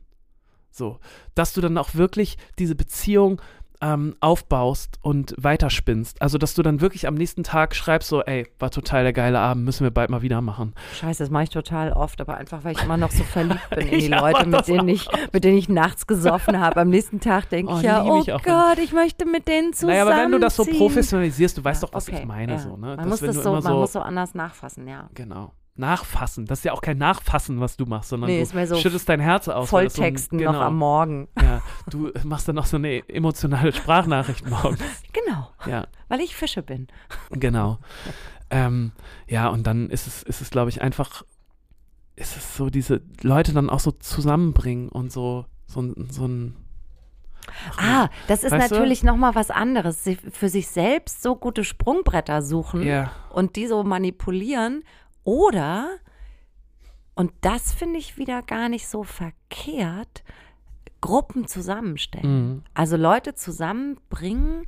So, 0.71 0.99
dass 1.37 1.53
du 1.53 1.61
dann 1.61 1.79
auch 1.79 1.95
wirklich 1.95 2.37
diese 2.59 2.75
Beziehung 2.75 3.41
ähm, 3.85 4.17
aufbaust 4.21 4.99
und 5.03 5.35
weiterspinnst. 5.37 6.23
Also, 6.23 6.39
dass 6.39 6.55
du 6.55 6.63
dann 6.63 6.81
wirklich 6.81 7.07
am 7.07 7.15
nächsten 7.15 7.43
Tag 7.43 7.75
schreibst, 7.77 8.09
so, 8.09 8.23
ey, 8.23 8.47
war 8.59 8.71
total 8.71 9.03
der 9.03 9.13
geile 9.13 9.39
Abend, 9.39 9.65
müssen 9.65 9.85
wir 9.85 9.91
bald 9.91 10.09
mal 10.09 10.23
wieder 10.23 10.41
machen. 10.41 10.75
Scheiße, 10.95 11.23
das 11.23 11.31
mache 11.31 11.45
ich 11.45 11.51
total 11.51 11.93
oft, 11.93 12.21
aber 12.21 12.39
einfach, 12.39 12.65
weil 12.65 12.73
ich 12.73 12.83
immer 12.83 12.97
noch 12.97 13.11
so 13.11 13.23
verliebt 13.25 13.69
bin 13.71 13.87
in 13.89 13.99
die 13.99 14.09
Leute, 14.09 14.47
mit 14.47 14.55
das 14.55 14.67
denen, 14.67 14.81
auch 14.81 14.95
ich, 14.95 15.09
mit 15.33 15.45
denen 15.45 15.59
ich 15.59 15.69
nachts 15.69 16.07
gesoffen 16.07 16.59
habe. 16.61 16.81
Am 16.81 16.89
nächsten 16.89 17.21
Tag 17.21 17.51
denke 17.51 17.73
Oh, 17.73 17.77
ich 17.77 17.83
ja, 17.83 18.03
oh 18.05 18.21
ich. 18.21 18.27
Gott, 18.43 18.79
ich 18.83 18.93
möchte 18.93 19.27
mit 19.27 19.47
denen 19.47 19.75
zusammen. 19.75 19.93
Naja, 19.93 20.07
aber 20.07 20.17
wenn 20.17 20.33
du 20.33 20.39
das 20.39 20.57
so 20.57 20.65
professionalisierst, 20.65 21.59
du 21.59 21.65
weißt 21.65 21.83
Ja, 21.83 21.89
doch, 21.89 21.95
was 21.95 22.09
okay, 22.09 22.21
ich 22.21 22.27
meine, 22.27 22.53
ja. 22.53 22.59
so, 22.59 22.77
ne? 22.77 22.97
Man, 22.97 22.97
Dass 22.97 23.07
muss 23.07 23.21
das 23.21 23.37
so, 23.43 23.61
man 23.61 23.73
muss 23.75 23.93
so 23.93 24.01
anders 24.01 24.35
nachfassen, 24.35 24.89
ja. 24.89 25.11
Genau. 25.15 25.53
Nachfassen. 25.77 26.47
Das 26.47 26.61
ist 26.61 26.65
ja 26.65 26.73
auch 26.73 26.81
kein 26.83 26.99
Nachfassen, 26.99 27.61
was 27.61 27.77
du 27.77 27.85
machst, 27.87 28.11
sondern 28.11 28.31
Nee, 28.31 28.45
du 28.45 28.67
so 28.67 28.77
schüttest 28.77 29.09
dein 29.09 29.19
Herz 29.21 29.49
aus. 29.49 29.65
das 29.65 29.71
so 29.71 29.77
ein- 29.77 29.91
Volltexten 29.91 30.39
noch 30.39 30.53
genau. 30.53 30.65
am 30.65 30.77
Morgen. 30.79 31.29
Ja, 31.41 31.63
du 31.91 32.13
machst 32.25 32.47
dann 32.49 32.55
noch 32.55 32.67
so 32.67 32.77
eine 32.77 33.09
emotionale 33.09 33.73
Sprachnachricht 33.73 34.49
morgens. 34.49 34.81
Genau, 35.27 35.49
Ja, 35.67 35.87
weil 36.09 36.21
ich 36.21 36.35
Fische 36.37 36.63
bin. 36.63 36.87
genau. 37.31 37.79
Ähm, 38.51 38.93
ja, 39.27 39.49
und 39.49 39.67
dann 39.67 39.89
ist 39.91 40.07
es, 40.07 40.23
ist 40.23 40.41
es, 40.43 40.51
glaube 40.51 40.69
ich, 40.69 40.81
einfach, 40.83 41.23
ist 42.15 42.37
es 42.37 42.57
so, 42.57 42.69
diese 42.71 43.01
Leute 43.23 43.53
dann 43.53 43.71
auch 43.71 43.81
so 43.81 43.91
zusammenbringen 43.91 44.91
und 44.91 45.11
so, 45.11 45.47
so, 45.67 45.81
ein- 45.81 46.09
so 46.11 46.27
ein. 46.27 46.55
Ah, 47.79 48.11
das 48.29 48.45
ist 48.45 48.53
Weißt 48.53 48.71
natürlich 48.71 49.03
noch 49.03 49.17
mal 49.17 49.35
was 49.35 49.51
anderes. 49.51 50.05
Sie 50.05 50.17
für 50.17 50.49
sich 50.51 50.69
selbst 50.69 51.23
so 51.23 51.37
gute 51.37 51.65
Sprungbretter 51.65 52.43
suchen 52.43 52.83
Ja. 52.83 53.11
und 53.31 53.57
die 53.57 53.67
so 53.67 53.83
manipulieren 53.83 54.85
oder 55.25 55.89
und 57.15 57.33
das 57.41 57.73
finde 57.73 57.99
ich 57.99 58.19
wieder 58.19 58.43
gar 58.43 58.69
nicht 58.69 58.89
so 58.89 59.05
verkehrt, 59.05 60.25
Gruppen 61.01 61.47
zusammenstellen. 61.47 62.49
Mhm. 62.49 62.63
Also 62.75 62.97
Leute 62.97 63.35
zusammenbringen, 63.35 64.65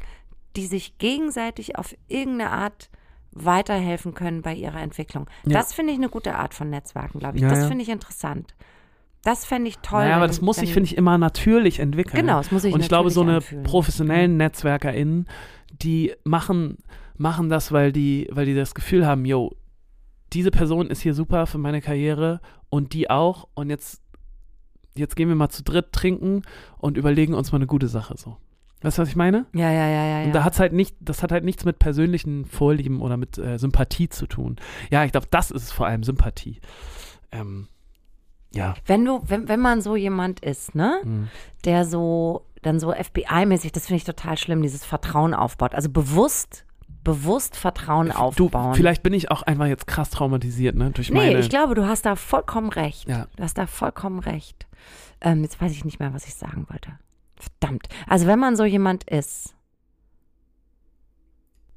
die 0.55 0.67
sich 0.67 0.99
gegenseitig 0.99 1.77
auf 1.77 1.95
irgendeine 2.09 2.51
Art 2.51 2.91
weiterhelfen 3.33 4.15
können 4.15 4.43
bei 4.43 4.55
ihrer 4.55 4.81
Entwicklung. 4.81 5.29
Ja. 5.45 5.55
Das 5.55 5.75
finde 5.75 5.93
ich 5.93 5.99
eine 5.99 6.09
gute 6.09 6.35
Art 6.35 6.55
von 6.55 6.71
Netzwerken, 6.71 7.19
glaube 7.19 7.37
ich. 7.37 7.43
Ja, 7.43 7.51
das 7.51 7.61
ja. 7.61 7.69
finde 7.69 7.83
ich 7.83 7.91
interessant. 7.91 8.55
Das 9.23 9.45
fände 9.45 9.69
ich 9.69 9.79
toll. 9.79 10.05
Naja, 10.05 10.17
aber 10.17 10.29
das 10.29 10.41
muss 10.41 10.57
sich, 10.57 10.73
finde 10.73 10.89
ich, 10.89 10.97
immer 10.97 11.19
natürlich 11.19 11.81
entwickeln. 11.81 12.21
Genau, 12.21 12.39
es 12.39 12.53
muss 12.53 12.63
sich 12.63 12.73
Und 12.73 12.81
ich 12.81 12.89
glaube, 12.89 13.11
so 13.11 13.23
eine 13.23 13.37
anfühlen. 13.37 13.65
professionellen 13.65 14.37
NetzwerkerInnen, 14.37 15.27
die 15.83 16.15
machen, 16.23 16.79
machen 17.17 17.49
das, 17.49 17.73
weil 17.73 17.93
die, 17.93 18.29
weil 18.31 18.47
die 18.47 18.55
das 18.55 18.75
Gefühl 18.75 19.05
haben, 19.05 19.25
yo, 19.25 19.53
diese 20.33 20.51
Person 20.51 20.89
ist 20.91 21.03
hier 21.03 21.15
super 21.15 21.47
für 21.47 21.59
meine 21.59 21.81
Karriere 21.81 22.41
und 22.69 22.93
die 22.93 23.11
auch. 23.11 23.49
Und 23.55 23.71
jetzt, 23.71 24.03
jetzt 24.95 25.17
gehen 25.17 25.29
wir 25.29 25.37
mal 25.37 25.51
zu 25.51 25.63
dritt 25.63 25.93
trinken 25.93 26.43
und 26.79 26.97
überlegen 26.97 27.35
uns 27.35 27.53
mal 27.53 27.59
eine 27.59 27.67
gute 27.67 27.89
Sache 27.89 28.17
so. 28.17 28.37
Weißt 28.83 28.99
du, 28.99 29.03
was 29.03 29.09
ich 29.09 29.17
meine? 29.17 29.47
Ja, 29.55 29.71
ja, 29.71 29.89
ja, 29.89 30.19
ja. 30.21 30.27
Und 30.27 30.33
da 30.35 30.45
hat's 30.45 30.61
halt 30.61 30.73
nicht, 30.73 30.97
das 31.01 31.23
hat 31.23 31.33
halt 31.33 31.45
nichts 31.45 31.65
mit 31.65 31.79
persönlichen 31.79 32.45
Vorlieben 32.45 33.01
oder 33.01 33.17
mit 33.17 33.39
äh, 33.39 33.59
Sympathie 33.59 34.09
zu 34.09 34.27
tun. 34.27 34.57
Ja, 34.91 35.05
ich 35.05 35.13
glaube, 35.13 35.29
das 35.31 35.51
ist 35.51 35.63
es 35.63 35.73
vor 35.73 35.87
allem, 35.87 36.03
Sympathie. 36.03 36.61
Ähm, 37.33 37.69
ja. 38.53 38.75
wenn 38.87 39.05
du, 39.05 39.23
wenn, 39.27 39.49
wenn 39.49 39.61
man 39.61 39.81
so 39.81 39.97
jemand 39.97 40.41
ist, 40.41 40.75
ne, 40.75 41.01
hm. 41.03 41.29
der 41.65 41.85
so, 41.85 42.45
dann 42.63 42.79
so 42.79 42.93
FBI-mäßig, 42.93 43.73
das 43.73 43.87
finde 43.87 43.97
ich 43.99 44.05
total 44.05 44.37
schlimm, 44.37 44.63
dieses 44.63 44.85
Vertrauen 44.85 45.33
aufbaut. 45.33 45.75
Also 45.75 45.89
bewusst, 45.89 46.66
bewusst 47.07 47.57
Vertrauen 47.57 48.09
Du, 48.09 48.15
aufbauen. 48.15 48.75
vielleicht 48.75 49.03
bin 49.03 49.13
ich 49.15 49.31
auch 49.31 49.43
einfach 49.43 49.67
jetzt 49.67 49.87
krass 49.87 50.11
traumatisiert, 50.11 50.75
ne? 50.77 50.91
Durch 50.91 51.09
Nee, 51.11 51.17
meine. 51.29 51.39
ich 51.39 51.49
glaube, 51.49 51.75
du 51.77 51.87
hast 51.87 52.05
da 52.05 52.17
vollkommen 52.17 52.69
recht. 52.71 53.09
Ja. 53.09 53.29
Du 53.37 53.43
hast 53.43 53.57
da 53.57 53.67
vollkommen 53.67 54.19
recht. 54.19 54.67
Ähm, 55.21 55.43
jetzt 55.43 55.61
weiß 55.61 55.73
ich 55.73 55.85
nicht 55.85 56.01
mehr, 56.01 56.13
was 56.13 56.27
ich 56.27 56.35
sagen 56.35 56.67
wollte. 56.69 56.91
Verdammt. 57.37 57.89
Also 58.09 58.27
wenn 58.27 58.39
man 58.39 58.57
so 58.57 58.65
jemand 58.65 59.05
ist, 59.09 59.55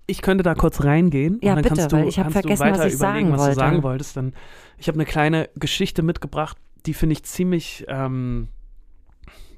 ich 0.08 0.22
könnte 0.24 0.44
da 0.44 0.56
kurz 0.56 0.84
reingehen. 0.84 1.38
Ja, 1.44 1.54
dann 1.54 1.62
bitte, 1.64 1.76
kannst 1.76 1.92
du, 1.92 1.98
weil 1.98 2.08
ich 2.08 2.18
hab 2.18 2.26
kannst 2.26 2.40
vergessen, 2.40 2.64
du 2.64 2.70
weiter 2.72 2.80
was 2.86 2.94
ich 2.94 3.00
überlegen, 3.00 3.28
sagen 3.28 3.32
was 3.34 3.40
wollte. 3.42 3.54
du 3.54 3.60
sagen 3.60 3.84
wolltest. 3.84 4.18
Dann, 4.18 4.34
ich 4.78 4.88
habe 4.88 4.96
eine 4.96 5.06
kleine 5.06 5.50
Geschichte 5.56 6.02
mitgebracht, 6.02 6.58
die 6.88 6.94
finde 6.96 7.14
ich 7.14 7.24
ziemlich, 7.24 7.86
ähm, 7.88 8.48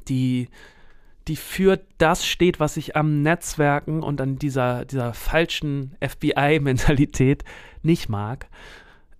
die, 0.09 0.49
die 1.31 1.37
für 1.37 1.79
das 1.97 2.25
steht, 2.25 2.59
was 2.59 2.75
ich 2.75 2.97
am 2.97 3.21
Netzwerken 3.21 4.03
und 4.03 4.19
an 4.19 4.37
dieser, 4.37 4.83
dieser 4.83 5.13
falschen 5.13 5.95
FBI-Mentalität 6.01 7.45
nicht 7.83 8.09
mag. 8.09 8.49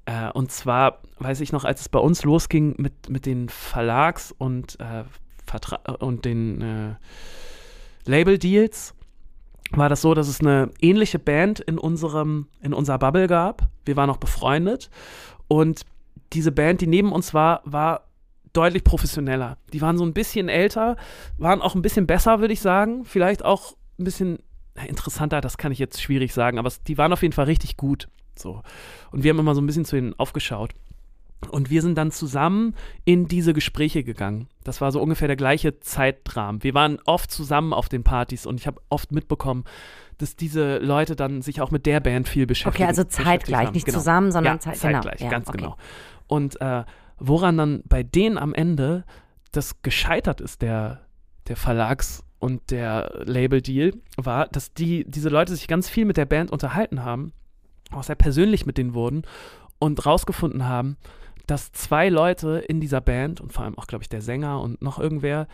Äh, 0.04 0.30
und 0.32 0.52
zwar 0.52 1.00
weiß 1.20 1.40
ich 1.40 1.54
noch, 1.54 1.64
als 1.64 1.80
es 1.80 1.90
bei 1.90 2.00
uns 2.00 2.26
losging 2.26 2.76
mit, 2.78 3.10
mit 3.10 3.26
den 3.26 3.48
Verlags- 3.48 4.34
und, 4.38 4.78
äh, 4.82 5.06
Vertra 5.46 5.78
und 6.00 6.26
den 6.26 6.62
äh, 6.62 6.96
Label-Deals, 8.04 8.94
war 9.72 9.88
das 9.88 10.02
so, 10.02 10.14
dass 10.14 10.28
es 10.28 10.42
eine 10.42 10.70
ähnliche 10.82 11.18
Band 11.18 11.62
in 11.62 11.78
unserem, 11.78 12.48
in 12.62 12.74
unserer 12.74 13.00
Bubble 13.00 13.28
gab. 13.28 13.70
Wir 13.86 13.96
waren 13.96 14.10
auch 14.10 14.18
befreundet. 14.18 14.90
Und 15.48 15.86
diese 16.34 16.52
Band, 16.52 16.82
die 16.82 16.88
neben 16.88 17.14
uns 17.14 17.34
war, 17.34 17.62
war 17.64 18.11
deutlich 18.54 18.84
professioneller. 18.84 19.58
Die 19.74 19.82
waren 19.82 19.98
so 19.98 20.06
ein 20.06 20.14
bisschen 20.14 20.50
älter, 20.50 20.98
waren 21.38 21.62
auch 21.62 21.76
ein 21.76 21.82
bisschen 21.82 22.08
besser, 22.08 22.40
würde 22.40 22.54
ich 22.54 22.62
sagen. 22.62 23.06
Vielleicht 23.06 23.44
auch 23.46 23.76
ein 24.00 24.04
bisschen 24.04 24.40
na, 24.76 24.84
interessanter, 24.86 25.42
das 25.42 25.58
kann 25.58 25.72
ich 25.72 25.80
jetzt 25.80 26.02
schwierig 26.02 26.34
sagen, 26.34 26.58
aber 26.60 26.72
die 26.88 26.98
waren 26.98 27.12
auf 27.14 27.22
jeden 27.22 27.34
Fall 27.34 27.46
richtig 27.46 27.78
gut. 27.78 28.08
So. 28.36 28.62
Und 29.12 29.24
wir 29.24 29.30
haben 29.32 29.40
immer 29.40 29.56
so 29.56 29.62
ein 29.62 29.68
bisschen 29.68 29.86
zu 29.86 29.98
ihnen 29.98 30.14
aufgeschaut. 30.18 30.72
Und 31.50 31.72
wir 31.72 31.82
sind 31.82 31.98
dann 31.98 32.12
zusammen 32.12 32.76
in 33.04 33.28
diese 33.28 33.54
Gespräche 33.54 34.04
gegangen. 34.04 34.48
Das 34.64 34.80
war 34.80 34.92
so 34.92 35.02
ungefähr 35.02 35.28
der 35.28 35.36
gleiche 35.38 35.80
Zeitrahmen. 35.80 36.64
Wir 36.64 36.76
waren 36.76 37.00
oft 37.06 37.32
zusammen 37.32 37.74
auf 37.74 37.90
den 37.90 38.04
Partys 38.04 38.46
und 38.46 38.60
ich 38.60 38.68
habe 38.68 38.80
oft 38.90 39.12
mitbekommen, 39.12 39.64
dass 40.20 40.36
diese 40.36 40.78
Leute 40.78 41.16
dann 41.16 41.42
sich 41.42 41.60
auch 41.62 41.72
mit 41.72 41.88
der 41.88 42.00
Band 42.00 42.30
viel 42.30 42.46
beschäftigen. 42.46 42.84
okay, 42.84 42.88
also 42.90 43.04
zeitgleich, 43.06 43.72
nicht 43.72 43.88
Genau. 43.88 43.98
zusammen, 43.98 44.32
sondern 44.32 44.58
ja, 44.58 44.60
zeit- 44.60 44.78
zeitgleich, 44.78 45.18
genau. 45.18 45.32
Ja, 45.32 45.38
ganz 45.38 45.48
okay. 45.50 45.58
genau. 45.58 45.78
Und 46.28 46.62
äh, 46.62 46.84
woran 47.22 47.58
dann 47.58 47.84
bei 47.86 48.04
denen 48.04 48.38
am 48.38 48.54
Ende 48.54 49.06
das 49.52 49.82
gescheitert 49.82 50.42
ist, 50.42 50.62
der, 50.62 51.02
der 51.48 51.56
Verlags- 51.56 52.24
und 52.40 52.72
der 52.72 53.22
Label-Deal, 53.26 53.94
war, 54.18 54.48
dass 54.48 54.74
die, 54.74 55.06
diese 55.08 55.30
Leute 55.30 55.56
sich 55.56 55.68
ganz 55.68 55.90
viel 55.90 56.06
mit 56.06 56.18
der 56.18 56.26
Band 56.26 56.52
unterhalten 56.52 57.04
haben 57.04 57.34
auch 57.92 58.04
sehr 58.04 58.16
persönlich 58.16 58.66
mit 58.66 58.78
denen 58.78 58.94
wurden 58.94 59.24
und 59.80 60.06
rausgefunden 60.06 60.66
haben, 60.66 60.98
dass 61.48 61.72
zwei 61.72 62.10
Leute 62.10 62.64
in 62.68 62.80
dieser 62.80 63.02
Band 63.02 63.42
und 63.42 63.52
vor 63.52 63.66
allem 63.66 63.78
auch, 63.78 63.88
glaube 63.88 64.04
ich, 64.04 64.10
der 64.10 64.22
Sänger 64.22 64.62
und 64.62 64.82
noch 64.82 65.00
irgendwer 65.00 65.48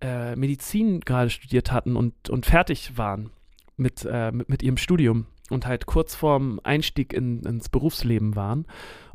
äh, 0.00 0.36
Medizin 0.36 1.00
gerade 1.00 1.30
studiert 1.30 1.72
hatten 1.72 1.96
und, 1.96 2.30
und 2.30 2.46
fertig 2.46 2.96
waren 2.96 3.30
mit, 3.76 4.06
äh, 4.10 4.32
mit, 4.32 4.48
mit 4.48 4.62
ihrem 4.62 4.76
Studium 4.76 5.26
und 5.50 5.66
halt 5.66 5.86
kurz 5.86 6.14
vorm 6.14 6.60
Einstieg 6.62 7.12
in, 7.12 7.42
ins 7.42 7.68
Berufsleben 7.68 8.36
waren. 8.36 8.66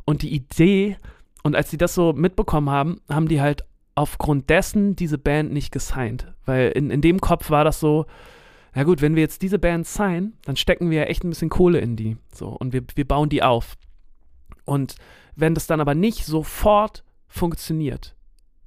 Und 0.04 0.22
die 0.22 0.32
Idee, 0.34 0.96
und 1.42 1.56
als 1.56 1.70
sie 1.70 1.76
das 1.78 1.94
so 1.94 2.12
mitbekommen 2.12 2.70
haben, 2.70 3.00
haben 3.08 3.28
die 3.28 3.40
halt 3.40 3.64
aufgrund 3.94 4.48
dessen 4.50 4.94
diese 4.96 5.18
Band 5.18 5.52
nicht 5.52 5.72
gesigned. 5.72 6.32
Weil 6.44 6.70
in, 6.70 6.90
in 6.90 7.00
dem 7.00 7.20
Kopf 7.20 7.50
war 7.50 7.64
das 7.64 7.80
so, 7.80 8.06
ja 8.74 8.84
gut, 8.84 9.02
wenn 9.02 9.14
wir 9.16 9.22
jetzt 9.22 9.42
diese 9.42 9.58
Band 9.58 9.86
signen, 9.86 10.36
dann 10.44 10.56
stecken 10.56 10.90
wir 10.90 10.98
ja 10.98 11.04
echt 11.04 11.24
ein 11.24 11.30
bisschen 11.30 11.48
Kohle 11.48 11.78
in 11.80 11.96
die. 11.96 12.16
So, 12.32 12.48
und 12.48 12.72
wir, 12.72 12.82
wir 12.94 13.06
bauen 13.08 13.28
die 13.28 13.42
auf. 13.42 13.74
Und 14.64 14.94
wenn 15.34 15.54
das 15.54 15.66
dann 15.66 15.80
aber 15.80 15.94
nicht 15.94 16.24
sofort 16.26 17.02
funktioniert, 17.26 18.14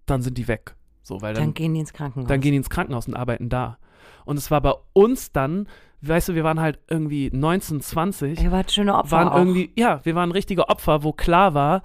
dann 0.06 0.22
sind 0.22 0.38
die 0.38 0.48
weg. 0.48 0.76
So, 1.04 1.22
weil 1.22 1.34
dann, 1.34 1.44
Dann 1.46 1.54
gehen 1.54 1.74
die 1.74 1.80
ins 1.80 1.94
Krankenhaus. 1.94 2.28
dann 2.28 2.42
gehen 2.42 2.52
die 2.52 2.58
ins 2.58 2.70
Krankenhaus 2.70 3.08
und 3.08 3.16
arbeiten 3.16 3.50
da. 3.50 3.78
Und 4.26 4.38
es 4.38 4.52
war 4.52 4.62
bei 4.62 4.74
uns 4.94 5.32
dann, 5.32 5.68
weißt 6.02 6.30
du, 6.30 6.36
wir 6.36 6.44
waren 6.44 6.60
halt 6.60 6.80
irgendwie 6.90 7.30
19, 7.34 7.82
20, 7.82 8.42
Ihr 8.42 8.52
wart 8.52 8.72
schöne 8.72 8.96
Opfer 8.96 9.12
waren 9.18 9.28
auch. 9.30 9.38
irgendwie, 9.38 9.72
ja, 9.76 10.00
wir 10.04 10.16
waren 10.16 10.32
richtige 10.32 10.70
Opfer, 10.70 11.04
wo 11.04 11.12
klar 11.12 11.54
war, 11.54 11.82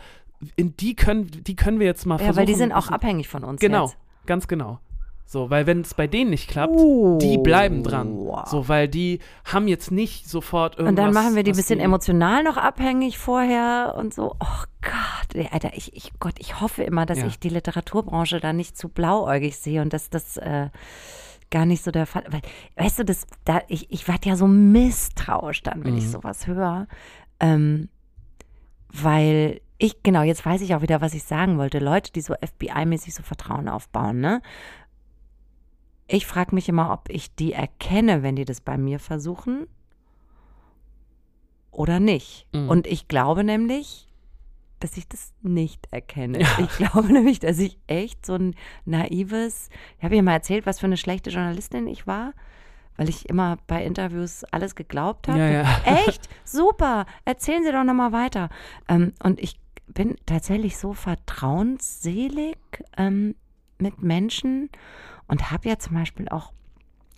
in 0.57 0.77
die 0.77 0.94
können, 0.94 1.31
die 1.31 1.57
können 1.57 1.79
wir 1.81 1.87
jetzt 1.87 2.07
mal 2.07 2.14
ja, 2.16 2.25
versuchen. 2.27 2.37
weil 2.38 2.46
die 2.46 2.55
sind 2.55 2.72
auch 2.72 2.88
abhängig 2.88 3.29
von 3.29 3.44
uns 3.44 3.61
Genau, 3.61 3.85
jetzt. 3.87 3.96
ganz 4.27 4.49
genau. 4.49 4.79
So, 5.29 5.51
weil 5.51 5.66
wenn 5.66 5.81
es 5.81 5.92
bei 5.94 6.07
denen 6.07 6.31
nicht 6.31 6.49
klappt, 6.49 6.77
Uh, 6.79 7.18
die 7.18 7.37
bleiben 7.38 7.83
dran. 7.83 8.14
wow. 8.14 8.46
So, 8.46 8.68
weil 8.68 8.87
die 8.87 9.18
haben 9.44 9.66
jetzt 9.66 9.90
nicht 9.90 10.29
sofort 10.29 10.79
irgendwas. 10.79 10.90
Und 10.90 10.96
dann 10.96 11.12
machen 11.12 11.35
wir 11.35 11.42
die 11.42 11.51
ein 11.51 11.57
bisschen 11.57 11.81
emotional 11.81 12.44
noch 12.44 12.57
abhängig 12.57 13.18
vorher 13.18 13.96
und 13.99 14.14
so. 14.14 14.37
Oh 14.38 14.64
Gott, 14.83 15.51
Alter, 15.53 15.72
ich, 15.75 15.96
ich 15.96 16.12
Gott, 16.20 16.35
ich 16.38 16.61
hoffe 16.61 16.85
immer, 16.85 17.07
dass 17.07 17.18
Ja. 17.18 17.27
ich 17.27 17.40
die 17.40 17.49
Literaturbranche 17.49 18.38
da 18.38 18.53
nicht 18.53 18.79
zu 18.79 18.88
blauäugig 18.88 19.57
sehe 19.59 19.83
und 19.83 19.92
dass 19.92 20.11
das 20.11 20.37
äh, 20.37 20.68
gar 21.51 21.66
nicht 21.66 21.83
so 21.83 21.90
der 21.90 22.07
Fall. 22.07 22.22
Weil, 22.29 22.42
weißt 22.77 23.01
du, 23.01 23.05
das, 23.05 23.27
da, 23.44 23.62
ich, 23.66 23.90
ich 23.90 24.07
werde 24.07 24.29
ja 24.29 24.37
so 24.37 24.46
misstrauisch 24.46 25.64
dann, 25.64 25.83
wenn 25.85 25.96
ich 25.99 26.05
Mhm. 26.05 26.11
sowas 26.11 26.46
höre. 26.46 26.87
Ähm, 27.40 27.88
weil 28.92 29.61
ich, 29.79 30.03
genau, 30.03 30.23
jetzt 30.23 30.45
weiß 30.45 30.62
ich 30.62 30.75
auch 30.75 30.83
wieder, 30.83 31.01
was 31.01 31.15
ich 31.15 31.25
sagen 31.25 31.59
wollte. 31.59 31.79
Leute, 31.79 32.12
die 32.12 32.23
so 32.23 32.35
FBI-mäßig 32.35 33.15
so 33.15 33.23
Vertrauen 33.23 33.69
aufbauen, 33.69 34.21
ne? 34.21 34.41
Ich 36.09 36.27
frage 36.27 36.55
mich 36.55 36.69
immer, 36.69 36.93
ob 36.93 37.11
ich 37.11 37.35
die 37.35 37.53
erkenne, 37.53 38.23
wenn 38.23 38.37
die 38.37 38.45
das 38.45 38.61
bei 38.61 38.79
mir 38.79 38.99
versuchen 38.99 39.67
oder 41.73 42.01
nicht. 42.01 42.47
Mhm. 42.53 42.69
Und 42.69 42.87
ich 42.87 43.09
glaube 43.09 43.45
nämlich, 43.45 44.07
dass 44.81 44.97
ich 44.97 45.09
das 45.09 45.35
nicht 45.43 45.89
erkenne. 45.91 46.41
Ja. 46.41 46.59
Ich 46.61 46.71
glaube 46.77 47.12
nämlich, 47.12 47.41
dass 47.41 47.59
ich 47.59 47.79
echt 47.87 48.25
so 48.25 48.35
ein 48.35 48.55
naives, 48.85 49.69
ich 49.99 50.05
habe 50.05 50.17
ja 50.17 50.23
mal 50.23 50.33
erzählt, 50.33 50.65
was 50.65 50.79
für 50.79 50.87
eine 50.87 50.97
schlechte 50.97 51.31
Journalistin 51.31 51.87
ich 51.87 52.07
war, 52.07 52.33
weil 52.97 53.09
ich 53.09 53.29
immer 53.29 53.59
bei 53.67 53.85
Interviews 53.85 54.45
alles 54.45 54.75
geglaubt 54.75 55.29
habe. 55.29 55.39
Ja, 55.39 55.49
ja. 55.51 55.81
Echt? 55.85 56.29
Super. 56.45 57.05
Erzählen 57.25 57.62
Sie 57.65 57.73
doch 57.73 57.85
nochmal 57.85 58.12
weiter. 58.12 58.49
Ähm, 58.89 59.12
und 59.23 59.41
ich 59.41 59.57
bin 59.97 60.15
tatsächlich 60.27 60.77
so 60.77 60.93
vertrauensselig 60.93 62.57
ähm, 62.97 63.35
mit 63.79 64.03
Menschen 64.03 64.69
und 65.27 65.51
habe 65.51 65.69
ja 65.69 65.79
zum 65.79 65.95
Beispiel 65.95 66.29
auch, 66.29 66.53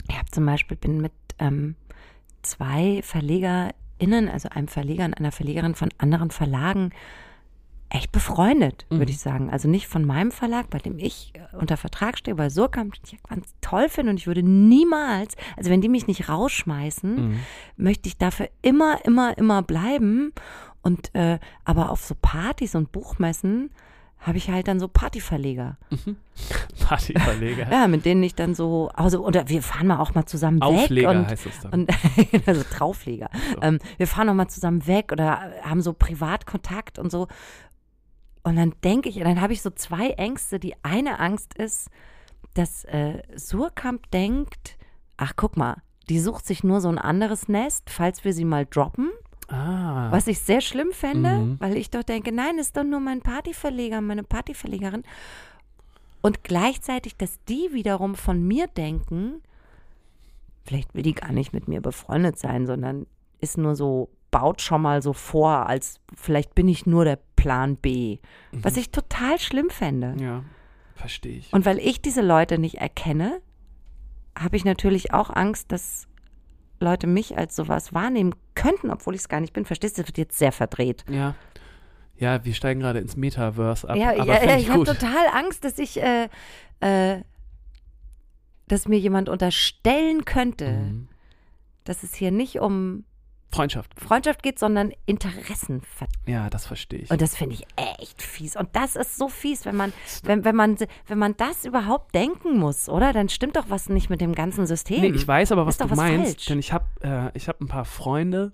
ich 0.08 0.16
habe 0.16 0.30
zum 0.30 0.46
Beispiel, 0.46 0.76
bin 0.76 1.00
mit 1.00 1.12
ähm, 1.38 1.74
zwei 2.42 3.00
VerlegerInnen, 3.02 4.28
also 4.28 4.48
einem 4.50 4.68
Verleger 4.68 5.04
und 5.04 5.14
einer 5.18 5.32
Verlegerin 5.32 5.74
von 5.74 5.88
anderen 5.98 6.30
Verlagen, 6.30 6.90
echt 7.90 8.12
befreundet, 8.12 8.86
Mhm. 8.90 8.98
würde 8.98 9.10
ich 9.12 9.18
sagen. 9.18 9.50
Also 9.50 9.66
nicht 9.68 9.86
von 9.88 10.04
meinem 10.04 10.30
Verlag, 10.30 10.68
bei 10.70 10.78
dem 10.78 10.98
ich 10.98 11.32
äh, 11.34 11.56
unter 11.56 11.76
Vertrag 11.76 12.18
stehe, 12.18 12.34
bei 12.34 12.48
Surkamp, 12.50 12.94
den 12.94 13.02
ich 13.04 13.22
ganz 13.22 13.54
toll 13.60 13.88
finde 13.88 14.10
und 14.10 14.18
ich 14.18 14.26
würde 14.26 14.42
niemals, 14.42 15.36
also 15.56 15.70
wenn 15.70 15.80
die 15.80 15.88
mich 15.88 16.06
nicht 16.06 16.28
rausschmeißen, 16.28 17.16
Mhm. 17.30 17.40
möchte 17.76 18.08
ich 18.08 18.18
dafür 18.18 18.50
immer, 18.62 19.04
immer, 19.04 19.36
immer 19.38 19.62
bleiben. 19.62 20.32
Und 20.88 21.14
äh, 21.14 21.38
aber 21.66 21.90
auf 21.90 22.02
so 22.02 22.14
Partys 22.14 22.74
und 22.74 22.92
Buchmessen 22.92 23.68
habe 24.20 24.38
ich 24.38 24.48
halt 24.48 24.68
dann 24.68 24.80
so 24.80 24.88
Partyverleger. 24.88 25.76
Partyverleger. 26.80 27.68
Ja, 27.70 27.86
mit 27.88 28.06
denen 28.06 28.22
ich 28.22 28.34
dann 28.34 28.54
so, 28.54 28.88
also, 28.94 29.22
oder 29.22 29.50
wir 29.50 29.62
fahren 29.62 29.86
mal 29.86 29.98
auch 29.98 30.14
mal 30.14 30.24
zusammen 30.24 30.62
Aufleger 30.62 31.10
weg. 31.10 31.16
Und, 31.18 31.26
heißt 31.26 31.46
es 31.46 31.60
dann. 31.60 31.72
und 31.72 31.92
also 32.48 32.62
Traufleger. 32.62 33.28
So. 33.54 33.62
Ähm, 33.62 33.78
wir 33.98 34.06
fahren 34.06 34.30
auch 34.30 34.34
mal 34.34 34.48
zusammen 34.48 34.86
weg 34.86 35.12
oder 35.12 35.52
haben 35.62 35.82
so 35.82 35.92
Privatkontakt 35.92 36.98
und 36.98 37.12
so. 37.12 37.28
Und 38.42 38.56
dann 38.56 38.72
denke 38.82 39.10
ich, 39.10 39.16
dann 39.16 39.42
habe 39.42 39.52
ich 39.52 39.60
so 39.60 39.68
zwei 39.68 40.08
Ängste. 40.12 40.58
Die 40.58 40.74
eine 40.82 41.20
Angst 41.20 41.52
ist, 41.52 41.90
dass 42.54 42.84
äh, 42.84 43.22
Surkamp 43.36 44.10
denkt, 44.10 44.78
ach 45.18 45.34
guck 45.36 45.58
mal, 45.58 45.82
die 46.08 46.18
sucht 46.18 46.46
sich 46.46 46.64
nur 46.64 46.80
so 46.80 46.88
ein 46.88 46.98
anderes 46.98 47.46
Nest, 47.46 47.90
falls 47.90 48.24
wir 48.24 48.32
sie 48.32 48.46
mal 48.46 48.64
droppen. 48.64 49.10
Ah. 49.48 50.10
Was 50.10 50.26
ich 50.26 50.40
sehr 50.40 50.60
schlimm 50.60 50.92
fände, 50.92 51.30
Mhm. 51.30 51.56
weil 51.60 51.76
ich 51.76 51.90
doch 51.90 52.02
denke, 52.02 52.32
nein, 52.32 52.58
ist 52.58 52.76
doch 52.76 52.84
nur 52.84 53.00
mein 53.00 53.20
Partyverleger, 53.20 54.00
meine 54.00 54.22
Partyverlegerin. 54.24 55.02
Und 56.20 56.42
gleichzeitig, 56.44 57.16
dass 57.16 57.38
die 57.44 57.68
wiederum 57.72 58.14
von 58.14 58.46
mir 58.46 58.66
denken, 58.66 59.40
vielleicht 60.64 60.94
will 60.94 61.02
die 61.02 61.14
gar 61.14 61.32
nicht 61.32 61.52
mit 61.52 61.68
mir 61.68 61.80
befreundet 61.80 62.38
sein, 62.38 62.66
sondern 62.66 63.06
ist 63.40 63.56
nur 63.56 63.76
so, 63.76 64.10
baut 64.30 64.60
schon 64.60 64.82
mal 64.82 65.00
so 65.00 65.12
vor, 65.12 65.66
als 65.66 66.00
vielleicht 66.14 66.54
bin 66.54 66.68
ich 66.68 66.84
nur 66.86 67.04
der 67.04 67.18
Plan 67.36 67.76
B. 67.76 68.18
Was 68.52 68.76
ich 68.76 68.90
total 68.90 69.38
schlimm 69.38 69.70
fände. 69.70 70.16
Ja, 70.20 70.42
verstehe 70.96 71.38
ich. 71.38 71.52
Und 71.52 71.64
weil 71.64 71.78
ich 71.78 72.02
diese 72.02 72.20
Leute 72.20 72.58
nicht 72.58 72.74
erkenne, 72.78 73.40
habe 74.36 74.56
ich 74.56 74.64
natürlich 74.64 75.14
auch 75.14 75.30
Angst, 75.30 75.70
dass 75.72 76.07
Leute 76.80 77.06
mich 77.06 77.36
als 77.36 77.56
sowas 77.56 77.92
wahrnehmen 77.94 78.34
könnten, 78.54 78.90
obwohl 78.90 79.14
ich 79.14 79.22
es 79.22 79.28
gar 79.28 79.40
nicht 79.40 79.52
bin. 79.52 79.64
Verstehst 79.64 79.98
du? 79.98 80.02
Das 80.02 80.08
wird 80.08 80.18
jetzt 80.18 80.38
sehr 80.38 80.52
verdreht. 80.52 81.04
ja. 81.10 81.34
Ja, 82.20 82.44
wir 82.44 82.52
steigen 82.52 82.80
gerade 82.80 82.98
ins 82.98 83.16
Metaverse 83.16 83.88
ab. 83.88 83.94
ja, 83.96 84.10
aber 84.10 84.24
ja, 84.26 84.44
ja, 84.44 84.56
ich 84.56 84.62
ich 84.64 84.70
habe 84.70 84.82
total 84.82 85.28
Angst, 85.32 85.64
dass 85.64 85.78
ich, 85.78 86.02
äh, 86.02 86.28
äh, 86.80 87.22
dass 88.66 88.88
mir 88.88 88.98
jemand 88.98 89.28
unterstellen 89.28 90.24
könnte, 90.24 90.68
Mhm. 90.72 91.08
dass 91.84 92.02
es 92.02 92.14
hier 92.14 92.32
nicht 92.32 92.58
um 92.58 93.04
Freundschaft. 93.50 93.98
Freundschaft 93.98 94.42
geht, 94.42 94.58
sondern 94.58 94.92
Interessen. 95.06 95.82
Ja, 96.26 96.50
das 96.50 96.66
verstehe 96.66 97.00
ich. 97.00 97.10
Und 97.10 97.22
das 97.22 97.34
finde 97.34 97.54
ich 97.54 97.66
echt 97.76 98.20
fies. 98.20 98.56
Und 98.56 98.68
das 98.74 98.94
ist 98.94 99.16
so 99.16 99.28
fies, 99.28 99.64
wenn 99.64 99.74
man, 99.76 99.92
wenn, 100.22 100.44
wenn 100.44 100.54
man, 100.54 100.76
wenn 101.06 101.18
man 101.18 101.34
das 101.36 101.64
überhaupt 101.64 102.14
denken 102.14 102.58
muss, 102.58 102.88
oder? 102.88 103.12
Dann 103.12 103.28
stimmt 103.30 103.56
doch 103.56 103.70
was 103.70 103.88
nicht 103.88 104.10
mit 104.10 104.20
dem 104.20 104.34
ganzen 104.34 104.66
System. 104.66 105.00
Nee, 105.00 105.08
ich 105.16 105.26
weiß 105.26 105.52
aber, 105.52 105.64
was 105.66 105.76
Ist 105.76 105.80
du 105.80 105.90
was 105.90 105.96
meinst, 105.96 106.34
falsch. 106.36 106.46
denn 106.46 106.58
ich 106.58 106.72
habe 106.72 106.84
äh, 107.00 107.30
ich 107.36 107.48
hab 107.48 107.60
ein 107.60 107.68
paar 107.68 107.86
Freunde, 107.86 108.52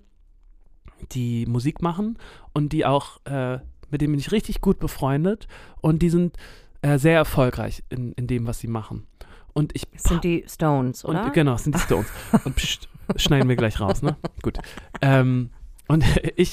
die 1.13 1.45
Musik 1.47 1.83
machen 1.83 2.17
und 2.53 2.73
die 2.73 2.87
auch, 2.87 3.19
äh, 3.27 3.59
mit 3.91 4.01
denen 4.01 4.13
bin 4.13 4.21
ich 4.21 4.33
richtig 4.33 4.61
gut 4.61 4.79
befreundet 4.79 5.49
und 5.81 6.03
die 6.03 6.11
sind 6.11 6.37
äh, 6.83 6.99
sehr 6.99 7.17
erfolgreich 7.17 7.83
in, 7.89 8.13
in 8.13 8.27
dem, 8.27 8.47
was 8.47 8.61
sie 8.61 8.69
machen. 8.69 9.07
Und 9.55 9.75
ich 9.75 9.89
Das 9.93 10.03
sind 10.05 10.23
die 10.25 10.45
Stones, 10.49 11.05
oder? 11.05 11.25
und 11.27 11.33
genau, 11.33 11.55
es 11.55 11.65
sind 11.65 11.75
die 11.77 11.81
Stones. 11.81 12.07
Und 12.45 12.57
pst, 12.57 12.89
schneiden 13.17 13.49
wir 13.49 13.57
gleich 13.57 13.81
raus, 13.81 14.03
ne? 14.03 14.17
Gut. 14.43 14.59
Ähm, 15.01 15.51
und 15.89 16.05
ich 16.37 16.53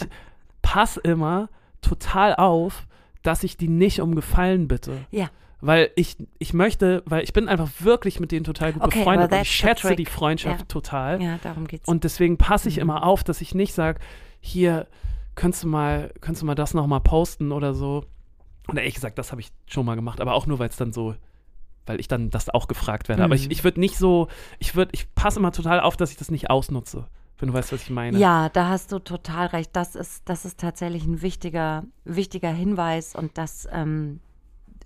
passe 0.61 0.99
immer 1.01 1.49
total 1.81 2.35
auf, 2.35 2.85
dass 3.23 3.43
ich 3.43 3.57
die 3.57 3.67
nicht 3.67 4.01
um 4.01 4.13
Gefallen 4.15 4.67
bitte. 4.67 4.99
Ja. 5.09 5.29
Weil 5.61 5.91
ich, 5.95 6.17
ich 6.39 6.53
möchte, 6.53 7.03
weil 7.05 7.23
ich 7.23 7.33
bin 7.33 7.47
einfach 7.47 7.69
wirklich 7.79 8.19
mit 8.19 8.31
denen 8.31 8.43
total 8.43 8.73
gut 8.73 8.83
Okay, 8.83 8.99
befreundet 8.99 9.31
und 9.31 9.41
ich 9.41 9.51
schätze 9.51 9.95
die 9.95 10.05
Freundschaft 10.05 10.59
Ja. 10.61 10.65
total. 10.67 11.21
ja, 11.21 11.37
darum 11.43 11.67
geht's. 11.67 11.87
Und 11.87 12.03
deswegen 12.03 12.37
passe 12.37 12.67
ich 12.69 12.75
Mhm. 12.77 12.81
immer 12.83 13.03
auf, 13.05 13.23
dass 13.23 13.41
ich 13.41 13.53
nicht 13.55 13.73
sage, 13.73 13.99
hier, 14.39 14.87
könntest 15.35 15.63
du 15.63 15.67
mal, 15.67 16.11
könntest 16.21 16.41
du 16.41 16.45
mal 16.47 16.55
das 16.55 16.73
nochmal 16.73 17.01
posten 17.01 17.51
oder 17.51 17.73
so. 17.73 18.05
Und 18.67 18.77
ehrlich 18.77 18.95
gesagt, 18.95 19.17
das 19.17 19.31
habe 19.31 19.41
ich 19.41 19.51
schon 19.67 19.85
mal 19.85 19.95
gemacht, 19.95 20.19
aber 20.21 20.33
auch 20.33 20.45
nur, 20.47 20.59
weil 20.59 20.69
es 20.69 20.77
dann 20.77 20.93
so, 20.93 21.15
weil 21.85 21.99
ich 21.99 22.07
dann 22.07 22.29
das 22.29 22.49
auch 22.49 22.67
gefragt 22.67 23.09
werde. 23.09 23.23
Aber 23.23 23.35
Mhm. 23.35 23.41
ich, 23.41 23.51
ich 23.51 23.63
würde 23.63 23.79
nicht 23.79 23.97
so, 23.97 24.27
ich 24.59 24.75
würde, 24.75 24.91
ich 24.93 25.13
passe 25.15 25.39
immer 25.39 25.51
total 25.51 25.79
auf, 25.79 25.97
dass 25.97 26.11
ich 26.11 26.17
das 26.17 26.31
nicht 26.31 26.49
ausnutze, 26.49 27.07
wenn 27.39 27.47
du 27.49 27.53
weißt, 27.53 27.71
was 27.71 27.83
ich 27.83 27.89
meine. 27.89 28.17
Ja, 28.17 28.49
da 28.49 28.69
hast 28.69 28.91
du 28.91 28.99
total 28.99 29.47
recht. 29.47 29.71
Das 29.75 29.95
ist, 29.95 30.27
das 30.29 30.45
ist 30.45 30.59
tatsächlich 30.59 31.05
ein 31.05 31.21
wichtiger, 31.21 31.83
wichtiger 32.03 32.51
Hinweis 32.51 33.15
und 33.15 33.37
das, 33.37 33.67
ähm, 33.71 34.19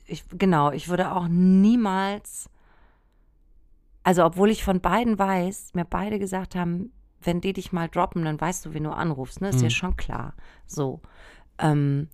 ich, 0.08 0.24
genau, 0.30 0.72
ich 0.72 0.88
würde 0.88 1.12
auch 1.14 1.28
niemals, 1.28 2.50
also 4.04 4.24
obwohl 4.24 4.50
ich 4.52 4.64
von 4.64 4.82
beiden 4.82 5.18
weiß, 5.18 5.72
mir 5.74 5.86
beide 5.86 6.20
gesagt 6.20 6.56
haben, 6.56 6.92
wenn 7.22 7.42
die 7.42 7.54
dich 7.54 7.72
mal 7.72 7.90
droppen, 7.90 8.24
dann 8.24 8.40
weißt 8.40 8.66
du, 8.66 8.74
wen 8.74 8.84
du 8.84 8.92
anrufst, 8.92 9.42
ne? 9.42 9.50
Ist 9.50 9.62
ja 9.62 9.68
Mhm. 9.68 9.72
schon 9.72 9.96
klar. 9.98 10.34
So. 10.68 11.02
Ähm, 11.58 12.08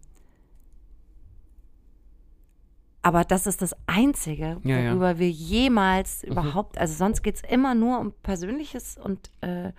aber 3.01 3.23
das 3.23 3.47
ist 3.47 3.61
das 3.61 3.75
Einzige, 3.87 4.57
Ja, 4.63 4.77
ja. 4.79 4.91
worüber 4.91 5.17
wir 5.19 5.29
jemals 5.29 6.23
Mhm. 6.23 6.31
überhaupt, 6.31 6.77
also 6.77 6.93
sonst 6.93 7.21
geht 7.23 7.35
es 7.35 7.41
immer 7.41 7.73
nur 7.75 7.99
um 7.99 8.13
Persönliches 8.23 8.97
und 8.97 9.29
äh, 9.41 9.71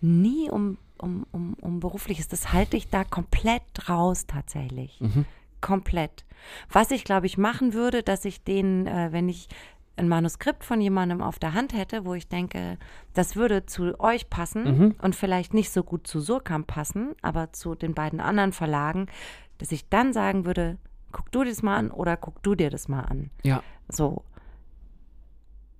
nie 0.00 0.50
um 0.50 0.78
um, 0.98 1.26
um, 1.32 1.54
um 1.60 1.80
berufliches. 1.80 2.28
Das 2.28 2.52
halte 2.52 2.76
ich 2.76 2.88
da 2.88 3.02
komplett 3.04 3.88
raus 3.88 4.26
tatsächlich. 4.28 5.00
Mhm. 5.00 5.24
Komplett. 5.60 6.24
Was 6.70 6.92
ich, 6.92 7.04
glaube 7.04 7.26
ich, 7.26 7.36
machen 7.36 7.74
würde, 7.74 8.02
dass 8.04 8.24
ich 8.24 8.44
den, 8.44 8.86
äh, 8.86 9.08
wenn 9.10 9.28
ich 9.28 9.48
ein 9.96 10.08
Manuskript 10.08 10.62
von 10.64 10.80
jemandem 10.80 11.20
auf 11.20 11.38
der 11.40 11.52
Hand 11.52 11.72
hätte, 11.74 12.04
wo 12.04 12.14
ich 12.14 12.28
denke, 12.28 12.78
das 13.12 13.34
würde 13.34 13.66
zu 13.66 13.98
euch 13.98 14.30
passen 14.30 14.64
Mhm. 14.64 14.94
und 15.02 15.16
vielleicht 15.16 15.52
nicht 15.52 15.70
so 15.70 15.82
gut 15.82 16.06
zu 16.06 16.20
Surkamp 16.20 16.68
passen, 16.68 17.14
aber 17.22 17.52
zu 17.52 17.74
den 17.74 17.92
beiden 17.92 18.20
anderen 18.20 18.52
Verlagen, 18.52 19.06
dass 19.58 19.72
ich 19.72 19.88
dann 19.88 20.12
sagen 20.12 20.46
würde, 20.46 20.78
guck 21.14 21.32
du 21.32 21.44
dir 21.44 21.50
das 21.50 21.62
mal 21.62 21.76
an 21.76 21.90
oder 21.90 22.18
guck 22.18 22.42
du 22.42 22.54
dir 22.54 22.68
das 22.68 22.88
mal 22.88 23.00
an. 23.00 23.30
Ja. 23.42 23.62
So. 23.88 24.24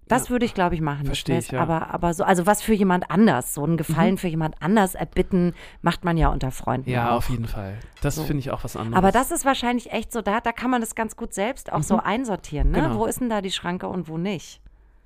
Das 0.07 0.29
würde 0.29 0.45
ich, 0.45 0.53
glaube 0.53 0.75
ich, 0.75 0.83
machen. 0.83 1.07
Verstehe 1.07 1.39
ich, 1.39 1.51
ja. 1.51 1.63
Aber, 1.63 1.93
aber 1.93 2.13
so, 2.13 2.25
also 2.25 2.47
was 2.47 2.63
für 2.63 2.75
jemand 2.75 3.11
anders, 3.11 3.55
so 3.55 3.65
einen 3.65 3.79
Gefallen 3.79 4.19
für 4.19 4.29
jemand 4.29 4.61
anders 4.61 4.95
erbitten, 4.95 5.55
macht 5.81 6.05
man 6.05 6.19
ja 6.19 6.29
unter 6.29 6.51
Freunden. 6.51 6.91
Ja, 6.91 7.11
auch. 7.13 7.17
auf 7.17 7.31
jeden 7.31 7.47
Fall. 7.47 7.79
Das 8.03 8.17
So. 8.17 8.25
finde 8.25 8.41
ich 8.41 8.51
auch 8.51 8.63
was 8.65 8.77
anderes. 8.77 8.99
Aber 8.99 9.13
das 9.13 9.31
ist 9.31 9.47
wahrscheinlich 9.47 9.93
echt 9.93 10.13
so, 10.13 10.21
da, 10.21 10.41
da 10.41 10.53
kann 10.53 10.71
man 10.71 10.83
das 10.83 10.95
ganz 10.95 11.17
gut 11.17 11.33
selbst 11.33 11.73
auch 11.73 11.83
so 11.83 11.97
einsortieren. 11.99 12.71
Ne? 12.71 12.83
Genau. 12.83 12.99
Wo 12.99 13.07
ist 13.07 13.21
denn 13.21 13.31
da 13.31 13.41
die 13.41 13.51
Schranke 13.51 13.89
und 13.89 14.09
wo 14.09 14.19
nicht? 14.19 14.61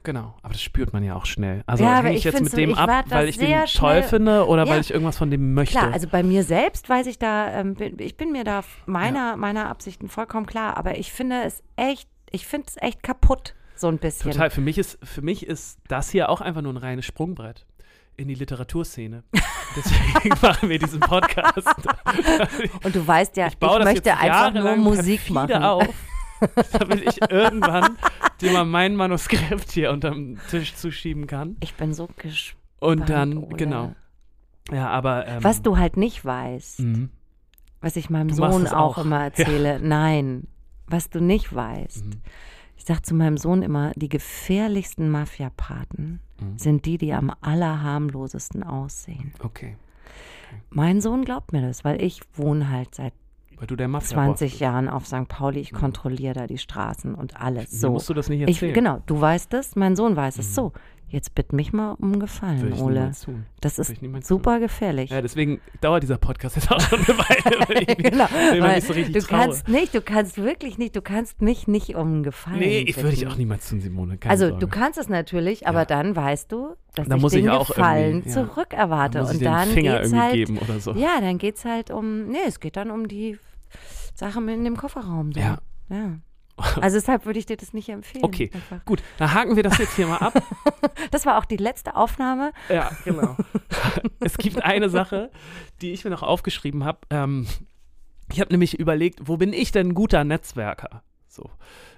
Genau, 0.09 0.35
aber 0.41 0.55
das 0.55 0.63
spürt 0.63 0.95
man 0.95 1.05
ja 1.05 1.15
auch 1.17 1.27
schnell. 1.27 1.63
Also 1.67 1.85
Ja, 1.85 1.97
hänge 1.99 2.13
ich 2.13 2.17
ich 2.21 2.25
jetzt 2.25 2.41
mit 2.43 2.57
dem 2.57 2.71
so- 2.71 2.77
ab, 2.81 3.05
weil 3.11 3.29
ich 3.29 3.37
den 3.37 3.63
toll 3.67 4.03
finde 4.03 4.47
oder 4.47 4.65
Ja. 4.65 4.71
weil 4.73 4.81
ich 4.81 4.91
irgendwas 4.91 5.19
von 5.19 5.31
dem 5.31 5.53
möchte. 5.53 5.79
Klar, 5.79 5.93
also 5.93 6.09
bei 6.09 6.23
mir 6.23 6.45
selbst 6.45 6.89
weiß 6.89 7.07
ich 7.09 7.19
da, 7.19 7.51
ähm, 7.53 7.75
bin, 7.75 7.99
ich 7.99 8.17
bin 8.17 8.33
mir 8.33 8.43
da 8.43 8.63
meiner, 8.87 9.37
meiner 9.37 9.69
Absichten 9.69 10.09
vollkommen 10.09 10.47
klar, 10.47 10.79
aber 10.79 10.97
ich 10.97 11.13
finde 11.13 11.43
es 11.43 11.63
echt, 11.77 12.09
ich 12.31 12.47
finde 12.47 12.69
es 12.69 12.77
echt 12.81 13.03
kaputt, 13.03 13.55
so 13.77 13.89
ein 13.89 13.99
bisschen. 13.99 14.31
Total. 14.33 14.49
Für 14.49 14.63
mich, 14.63 14.79
ist, 14.79 14.99
für 15.03 15.21
mich 15.21 15.47
ist 15.47 15.79
das 15.89 16.09
hier 16.09 16.31
auch 16.31 16.41
einfach 16.41 16.63
nur 16.63 16.73
ein 16.73 16.79
reines 16.79 17.05
Sprungbrett 17.05 17.67
in 18.17 18.29
die 18.29 18.35
Literaturszene. 18.35 19.25
Deswegen 19.77 20.35
machen 20.41 20.71
wir 20.71 20.79
diesen 20.79 21.01
Podcast. 21.01 21.69
Und 22.83 22.97
du 22.97 23.07
weißt 23.07 23.37
ja, 23.37 23.49
Ich 23.49 23.57
ich, 23.61 23.61
möchte 23.85 24.09
jetzt 24.09 24.23
einfach 24.23 24.55
nur 24.55 24.75
Musik 24.77 25.29
machen. 25.29 25.63
auf, 25.63 25.87
damit 26.79 27.03
ich 27.03 27.21
irgendwann 27.31 27.97
dir 28.41 28.53
mal 28.53 28.65
mein 28.65 28.97
Manuskript 28.97 29.71
hier 29.73 29.91
unterm 29.93 30.39
Tisch 30.51 30.75
zuschieben 30.75 31.27
kann. 31.27 31.57
Ich 31.61 31.75
bin 31.75 31.93
so 31.95 32.09
gespannt. 32.17 32.57
Und 32.81 33.09
dann, 33.09 33.39
Ole. 33.39 33.57
genau. 33.57 33.95
Ja, 34.71 34.89
aber. 34.91 35.27
Ähm, 35.27 35.43
Was 35.45 35.63
du 35.63 35.77
halt 35.79 35.97
nicht 35.97 36.25
weißt, 36.25 36.81
Mhm. 36.81 37.11
was 37.81 37.97
ich 37.97 38.09
meinem 38.11 38.29
Du 38.29 38.35
Sohn 38.35 38.67
auch, 38.69 38.99
auch. 38.99 39.05
immer 39.05 39.25
erzähle, 39.25 39.81
nein, 39.83 40.47
was 40.87 41.11
du 41.11 41.21
nicht 41.21 41.53
weißt. 41.55 42.05
Mhm. 42.05 42.21
Ich 42.77 42.85
sag 42.85 43.05
zu 43.05 43.15
meinem 43.17 43.37
Sohn 43.37 43.63
immer, 43.63 43.91
die 43.97 44.09
gefährlichsten 44.09 45.11
Mafia-Paten 45.11 46.21
Mhm. 46.41 46.59
sind 46.59 46.85
die, 46.87 46.99
die 46.99 47.13
am 47.13 47.33
allerharmlosesten 47.41 48.63
aussehen. 48.63 49.33
Okay. 49.43 49.77
Mein 50.71 51.01
Sohn 51.01 51.25
glaubt 51.25 51.53
mir 51.53 51.63
das, 51.63 51.85
weil 51.85 52.01
ich 52.01 52.21
wohne 52.35 52.71
halt 52.71 52.95
seit 52.95 53.13
Weil 53.59 53.67
du 53.67 53.77
der 53.77 53.89
Mafia 53.89 54.09
20 54.15 54.61
Jahren 54.61 54.89
auf 54.89 55.07
St. 55.07 55.27
Pauli. 55.29 55.61
Ich 55.61 55.73
kontrolliere 55.73 56.35
da 56.35 56.47
die 56.47 56.59
Straßen 56.59 57.15
und 57.15 57.41
alles. 57.41 57.71
So. 57.73 57.91
Musst 57.91 58.09
du 58.09 58.15
das 58.15 58.29
nicht 58.29 58.43
Ich, 58.43 58.49
erzählen. 58.57 58.75
genau, 58.75 59.03
du 59.07 59.21
weißt 59.21 59.53
es, 59.55 59.75
mein 59.77 59.97
Sohn 59.97 60.15
weiß 60.15 60.39
es. 60.39 60.55
So, 60.55 60.73
jetzt 61.09 61.35
bitt 61.35 61.53
mich 61.53 61.73
mal 61.73 61.95
um 61.99 62.21
Gefallen, 62.21 62.73
ich 62.73 62.81
Ole. 62.81 63.11
Das 63.61 63.79
ist 63.81 63.91
ich 63.91 63.99
super 64.25 64.61
gefährlich. 64.61 65.11
Ja, 65.11 65.21
deswegen 65.23 65.61
dauert 65.81 66.05
dieser 66.05 66.19
Podcast 66.19 66.55
jetzt 66.55 66.71
auch 66.71 66.81
schon 66.81 66.99
eine 67.01 67.09
Weile. 67.19 67.59
Weil 67.69 67.83
ich, 67.83 67.97
genau, 67.97 68.27
weil 68.61 68.79
ich 68.79 68.85
so 68.85 68.93
richtig 68.93 69.15
du 69.15 69.21
traue. 69.23 69.41
kannst 69.41 69.69
nicht, 69.69 69.93
du 69.95 70.03
kannst 70.03 70.37
wirklich 70.39 70.79
nicht, 70.79 70.95
du 70.95 71.03
kannst 71.03 71.43
mich 71.43 71.67
nicht 71.67 71.97
um 71.97 72.23
Gefallen 72.23 72.61
Nee, 72.61 72.85
ich 72.87 72.97
würde 72.99 73.09
ich 73.15 73.21
bitten. 73.21 73.33
auch 73.33 73.37
niemals 73.37 73.69
tun, 73.69 73.81
Simone. 73.81 74.19
Keine 74.19 74.31
Also 74.31 74.49
Sorge. 74.51 74.61
du 74.61 74.69
kannst 74.69 74.99
es 75.01 75.09
natürlich, 75.09 75.67
aber 75.67 75.81
Ja. 75.81 75.85
dann 75.87 76.15
weißt 76.15 76.53
du, 76.53 76.77
dass 76.95 77.09
Da 77.09 77.17
ich 77.17 77.23
muss 77.23 77.33
den 77.33 77.45
ich 77.47 77.51
auch 77.51 77.67
Gefallen 77.69 78.23
ja. 78.25 78.31
zurückerwarte. 78.33 79.19
Da 79.19 79.25
muss 79.25 79.33
ich 79.33 79.39
und 79.39 79.45
dann 79.45 79.69
Finger 79.69 80.01
geht's 80.01 80.13
halt, 80.13 80.35
geben 80.35 80.59
oder 80.59 80.79
so. 80.79 80.93
Ja, 80.93 81.21
dann 81.21 81.39
geht's 81.39 81.65
halt 81.65 81.91
um, 81.91 82.29
nee, 82.29 82.39
es 82.47 82.61
geht 82.61 82.77
dann 82.77 82.91
um 82.93 83.09
die 83.09 83.39
Sache 84.19 84.41
in 84.41 84.65
dem 84.65 84.77
Kofferraum. 84.77 85.33
So. 85.33 85.41
Ja. 85.41 85.59
ja. 85.89 86.19
Also 86.81 86.97
deshalb 86.97 87.25
würde 87.25 87.39
ich 87.39 87.47
dir 87.47 87.57
das 87.57 87.73
nicht 87.73 87.89
empfehlen. 87.89 88.25
Okay. 88.25 88.51
Einfach. 88.53 88.85
Gut, 88.85 89.01
dann 89.19 89.33
haken 89.33 89.55
wir 89.55 89.63
das 89.63 89.79
jetzt 89.79 89.95
hier 89.95 90.09
mal 90.09 90.19
ab. 90.19 90.43
Das 91.13 91.25
war 91.25 91.39
auch 91.39 91.45
die 91.45 91.57
letzte 91.57 91.95
Aufnahme. 91.95 92.53
Ja, 92.69 92.91
genau. 93.05 93.37
es 94.21 94.37
gibt 94.37 94.63
eine 94.65 94.91
Sache, 94.91 95.31
die 95.81 95.93
ich 95.93 96.05
mir 96.05 96.11
noch 96.11 96.25
aufgeschrieben 96.25 96.85
habe. 96.85 96.99
Ähm, 97.11 97.47
ich 98.33 98.41
habe 98.41 98.53
nämlich 98.53 98.79
überlegt, 98.79 99.21
wo 99.29 99.37
bin 99.37 99.53
ich 99.53 99.71
denn 99.71 99.89
ein 99.89 99.95
guter 99.95 100.25
Netzwerker? 100.25 101.03
So. 101.29 101.51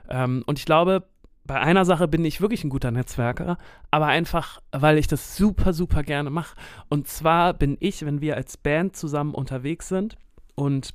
Ähm, 0.09 0.45
und 0.47 0.59
ich 0.59 0.66
glaube, 0.66 1.09
bei 1.45 1.59
einer 1.59 1.85
Sache 1.85 2.07
bin 2.09 2.25
ich 2.25 2.41
wirklich 2.41 2.62
ein 2.62 2.71
guter 2.71 2.91
Netzwerker, 2.91 3.59
aber 3.91 4.07
einfach, 4.07 4.61
weil 4.71 4.99
ich 4.99 5.09
das 5.09 5.37
super, 5.37 5.73
super 5.73 6.03
gerne 6.03 6.31
mache. 6.31 6.55
Und 6.89 7.09
zwar 7.09 7.55
bin 7.55 7.79
ich, 7.81 8.05
wenn 8.05 8.21
wir 8.21 8.37
als 8.37 8.59
Band 8.59 8.97
zusammen 8.97 9.35
unterwegs 9.35 9.89
sind 9.89 10.16
und 10.55 10.95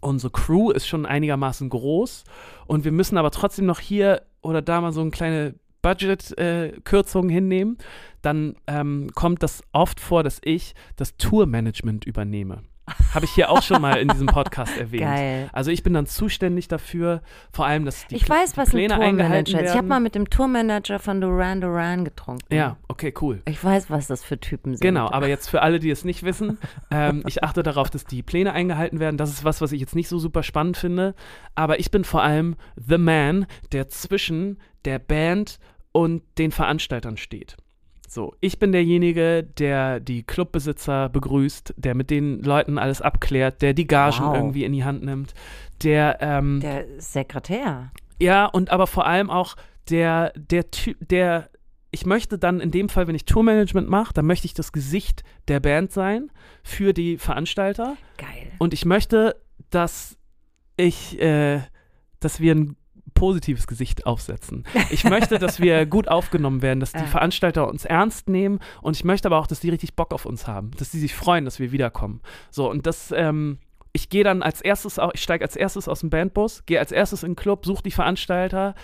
unsere 0.00 0.30
Crew 0.30 0.70
ist 0.70 0.86
schon 0.86 1.06
einigermaßen 1.06 1.68
groß 1.68 2.24
und 2.66 2.84
wir 2.84 2.92
müssen 2.92 3.18
aber 3.18 3.30
trotzdem 3.30 3.66
noch 3.66 3.80
hier 3.80 4.22
oder 4.42 4.62
da 4.62 4.80
mal 4.80 4.92
so 4.92 5.00
eine 5.00 5.10
kleine 5.10 5.54
Budget-Kürzung 5.82 7.28
hinnehmen, 7.28 7.78
dann 8.22 8.56
ähm, 8.66 9.10
kommt 9.14 9.42
das 9.42 9.62
oft 9.72 10.00
vor, 10.00 10.22
dass 10.22 10.40
ich 10.44 10.74
das 10.96 11.16
Tourmanagement 11.16 12.04
übernehme. 12.04 12.62
Habe 13.14 13.24
ich 13.24 13.30
hier 13.32 13.50
auch 13.50 13.62
schon 13.62 13.80
mal 13.82 13.96
in 13.98 14.08
diesem 14.08 14.26
Podcast 14.26 14.76
erwähnt. 14.78 15.02
Geil. 15.02 15.48
Also 15.52 15.70
ich 15.70 15.82
bin 15.82 15.92
dann 15.94 16.06
zuständig 16.06 16.68
dafür, 16.68 17.22
vor 17.52 17.66
allem, 17.66 17.84
dass 17.84 18.06
die, 18.06 18.16
Ich 18.16 18.24
Pl- 18.24 18.30
weiß, 18.30 18.56
was 18.56 18.68
ein 18.68 18.72
Pläne 18.72 18.94
eingehalten 18.94 19.44
Tourmanager 19.52 19.58
ist. 19.60 19.62
Ich 19.64 19.68
habe 19.70 19.76
werden. 19.78 19.88
mal 19.88 20.00
mit 20.00 20.14
dem 20.14 20.30
Tourmanager 20.30 20.98
von 20.98 21.20
Duran 21.20 21.60
Duran 21.60 22.04
getrunken. 22.04 22.54
Ja, 22.54 22.76
okay, 22.88 23.12
cool. 23.20 23.42
Ich 23.46 23.62
weiß, 23.62 23.90
was 23.90 24.06
das 24.06 24.22
für 24.24 24.38
Typen 24.38 24.74
sind. 24.74 24.80
Genau, 24.80 25.10
aber 25.10 25.28
jetzt 25.28 25.48
für 25.48 25.62
alle, 25.62 25.78
die 25.78 25.90
es 25.90 26.04
nicht 26.04 26.22
wissen, 26.22 26.58
ähm, 26.90 27.22
ich 27.26 27.42
achte 27.44 27.62
darauf, 27.62 27.90
dass 27.90 28.04
die 28.04 28.22
Pläne 28.22 28.52
eingehalten 28.52 29.00
werden. 29.00 29.16
Das 29.16 29.30
ist 29.30 29.44
was, 29.44 29.60
was 29.60 29.72
ich 29.72 29.80
jetzt 29.80 29.94
nicht 29.96 30.08
so 30.08 30.18
super 30.18 30.42
spannend 30.42 30.76
finde. 30.76 31.14
Aber 31.54 31.80
ich 31.80 31.90
bin 31.90 32.04
vor 32.04 32.22
allem 32.22 32.56
the 32.76 32.98
man, 32.98 33.46
der 33.72 33.88
zwischen 33.88 34.58
der 34.84 34.98
Band 34.98 35.58
und 35.92 36.22
den 36.38 36.52
Veranstaltern 36.52 37.16
steht. 37.16 37.56
So, 38.12 38.34
ich 38.40 38.58
bin 38.58 38.72
derjenige, 38.72 39.44
der 39.44 40.00
die 40.00 40.24
Clubbesitzer 40.24 41.08
begrüßt, 41.10 41.74
der 41.76 41.94
mit 41.94 42.10
den 42.10 42.42
Leuten 42.42 42.76
alles 42.76 43.00
abklärt, 43.00 43.62
der 43.62 43.72
die 43.72 43.86
Gagen 43.86 44.24
Wow. 44.24 44.34
irgendwie 44.34 44.64
in 44.64 44.72
die 44.72 44.82
Hand 44.82 45.04
nimmt, 45.04 45.32
der, 45.84 46.18
ähm, 46.20 46.58
Der 46.58 46.86
Sekretär. 46.98 47.92
ja, 48.18 48.46
und 48.46 48.70
aber 48.70 48.88
vor 48.88 49.06
allem 49.06 49.30
auch 49.30 49.54
der, 49.90 50.32
der 50.34 50.72
Typ, 50.72 50.96
der, 51.08 51.50
ich 51.92 52.04
möchte 52.04 52.36
dann 52.36 52.58
in 52.58 52.72
dem 52.72 52.88
Fall, 52.88 53.06
wenn 53.06 53.14
ich 53.14 53.26
Tourmanagement 53.26 53.88
mache, 53.88 54.12
dann 54.12 54.26
möchte 54.26 54.46
ich 54.46 54.54
das 54.54 54.72
Gesicht 54.72 55.22
der 55.46 55.60
Band 55.60 55.92
sein 55.92 56.32
für 56.64 56.92
die 56.92 57.16
Veranstalter. 57.16 57.96
Geil. 58.18 58.50
Und 58.58 58.74
ich 58.74 58.84
möchte, 58.84 59.36
dass 59.70 60.18
ich, 60.76 61.20
äh, 61.22 61.60
dass 62.18 62.40
wir 62.40 62.56
ein 62.56 62.76
positives 63.20 63.66
Gesicht 63.66 64.06
aufsetzen. 64.06 64.64
Ich 64.90 65.04
möchte, 65.04 65.38
dass 65.38 65.60
wir 65.60 65.84
gut 65.96 66.08
aufgenommen 66.08 66.62
werden, 66.62 66.80
dass 66.80 66.92
die 66.92 66.98
Ja. 67.00 67.04
Veranstalter 67.06 67.68
uns 67.68 67.84
ernst 67.84 68.28
nehmen 68.30 68.58
und 68.80 68.96
ich 68.96 69.04
möchte 69.04 69.28
aber 69.28 69.38
auch, 69.38 69.46
dass 69.46 69.60
die 69.60 69.68
richtig 69.68 69.94
Bock 69.94 70.12
auf 70.14 70.24
uns 70.24 70.46
haben, 70.46 70.70
dass 70.78 70.90
die 70.90 70.98
sich 70.98 71.14
freuen, 71.14 71.44
dass 71.44 71.58
wir 71.58 71.70
wiederkommen. 71.70 72.20
So, 72.50 72.70
und 72.70 72.86
das, 72.86 73.12
ähm, 73.14 73.58
ich 73.92 74.08
gehe 74.08 74.24
dann 74.24 74.42
als 74.42 74.60
erstes, 74.62 74.98
auch, 74.98 75.10
ich 75.14 75.22
steige 75.22 75.44
als 75.44 75.54
erstes 75.56 75.86
aus 75.88 76.00
dem 76.00 76.10
Bandbus, 76.10 76.64
gehe 76.64 76.78
als 76.78 76.92
erstes 76.92 77.22
in 77.22 77.32
den 77.32 77.36
Club, 77.36 77.66
suche 77.66 77.82
die 77.82 77.90
Veranstalter. 77.90 78.74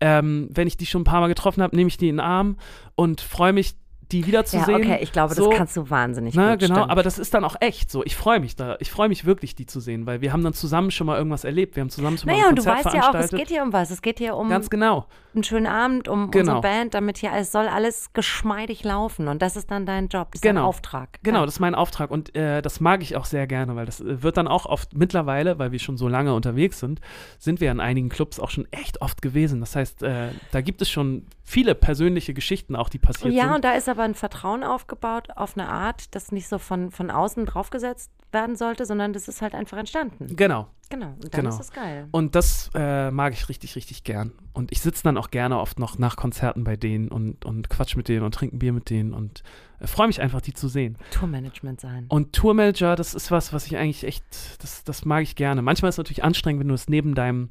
Ähm, 0.00 0.48
wenn 0.52 0.66
ich 0.68 0.76
die 0.76 0.86
schon 0.86 1.02
ein 1.02 1.04
paar 1.04 1.20
Mal 1.20 1.28
getroffen 1.28 1.62
habe, 1.62 1.76
nehme 1.76 1.88
ich 1.88 1.96
die 1.98 2.08
in 2.08 2.16
den 2.16 2.20
Arm 2.24 2.56
und 2.94 3.20
freue 3.20 3.52
mich, 3.52 3.74
die 4.12 4.20
Ja, 4.20 4.26
wiederzusehen. 4.26 4.74
okay, 4.76 4.98
ich 5.00 5.12
glaube, 5.12 5.34
So. 5.34 5.48
das 5.50 5.58
kannst 5.58 5.76
du 5.76 5.90
wahnsinnig 5.90 6.34
Na, 6.34 6.52
gut. 6.52 6.60
genau, 6.60 6.74
stimmt. 6.76 6.90
aber 6.90 7.02
das 7.02 7.18
ist 7.18 7.34
dann 7.34 7.44
auch 7.44 7.56
echt 7.60 7.90
so. 7.90 8.04
Ich 8.04 8.16
freue 8.16 8.40
mich 8.40 8.56
da. 8.56 8.76
Ich 8.80 8.90
freue 8.90 9.08
mich 9.08 9.24
wirklich, 9.24 9.54
die 9.54 9.66
zu 9.66 9.80
sehen, 9.80 10.06
weil 10.06 10.20
wir 10.20 10.32
haben 10.32 10.44
dann 10.44 10.52
zusammen 10.54 10.90
schon 10.90 11.06
mal 11.06 11.16
irgendwas 11.18 11.44
erlebt. 11.44 11.76
Wir 11.76 11.80
haben 11.80 11.90
zusammen 11.90 12.18
schon 12.18 12.26
mal 12.28 12.32
Naja, 12.34 12.44
ein 12.44 12.50
und 12.50 12.58
du 12.58 12.64
Konzert 12.64 12.84
weißt 12.86 12.94
ja 12.96 13.10
auch, 13.10 13.14
es 13.14 13.30
geht 13.30 13.48
hier 13.48 13.62
um 13.62 13.72
was. 13.72 13.90
Es 13.90 14.02
geht 14.02 14.18
hier 14.18 14.36
um 14.36 14.48
Ganz 14.48 14.70
genau. 14.70 15.06
einen 15.34 15.44
schönen 15.44 15.66
Abend, 15.66 16.08
um 16.08 16.30
Genau. 16.30 16.56
unsere 16.56 16.60
Band, 16.60 16.94
damit 16.94 17.18
hier 17.18 17.30
es 17.34 17.50
soll 17.52 17.66
alles 17.66 18.12
geschmeidig 18.12 18.84
laufen. 18.84 19.28
Und 19.28 19.40
das 19.42 19.56
ist 19.56 19.70
dann 19.70 19.86
dein 19.86 20.08
Job, 20.08 20.28
das 20.32 20.38
ist 20.38 20.44
dein 20.44 20.56
Genau. 20.56 20.66
Auftrag. 20.68 21.18
Genau, 21.22 21.40
Ja. 21.40 21.44
das 21.46 21.54
ist 21.54 21.60
mein 21.60 21.74
Auftrag 21.74 22.10
und 22.10 22.34
äh, 22.36 22.60
das 22.62 22.80
mag 22.80 23.02
ich 23.02 23.16
auch 23.16 23.24
sehr 23.24 23.46
gerne, 23.46 23.74
weil 23.76 23.86
das 23.86 24.00
äh, 24.00 24.22
wird 24.22 24.36
dann 24.36 24.48
auch 24.48 24.66
oft 24.66 24.94
mittlerweile, 24.96 25.58
weil 25.58 25.72
wir 25.72 25.78
schon 25.78 25.96
so 25.96 26.08
lange 26.08 26.34
unterwegs 26.34 26.78
sind, 26.80 27.00
sind 27.38 27.60
wir 27.60 27.70
in 27.70 27.80
einigen 27.80 28.08
Clubs 28.10 28.38
auch 28.40 28.50
schon 28.50 28.66
echt 28.72 29.00
oft 29.00 29.22
gewesen. 29.22 29.60
Das 29.60 29.74
heißt, 29.76 30.02
äh, 30.02 30.28
da 30.50 30.60
gibt 30.60 30.82
es 30.82 30.90
schon 30.90 31.26
viele 31.44 31.74
persönliche 31.74 32.34
Geschichten 32.34 32.76
auch, 32.76 32.88
die 32.88 32.98
passiert 32.98 33.32
Ja, 33.34 33.44
sind. 33.44 33.54
und 33.56 33.64
da 33.64 33.72
ist 33.72 33.88
aber 33.88 34.01
ein 34.04 34.14
Vertrauen 34.14 34.62
aufgebaut 34.64 35.28
auf 35.36 35.56
eine 35.56 35.68
Art, 35.68 36.14
das 36.14 36.32
nicht 36.32 36.48
so 36.48 36.58
von, 36.58 36.90
von 36.90 37.10
außen 37.10 37.46
draufgesetzt 37.46 38.10
werden 38.32 38.56
sollte, 38.56 38.86
sondern 38.86 39.12
das 39.12 39.28
ist 39.28 39.42
halt 39.42 39.54
einfach 39.54 39.76
entstanden. 39.78 40.34
Genau. 40.36 40.68
Genau, 40.88 41.06
und 41.22 41.24
dann 41.32 41.40
Genau. 41.42 41.48
ist 41.50 41.58
das 41.58 41.72
geil. 41.72 42.06
Und 42.10 42.34
das 42.34 42.70
äh, 42.74 43.10
mag 43.10 43.32
ich 43.32 43.48
richtig, 43.48 43.76
richtig 43.76 44.04
gern. 44.04 44.32
Und 44.52 44.72
ich 44.72 44.80
sitze 44.82 45.02
dann 45.04 45.16
auch 45.16 45.30
gerne 45.30 45.58
oft 45.58 45.78
noch 45.78 45.96
nach 45.98 46.16
Konzerten 46.16 46.64
bei 46.64 46.76
denen 46.76 47.08
und, 47.08 47.46
und 47.46 47.70
quatsch 47.70 47.96
mit 47.96 48.08
denen 48.08 48.22
und 48.24 48.34
trinke 48.34 48.56
ein 48.56 48.58
Bier 48.58 48.74
mit 48.74 48.90
denen 48.90 49.14
und 49.14 49.42
äh, 49.80 49.86
freue 49.86 50.06
mich 50.08 50.20
einfach, 50.20 50.42
die 50.42 50.52
zu 50.52 50.68
sehen. 50.68 50.98
Tourmanagement 51.10 51.80
sein. 51.80 52.04
Und 52.08 52.34
Tourmanager, 52.34 52.94
das 52.94 53.14
ist 53.14 53.30
was, 53.30 53.54
was 53.54 53.66
ich 53.66 53.78
eigentlich 53.78 54.04
echt, 54.04 54.22
das, 54.62 54.84
das 54.84 55.06
mag 55.06 55.22
ich 55.22 55.34
gerne. 55.34 55.62
Manchmal 55.62 55.88
ist 55.88 55.94
es 55.94 55.98
natürlich 55.98 56.24
anstrengend, 56.24 56.60
wenn 56.60 56.68
du 56.68 56.74
es 56.74 56.88
neben 56.90 57.14
deinem, 57.14 57.50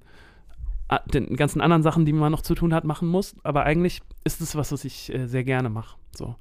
den 0.99 1.35
ganzen 1.35 1.61
anderen 1.61 1.83
Sachen, 1.83 2.05
die 2.05 2.13
man 2.13 2.31
noch 2.31 2.41
zu 2.41 2.55
tun 2.55 2.73
hat, 2.73 2.83
machen 2.83 3.07
musst. 3.07 3.35
Aber 3.43 3.63
eigentlich 3.63 4.01
ist 4.23 4.41
es 4.41 4.55
was, 4.55 4.71
was 4.71 4.85
ich 4.85 5.13
äh, 5.13 5.27
sehr 5.27 5.43
gerne 5.43 5.69
mache. 5.69 5.97
So. 6.15 6.35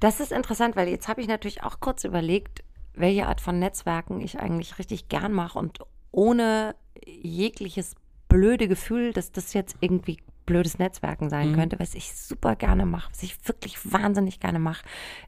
Das 0.00 0.20
ist 0.20 0.32
interessant, 0.32 0.76
weil 0.76 0.88
jetzt 0.88 1.08
habe 1.08 1.20
ich 1.20 1.28
natürlich 1.28 1.62
auch 1.62 1.80
kurz 1.80 2.04
überlegt, 2.04 2.62
welche 2.94 3.26
Art 3.26 3.40
von 3.40 3.58
Netzwerken 3.58 4.20
ich 4.20 4.38
eigentlich 4.40 4.78
richtig 4.78 5.08
gern 5.08 5.32
mache 5.32 5.58
und 5.58 5.78
ohne 6.12 6.74
jegliches 7.06 7.94
blöde 8.28 8.68
Gefühl, 8.68 9.12
dass 9.12 9.32
das 9.32 9.52
jetzt 9.54 9.76
irgendwie 9.80 10.18
blödes 10.46 10.78
Netzwerken 10.78 11.30
sein 11.30 11.50
Mhm. 11.52 11.54
könnte, 11.54 11.78
was 11.78 11.94
ich 11.94 12.12
super 12.14 12.56
gerne 12.56 12.86
mache, 12.86 13.10
was 13.12 13.22
ich 13.22 13.36
wirklich 13.46 13.92
wahnsinnig 13.92 14.40
gerne 14.40 14.58
mache, 14.58 14.84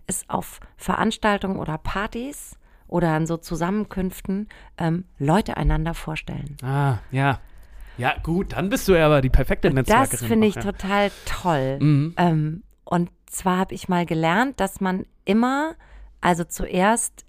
ist 0.07 0.29
auf 0.29 0.61
Veranstaltungen 0.77 1.59
oder 1.59 1.79
Partys 1.79 2.59
oder 2.89 3.11
an 3.13 3.27
so 3.27 3.37
Zusammenkünften 3.37 4.49
ähm, 4.79 5.05
Leute 5.19 5.57
einander 5.57 5.95
vorstellen. 5.95 6.57
Ah, 6.63 6.99
ja. 7.11 7.41
Ja, 7.99 8.15
gut, 8.23 8.53
dann 8.53 8.69
bist 8.69 8.89
du 8.89 8.93
ja 8.95 9.07
aber 9.07 9.21
die 9.21 9.31
perfekte 9.31 9.71
Netzwerkerin. 9.71 10.11
Das 10.11 10.25
finde 10.25 10.47
ich 10.47 10.59
auch, 10.59 10.65
ja. 10.65 10.73
total 10.73 11.11
toll. 11.27 11.79
Mhm. 11.81 12.15
Ähm, 12.17 12.63
und 12.85 13.11
zwar 13.27 13.59
habe 13.59 13.75
ich 13.75 13.89
mal 13.89 14.07
gelernt, 14.07 14.61
dass 14.61 14.81
man 14.81 15.07
immer, 15.25 15.75
also 16.21 16.45
zuerst 16.45 17.25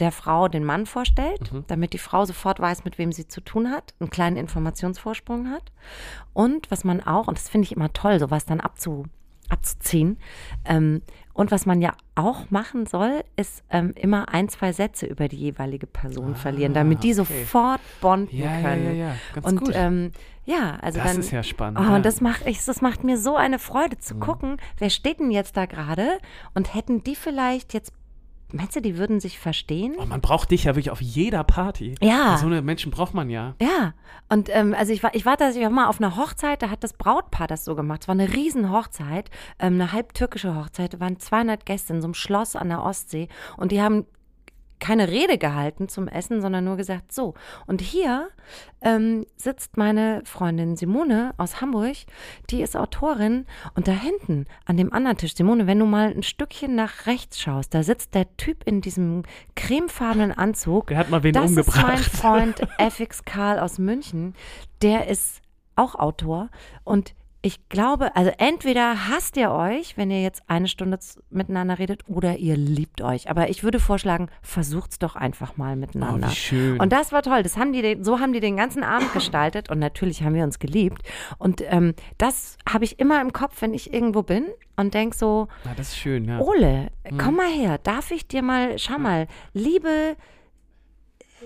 der 0.00 0.10
Frau 0.12 0.48
den 0.48 0.64
Mann 0.64 0.86
vorstellt, 0.86 1.52
Mhm. 1.52 1.64
damit 1.68 1.92
die 1.92 1.98
Frau 1.98 2.24
sofort 2.24 2.58
weiß, 2.60 2.84
mit 2.84 2.98
wem 2.98 3.12
sie 3.12 3.28
zu 3.28 3.40
tun 3.40 3.70
hat, 3.70 3.94
einen 4.00 4.10
kleinen 4.10 4.36
Informationsvorsprung 4.36 5.50
hat. 5.50 5.72
Und 6.32 6.70
was 6.70 6.84
man 6.84 7.00
auch, 7.00 7.28
und 7.28 7.38
das 7.38 7.48
finde 7.48 7.66
ich 7.66 7.72
immer 7.76 7.92
toll, 7.92 8.18
sowas 8.18 8.44
dann 8.44 8.60
abzu, 8.60 9.04
abzuziehen. 9.54 10.18
Ähm, 10.64 11.00
und 11.32 11.50
was 11.50 11.66
man 11.66 11.80
ja 11.82 11.92
auch 12.14 12.50
machen 12.50 12.86
soll, 12.86 13.24
ist 13.34 13.64
ähm, 13.70 13.92
immer 13.96 14.28
ein, 14.28 14.48
zwei 14.48 14.72
Sätze 14.72 15.06
über 15.06 15.26
die 15.26 15.36
jeweilige 15.36 15.86
Person 15.88 16.36
verlieren, 16.36 16.74
damit 16.74 17.02
die 17.02 17.08
Ah, 17.16 17.22
okay. 17.22 17.40
sofort 17.42 17.80
bonden 18.00 18.36
Ja, 18.36 18.44
ja, 18.56 18.60
können. 18.62 18.84
ja, 18.86 18.92
ja, 19.08 19.14
ganz 19.34 19.46
und 19.46 19.58
gut. 19.60 19.72
Ähm, 19.74 20.12
ja, 20.44 20.76
also 20.80 21.00
Das 21.00 21.10
dann, 21.10 21.20
ist 21.20 21.30
ja 21.32 21.42
spannend, 21.42 21.78
Oh, 21.80 21.82
ja. 21.82 21.88
Mhm. 21.88 21.94
und 21.96 22.06
das 22.06 22.20
macht, 22.20 22.46
ich, 22.46 22.64
das 22.64 22.82
macht 22.82 23.02
mir 23.02 23.18
so 23.18 23.34
eine 23.36 23.58
Freude 23.58 23.98
zu 23.98 24.14
gucken, 24.16 24.58
wer 24.78 24.90
steht 24.90 25.18
denn 25.18 25.30
jetzt 25.32 25.56
da 25.56 25.66
gerade 25.66 26.18
und 26.54 26.72
hätten 26.74 27.02
die 27.02 27.16
vielleicht 27.16 27.74
jetzt, 27.74 27.92
meinst 28.54 28.76
du, 28.76 28.80
die 28.80 28.96
würden 28.96 29.20
sich 29.20 29.38
verstehen? 29.38 29.94
Oh, 29.98 30.06
man 30.06 30.20
braucht 30.20 30.50
dich 30.50 30.64
ja 30.64 30.72
wirklich 30.74 30.90
auf 30.90 31.00
jeder 31.00 31.44
Party. 31.44 31.94
Ja. 32.00 32.38
So 32.38 32.46
eine 32.46 32.62
Menschen 32.62 32.90
braucht 32.90 33.14
man 33.14 33.30
ja. 33.30 33.54
Ja, 33.60 33.94
und 34.28 34.48
ähm, 34.54 34.74
also 34.76 34.92
ich 34.92 35.02
war, 35.02 35.14
ich 35.14 35.26
war 35.26 35.36
tatsächlich 35.36 35.66
auch 35.66 35.72
mal 35.72 35.86
auf 35.86 36.00
einer 36.00 36.16
Hochzeit, 36.16 36.62
da 36.62 36.70
hat 36.70 36.84
das 36.84 36.92
Brautpaar 36.94 37.46
das 37.46 37.64
so 37.64 37.74
gemacht. 37.74 38.02
Es 38.02 38.08
war 38.08 38.14
eine 38.14 38.32
riesen 38.32 38.70
Hochzeit, 38.70 39.30
ähm, 39.58 39.74
eine 39.74 39.92
halb 39.92 40.14
türkische 40.14 40.56
Hochzeit, 40.56 40.94
da 40.94 41.00
waren 41.00 41.18
200 41.18 41.66
Gäste 41.66 41.92
in 41.92 42.00
so 42.00 42.06
einem 42.06 42.14
Schloss 42.14 42.56
an 42.56 42.68
der 42.68 42.82
Ostsee 42.82 43.28
und 43.56 43.72
die 43.72 43.82
haben 43.82 44.06
keine 44.84 45.08
Rede 45.08 45.38
gehalten 45.38 45.88
zum 45.88 46.08
Essen, 46.08 46.42
sondern 46.42 46.62
nur 46.62 46.76
gesagt, 46.76 47.10
so. 47.10 47.32
Und 47.66 47.80
hier 47.80 48.28
ähm, 48.82 49.24
sitzt 49.38 49.78
meine 49.78 50.20
Freundin 50.26 50.76
Simone 50.76 51.32
aus 51.38 51.62
Hamburg, 51.62 51.96
die 52.50 52.60
ist 52.60 52.76
Autorin 52.76 53.46
und 53.74 53.88
da 53.88 53.92
hinten 53.92 54.44
an 54.66 54.76
dem 54.76 54.92
anderen 54.92 55.16
Tisch, 55.16 55.34
Simone, 55.34 55.66
wenn 55.66 55.78
du 55.78 55.86
mal 55.86 56.10
ein 56.10 56.22
Stückchen 56.22 56.74
nach 56.74 57.06
rechts 57.06 57.40
schaust, 57.40 57.72
da 57.72 57.82
sitzt 57.82 58.14
der 58.14 58.36
Typ 58.36 58.62
in 58.66 58.82
diesem 58.82 59.22
cremefarbenen 59.56 60.32
Anzug. 60.32 60.88
Der 60.88 60.98
hat 60.98 61.08
mal 61.08 61.22
wen 61.22 61.32
das 61.32 61.48
umgebracht. 61.48 61.98
ist 61.98 62.22
mein 62.22 62.54
Freund 62.54 62.68
FX 62.76 63.24
Karl 63.24 63.60
aus 63.60 63.78
München, 63.78 64.34
der 64.82 65.08
ist 65.08 65.40
auch 65.76 65.94
Autor 65.94 66.50
und 66.84 67.14
ich 67.46 67.68
glaube, 67.68 68.16
also 68.16 68.30
entweder 68.38 69.08
hasst 69.10 69.36
ihr 69.36 69.50
euch, 69.50 69.98
wenn 69.98 70.10
ihr 70.10 70.22
jetzt 70.22 70.42
eine 70.46 70.66
Stunde 70.66 70.98
miteinander 71.28 71.78
redet, 71.78 72.00
oder 72.08 72.38
ihr 72.38 72.56
liebt 72.56 73.02
euch. 73.02 73.28
Aber 73.28 73.50
ich 73.50 73.62
würde 73.62 73.78
vorschlagen, 73.80 74.30
versucht's 74.40 74.98
doch 74.98 75.14
einfach 75.14 75.58
mal 75.58 75.76
miteinander. 75.76 76.28
Oh, 76.28 76.30
wie 76.30 76.34
schön. 76.34 76.80
Und 76.80 76.90
das 76.90 77.12
war 77.12 77.20
toll. 77.22 77.42
Das 77.42 77.58
haben 77.58 77.72
die, 77.74 77.98
so 78.00 78.18
haben 78.18 78.32
die 78.32 78.40
den 78.40 78.56
ganzen 78.56 78.82
Abend 78.82 79.12
gestaltet 79.12 79.68
und 79.70 79.78
natürlich 79.78 80.22
haben 80.22 80.34
wir 80.34 80.42
uns 80.44 80.58
geliebt. 80.58 81.02
Und 81.36 81.62
ähm, 81.66 81.92
das 82.16 82.56
habe 82.66 82.84
ich 82.84 82.98
immer 82.98 83.20
im 83.20 83.34
Kopf, 83.34 83.60
wenn 83.60 83.74
ich 83.74 83.92
irgendwo 83.92 84.22
bin 84.22 84.46
und 84.76 84.94
denk 84.94 85.14
so, 85.14 85.48
Na, 85.66 85.72
das 85.76 85.88
ist 85.88 85.98
schön, 85.98 86.24
ja. 86.24 86.38
Ole, 86.40 86.88
Mhm. 87.10 87.18
komm 87.18 87.36
mal 87.36 87.50
her, 87.52 87.76
darf 87.76 88.10
ich 88.10 88.26
dir 88.26 88.40
mal, 88.40 88.78
schau 88.78 88.98
mal, 88.98 89.26
liebe 89.52 90.16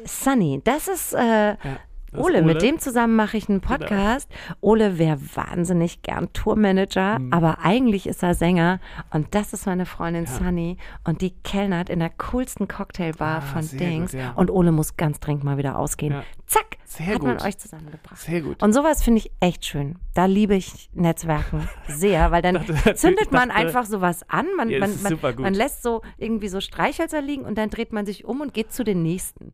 Sunny, 0.05 0.61
das 0.63 0.87
ist 0.87 1.13
äh, 1.13 1.57
das 1.57 1.79
ist 2.13 2.19
Ole, 2.19 2.43
mit 2.43 2.57
Ole. 2.57 2.59
dem 2.65 2.79
zusammen 2.79 3.17
mache 3.17 3.37
ich 3.37 3.49
einen 3.49 3.61
Podcast. 3.61 4.31
Ole 4.61 4.99
wäre 4.99 5.19
wahnsinnig 5.35 6.03
gern 6.03 6.33
Tourmanager, 6.33 7.19
Mhm. 7.19 7.33
aber 7.33 7.59
eigentlich 7.63 8.07
ist 8.07 8.23
er 8.23 8.35
Sänger 8.35 8.81
und 9.11 9.35
das 9.35 9.53
ist 9.53 9.67
meine 9.67 9.87
Freundin 9.87 10.27
Sunny 10.27 10.77
und 11.05 11.21
die 11.23 11.31
kellnert 11.43 11.89
in 11.91 11.99
der 12.01 12.11
coolsten 12.11 12.69
Cocktailbar 12.69 13.39
Ah, 13.39 13.41
von 13.41 13.69
Dings 13.79 14.13
gut, 14.13 14.21
ja. 14.21 14.33
und 14.33 14.51
Ole 14.51 14.73
muss 14.73 14.97
ganz 14.97 15.21
dringend 15.21 15.45
mal 15.45 15.59
wieder 15.59 15.79
ausgehen. 15.79 16.13
Ja. 16.15 16.23
Zack, 16.47 16.79
Sehr 16.87 17.07
hat 17.15 17.23
man 17.23 17.37
gut. 17.37 17.45
euch 17.47 17.59
zusammengebracht. 17.59 18.17
Sehr 18.17 18.41
gut. 18.41 18.63
Und 18.63 18.73
sowas 18.73 19.03
finde 19.03 19.19
ich 19.19 19.31
echt 19.41 19.67
schön. 19.67 19.99
Da 20.15 20.25
liebe 20.25 20.55
ich 20.55 20.89
Netzwerken 20.95 21.69
sehr, 21.89 22.31
weil 22.31 22.41
dann 22.41 22.55
dachte- 22.55 22.95
zündet 22.95 23.33
man 23.33 23.51
dachte- 23.51 23.61
einfach 23.67 23.85
sowas 23.85 24.25
an. 24.31 24.47
Man, 24.57 24.71
Ja, 24.71 24.81
man, 24.81 24.93
man, 25.03 25.19
man 25.43 25.53
lässt 25.55 25.83
so 25.83 26.01
irgendwie 26.17 26.49
so 26.49 26.61
Streichhölzer 26.63 27.21
liegen 27.21 27.45
und 27.45 27.59
dann 27.59 27.69
dreht 27.69 27.93
man 27.93 28.07
sich 28.07 28.25
um 28.25 28.41
und 28.41 28.55
geht 28.55 28.73
zu 28.73 28.83
den 28.83 29.03
nächsten. 29.03 29.53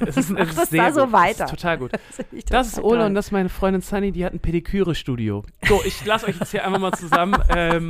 Es 0.00 0.16
ist, 0.16 0.30
Mach 0.30 0.40
es 0.40 0.48
ist 0.48 0.58
das 0.58 0.70
da 0.70 0.92
so 0.92 1.12
weiter. 1.12 1.44
Das 1.44 1.52
ist 1.52 1.60
total 1.60 1.78
gut. 1.78 1.91
Das 2.48 2.68
ist 2.68 2.78
Ole 2.82 3.06
und 3.06 3.14
das 3.14 3.26
ist 3.26 3.32
meine 3.32 3.48
Freundin 3.48 3.82
Sunny, 3.82 4.12
die 4.12 4.24
hat 4.24 4.32
ein 4.32 4.40
Pediküre-Studio. 4.40 5.42
So, 5.68 5.80
ich 5.84 6.04
lasse 6.04 6.26
euch 6.26 6.38
jetzt 6.38 6.50
hier 6.50 6.64
einfach 6.66 6.80
mal 6.80 6.92
zusammen. 6.92 7.36
Ähm, 7.54 7.88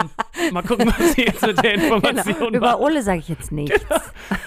mal 0.52 0.62
gucken, 0.62 0.92
was 0.98 1.12
sie 1.12 1.22
jetzt 1.22 1.42
mit 1.46 1.62
der 1.62 1.74
Information 1.74 2.34
Genau. 2.52 2.56
Über. 2.56 2.80
Ole 2.80 3.02
sage 3.02 3.20
ich 3.20 3.28
jetzt 3.28 3.52
nichts. 3.52 3.80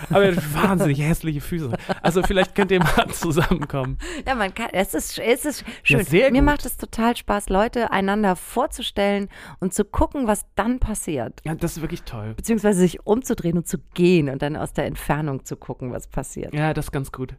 Aber 0.10 0.26
er 0.26 0.36
hat 0.36 0.54
wahnsinnig 0.54 1.00
hässliche 1.00 1.40
Füße. 1.42 1.72
Also 2.02 2.22
vielleicht 2.24 2.54
könnt 2.54 2.72
ihr 2.72 2.80
mal 2.80 3.08
zusammenkommen. 3.12 3.98
Ja, 4.28 4.36
man 4.36 4.54
kann, 4.54 4.70
es 4.74 4.94
ist, 4.94 5.18
es 5.20 5.46
ist 5.46 5.64
schön. 5.84 6.04
sehr 6.04 6.32
Mir 6.32 6.40
gut. 6.40 6.46
macht 6.46 6.66
es 6.66 6.76
total 6.78 7.16
Spaß, 7.16 7.50
Leute 7.50 7.92
einander 7.92 8.36
vorzustellen 8.36 9.30
und 9.60 9.74
zu 9.74 9.86
gucken, 9.86 10.28
was 10.28 10.46
dann 10.56 10.80
passiert. 10.80 11.40
Ja, 11.46 11.56
das 11.56 11.78
ist 11.78 11.82
wirklich 11.82 12.04
toll. 12.04 12.34
Beziehungsweise 12.36 12.80
sich 12.80 13.06
umzudrehen 13.06 13.58
und 13.58 13.68
zu 13.68 13.78
gehen 13.94 14.30
und 14.30 14.42
dann 14.42 14.58
aus 14.58 14.74
der 14.74 14.86
Entfernung 14.86 15.46
zu 15.46 15.56
gucken, 15.56 15.92
was 15.94 16.08
passiert. 16.08 16.54
Ja, 16.54 16.74
das 16.74 16.86
ist 16.86 16.92
ganz 16.92 17.12
gut. 17.12 17.36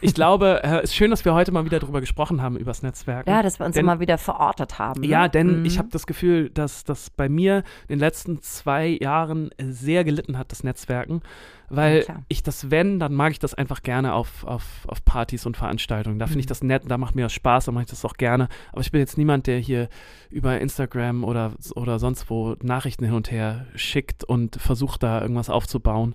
Ich 0.00 0.14
glaube, 0.14 0.62
es 0.62 0.84
ist 0.90 0.94
schön, 0.96 1.10
dass 1.10 1.24
wir 1.24 1.34
heute 1.34 1.52
mal 1.52 1.57
wieder 1.64 1.78
drüber 1.80 2.00
gesprochen 2.00 2.42
haben, 2.42 2.56
übers 2.56 2.82
Netzwerk. 2.82 3.26
Ja, 3.28 3.42
dass 3.42 3.58
wir 3.58 3.66
uns 3.66 3.74
Denn- 3.74 3.84
immer 3.84 4.00
wieder 4.00 4.18
verortet 4.18 4.78
haben. 4.78 5.00
Ne? 5.02 5.06
Ja, 5.08 5.28
denn 5.28 5.60
Mhm. 5.60 5.64
ich 5.64 5.78
habe 5.78 5.88
das 5.90 6.06
Gefühl, 6.06 6.50
dass 6.50 6.84
das 6.84 7.10
bei 7.10 7.28
mir 7.28 7.58
in 7.88 7.96
den 7.96 7.98
letzten 8.00 8.42
zwei 8.42 8.98
Jahren 9.00 9.50
sehr 9.58 10.04
gelitten 10.04 10.38
hat, 10.38 10.52
das 10.52 10.64
Netzwerken. 10.64 11.22
Weil 11.70 12.04
Ja, 12.08 12.22
ich 12.28 12.42
das, 12.42 12.70
wenn, 12.70 12.98
dann 12.98 13.12
mag 13.14 13.32
ich 13.32 13.38
das 13.38 13.52
einfach 13.52 13.82
gerne 13.82 14.14
auf, 14.14 14.42
auf, 14.44 14.64
auf 14.86 15.04
Partys 15.04 15.44
und 15.44 15.56
Veranstaltungen. 15.58 16.18
Da 16.18 16.26
finde 16.26 16.40
ich 16.40 16.46
Mhm. 16.46 16.48
das 16.48 16.62
nett, 16.62 16.82
da 16.88 16.96
macht 16.96 17.14
mir 17.14 17.22
das 17.26 17.32
Spaß, 17.34 17.66
da 17.66 17.72
mache 17.72 17.84
ich 17.84 17.90
das 17.90 18.04
auch 18.06 18.14
gerne. 18.14 18.48
Aber 18.72 18.80
ich 18.80 18.90
bin 18.90 19.00
jetzt 19.00 19.18
niemand, 19.18 19.46
der 19.46 19.58
hier 19.58 19.88
über 20.30 20.58
Instagram 20.60 21.24
oder, 21.24 21.52
oder 21.74 21.98
sonst 21.98 22.30
wo 22.30 22.56
Nachrichten 22.62 23.04
hin 23.04 23.12
und 23.14 23.30
her 23.30 23.66
schickt 23.74 24.24
und 24.24 24.56
versucht, 24.56 25.02
da 25.02 25.20
irgendwas 25.20 25.50
aufzubauen. 25.50 26.14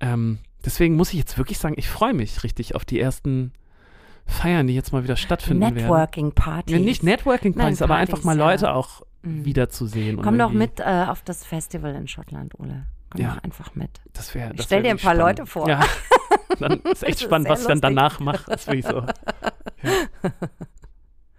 Ähm, 0.00 0.38
deswegen 0.64 0.96
muss 0.96 1.12
ich 1.12 1.20
jetzt 1.20 1.38
wirklich 1.38 1.58
sagen, 1.58 1.74
ich 1.78 1.88
freue 1.88 2.14
mich 2.14 2.42
richtig 2.42 2.74
auf 2.74 2.84
die 2.84 2.98
ersten 2.98 3.52
Feiern, 4.26 4.66
die 4.66 4.74
jetzt 4.74 4.92
mal 4.92 5.04
wieder 5.04 5.16
stattfinden 5.16 5.62
werden. 5.62 5.74
Networking-Partys. 5.76 6.72
Ja, 6.72 6.78
nicht 6.80 7.02
Networking-Partys, 7.02 7.80
Nein, 7.80 7.84
aber 7.90 7.96
einfach 7.96 8.12
Partys, 8.22 8.24
mal 8.24 8.38
ja. 8.38 8.44
Leute 8.50 8.72
auch 8.74 9.02
Mhm. 9.22 9.44
wiederzusehen. 9.46 10.16
und 10.18 10.22
Komm 10.24 10.38
doch 10.38 10.50
mit 10.50 10.80
äh, 10.80 11.06
auf 11.08 11.22
das 11.22 11.46
Festival 11.46 11.94
in 11.94 12.06
Schottland, 12.08 12.58
Ole. 12.58 12.86
Komm 13.10 13.20
Ja. 13.22 13.34
doch 13.34 13.42
einfach 13.42 13.74
mit. 13.74 14.02
Das 14.12 14.34
wär, 14.34 14.50
Ich 14.50 14.56
das 14.58 14.66
stell 14.66 14.82
dir 14.82 14.90
ein 14.90 14.98
paar 14.98 15.14
spannend. 15.14 15.38
Leute 15.38 15.46
vor. 15.46 15.66
Ja, 15.68 15.80
dann 16.58 16.80
ist 16.80 17.02
echt 17.04 17.14
ist 17.16 17.22
spannend, 17.22 17.46
sehr 17.46 17.52
was 17.52 17.60
ich 17.62 17.66
dann 17.68 17.80
danach 17.80 18.20
mache. 18.20 18.44
Das 18.50 18.64
finde 18.64 18.78
ich 18.80 18.86
so. 18.86 19.02
Ja. 19.82 20.30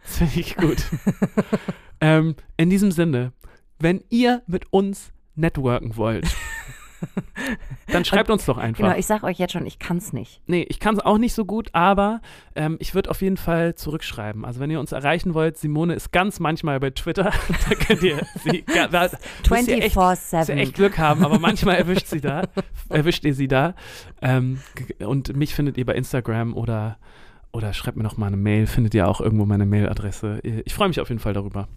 Das 0.04 0.18
finde 0.18 0.40
ich 0.40 0.56
gut. 0.56 0.78
ähm, 2.02 2.36
in 2.58 2.70
diesem 2.70 2.92
Sinne, 2.92 3.34
wenn 3.80 4.04
ihr 4.10 4.42
mit 4.48 4.72
uns 4.72 5.12
networken 5.36 5.96
wollt, 5.98 6.28
dann 7.88 8.06
schreibt 8.06 8.30
uns 8.30 8.45
doch 8.45 8.58
einfach. 8.58 8.84
Genau, 8.84 8.97
ich 8.97 9.06
sag 9.06 9.24
euch 9.24 9.38
jetzt 9.38 9.53
schon, 9.53 9.66
ich 9.66 9.80
kann's 9.80 10.14
nicht. 10.14 10.41
Nee, 10.47 10.66
ich 10.70 10.80
kann 10.80 10.95
es 10.95 11.06
auch 11.06 11.18
nicht 11.18 11.34
so 11.34 11.45
gut, 11.45 11.70
aber 11.74 12.22
ähm, 12.56 12.78
ich 12.80 12.95
würde 12.95 13.10
auf 13.10 13.22
jeden 13.22 13.38
Fall 13.38 13.76
zurückschreiben. 13.76 14.45
Also 14.45 14.60
wenn 14.60 14.70
ihr 14.72 14.80
uns 14.80 14.91
erreichen 14.91 15.34
wollt, 15.34 15.58
Simone 15.58 15.93
ist 15.93 16.12
ganz 16.12 16.39
manchmal 16.39 16.80
bei 16.80 16.89
Twitter. 16.91 17.32
da 17.70 17.76
könnt 17.76 18.03
ihr 18.03 18.26
sie 18.43 18.64
da, 18.68 18.88
da 18.88 19.10
müsst 19.49 19.68
ihr 19.68 19.84
echt, 19.84 19.97
24-7. 19.97 20.53
echt 20.53 20.74
Glück 20.74 20.97
haben, 20.97 21.24
aber 21.24 21.39
manchmal 21.39 21.78
erwischt 21.78 22.08
sie 22.08 22.22
da, 22.22 22.43
erwischt 22.89 23.26
ihr 23.26 23.34
sie 23.34 23.47
da. 23.47 23.76
Ähm, 24.22 24.60
und 24.99 25.36
mich 25.36 25.56
findet 25.56 25.78
ihr 25.78 25.86
bei 25.86 25.95
Instagram 25.95 26.53
oder 26.53 26.97
oder 27.56 27.72
schreibt 27.72 27.95
mir 27.95 28.03
noch 28.03 28.18
mal 28.18 28.28
eine 28.28 28.38
Mail, 28.38 28.68
findet 28.68 28.93
ihr 28.93 29.08
auch 29.08 29.22
irgendwo 29.22 29.45
meine 29.45 29.66
Mailadresse. 29.66 30.41
Ich 30.66 30.74
freue 30.74 30.89
mich 30.89 30.99
auf 30.99 31.08
jeden 31.08 31.22
Fall 31.22 31.32
darüber. 31.32 31.70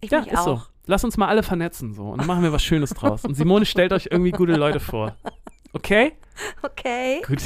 Ich 0.00 0.10
Ja, 0.10 0.20
mich 0.20 0.32
ist 0.32 0.38
auch. 0.38 0.44
so. 0.44 0.62
Lass 0.86 1.04
uns 1.04 1.16
mal 1.16 1.28
alle 1.28 1.42
vernetzen 1.42 1.94
so 1.94 2.04
und 2.08 2.18
dann 2.18 2.26
machen 2.26 2.42
wir 2.42 2.52
was 2.52 2.62
Schönes 2.62 2.90
draus. 2.90 3.24
Und 3.24 3.34
Simone 3.34 3.64
stellt 3.66 3.92
euch 3.92 4.08
irgendwie 4.10 4.32
gute 4.32 4.54
Leute 4.54 4.80
vor. 4.80 5.14
Okay? 5.72 6.12
Okay, 6.62 7.22
Gut. 7.26 7.38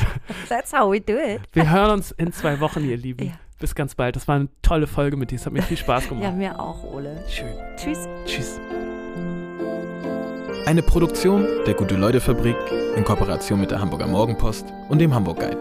that's 0.49 0.73
how 0.73 0.91
we 0.91 1.01
do 1.01 1.13
it. 1.15 1.41
Wir 1.53 1.71
hören 1.71 1.91
uns 1.91 2.13
in 2.13 2.33
zwei 2.33 2.59
Wochen, 2.61 2.85
ihr 2.89 2.97
Lieben. 2.97 3.27
Ja. 3.27 3.33
Bis 3.59 3.75
ganz 3.75 3.95
bald. 3.95 4.17
Das 4.17 4.27
war 4.29 4.37
eine 4.37 4.49
tolle 4.63 4.87
Folge 4.87 5.17
mit 5.17 5.31
dir. 5.31 5.37
Es 5.37 5.47
hat 5.47 5.53
mir 5.53 5.63
viel 5.63 5.77
Spaß 5.77 6.05
Ja, 6.05 6.09
gemacht. 6.11 6.35
mir 6.37 6.59
auch, 6.61 6.83
Ole. 6.85 7.23
Schön. 7.29 7.55
Tschüss. 7.77 7.99
Tschüss. 8.25 8.59
Eine 10.67 10.83
Produktion 10.83 11.47
der 11.67 11.75
Gute-Leute-Fabrik 11.75 12.57
in 12.97 13.05
Kooperation 13.05 13.61
mit 13.61 13.71
der 13.71 13.81
Hamburger 13.81 14.07
Morgenpost 14.07 14.67
und 14.89 14.99
dem 15.01 15.15
Hamburg 15.15 15.41
Guide. 15.41 15.59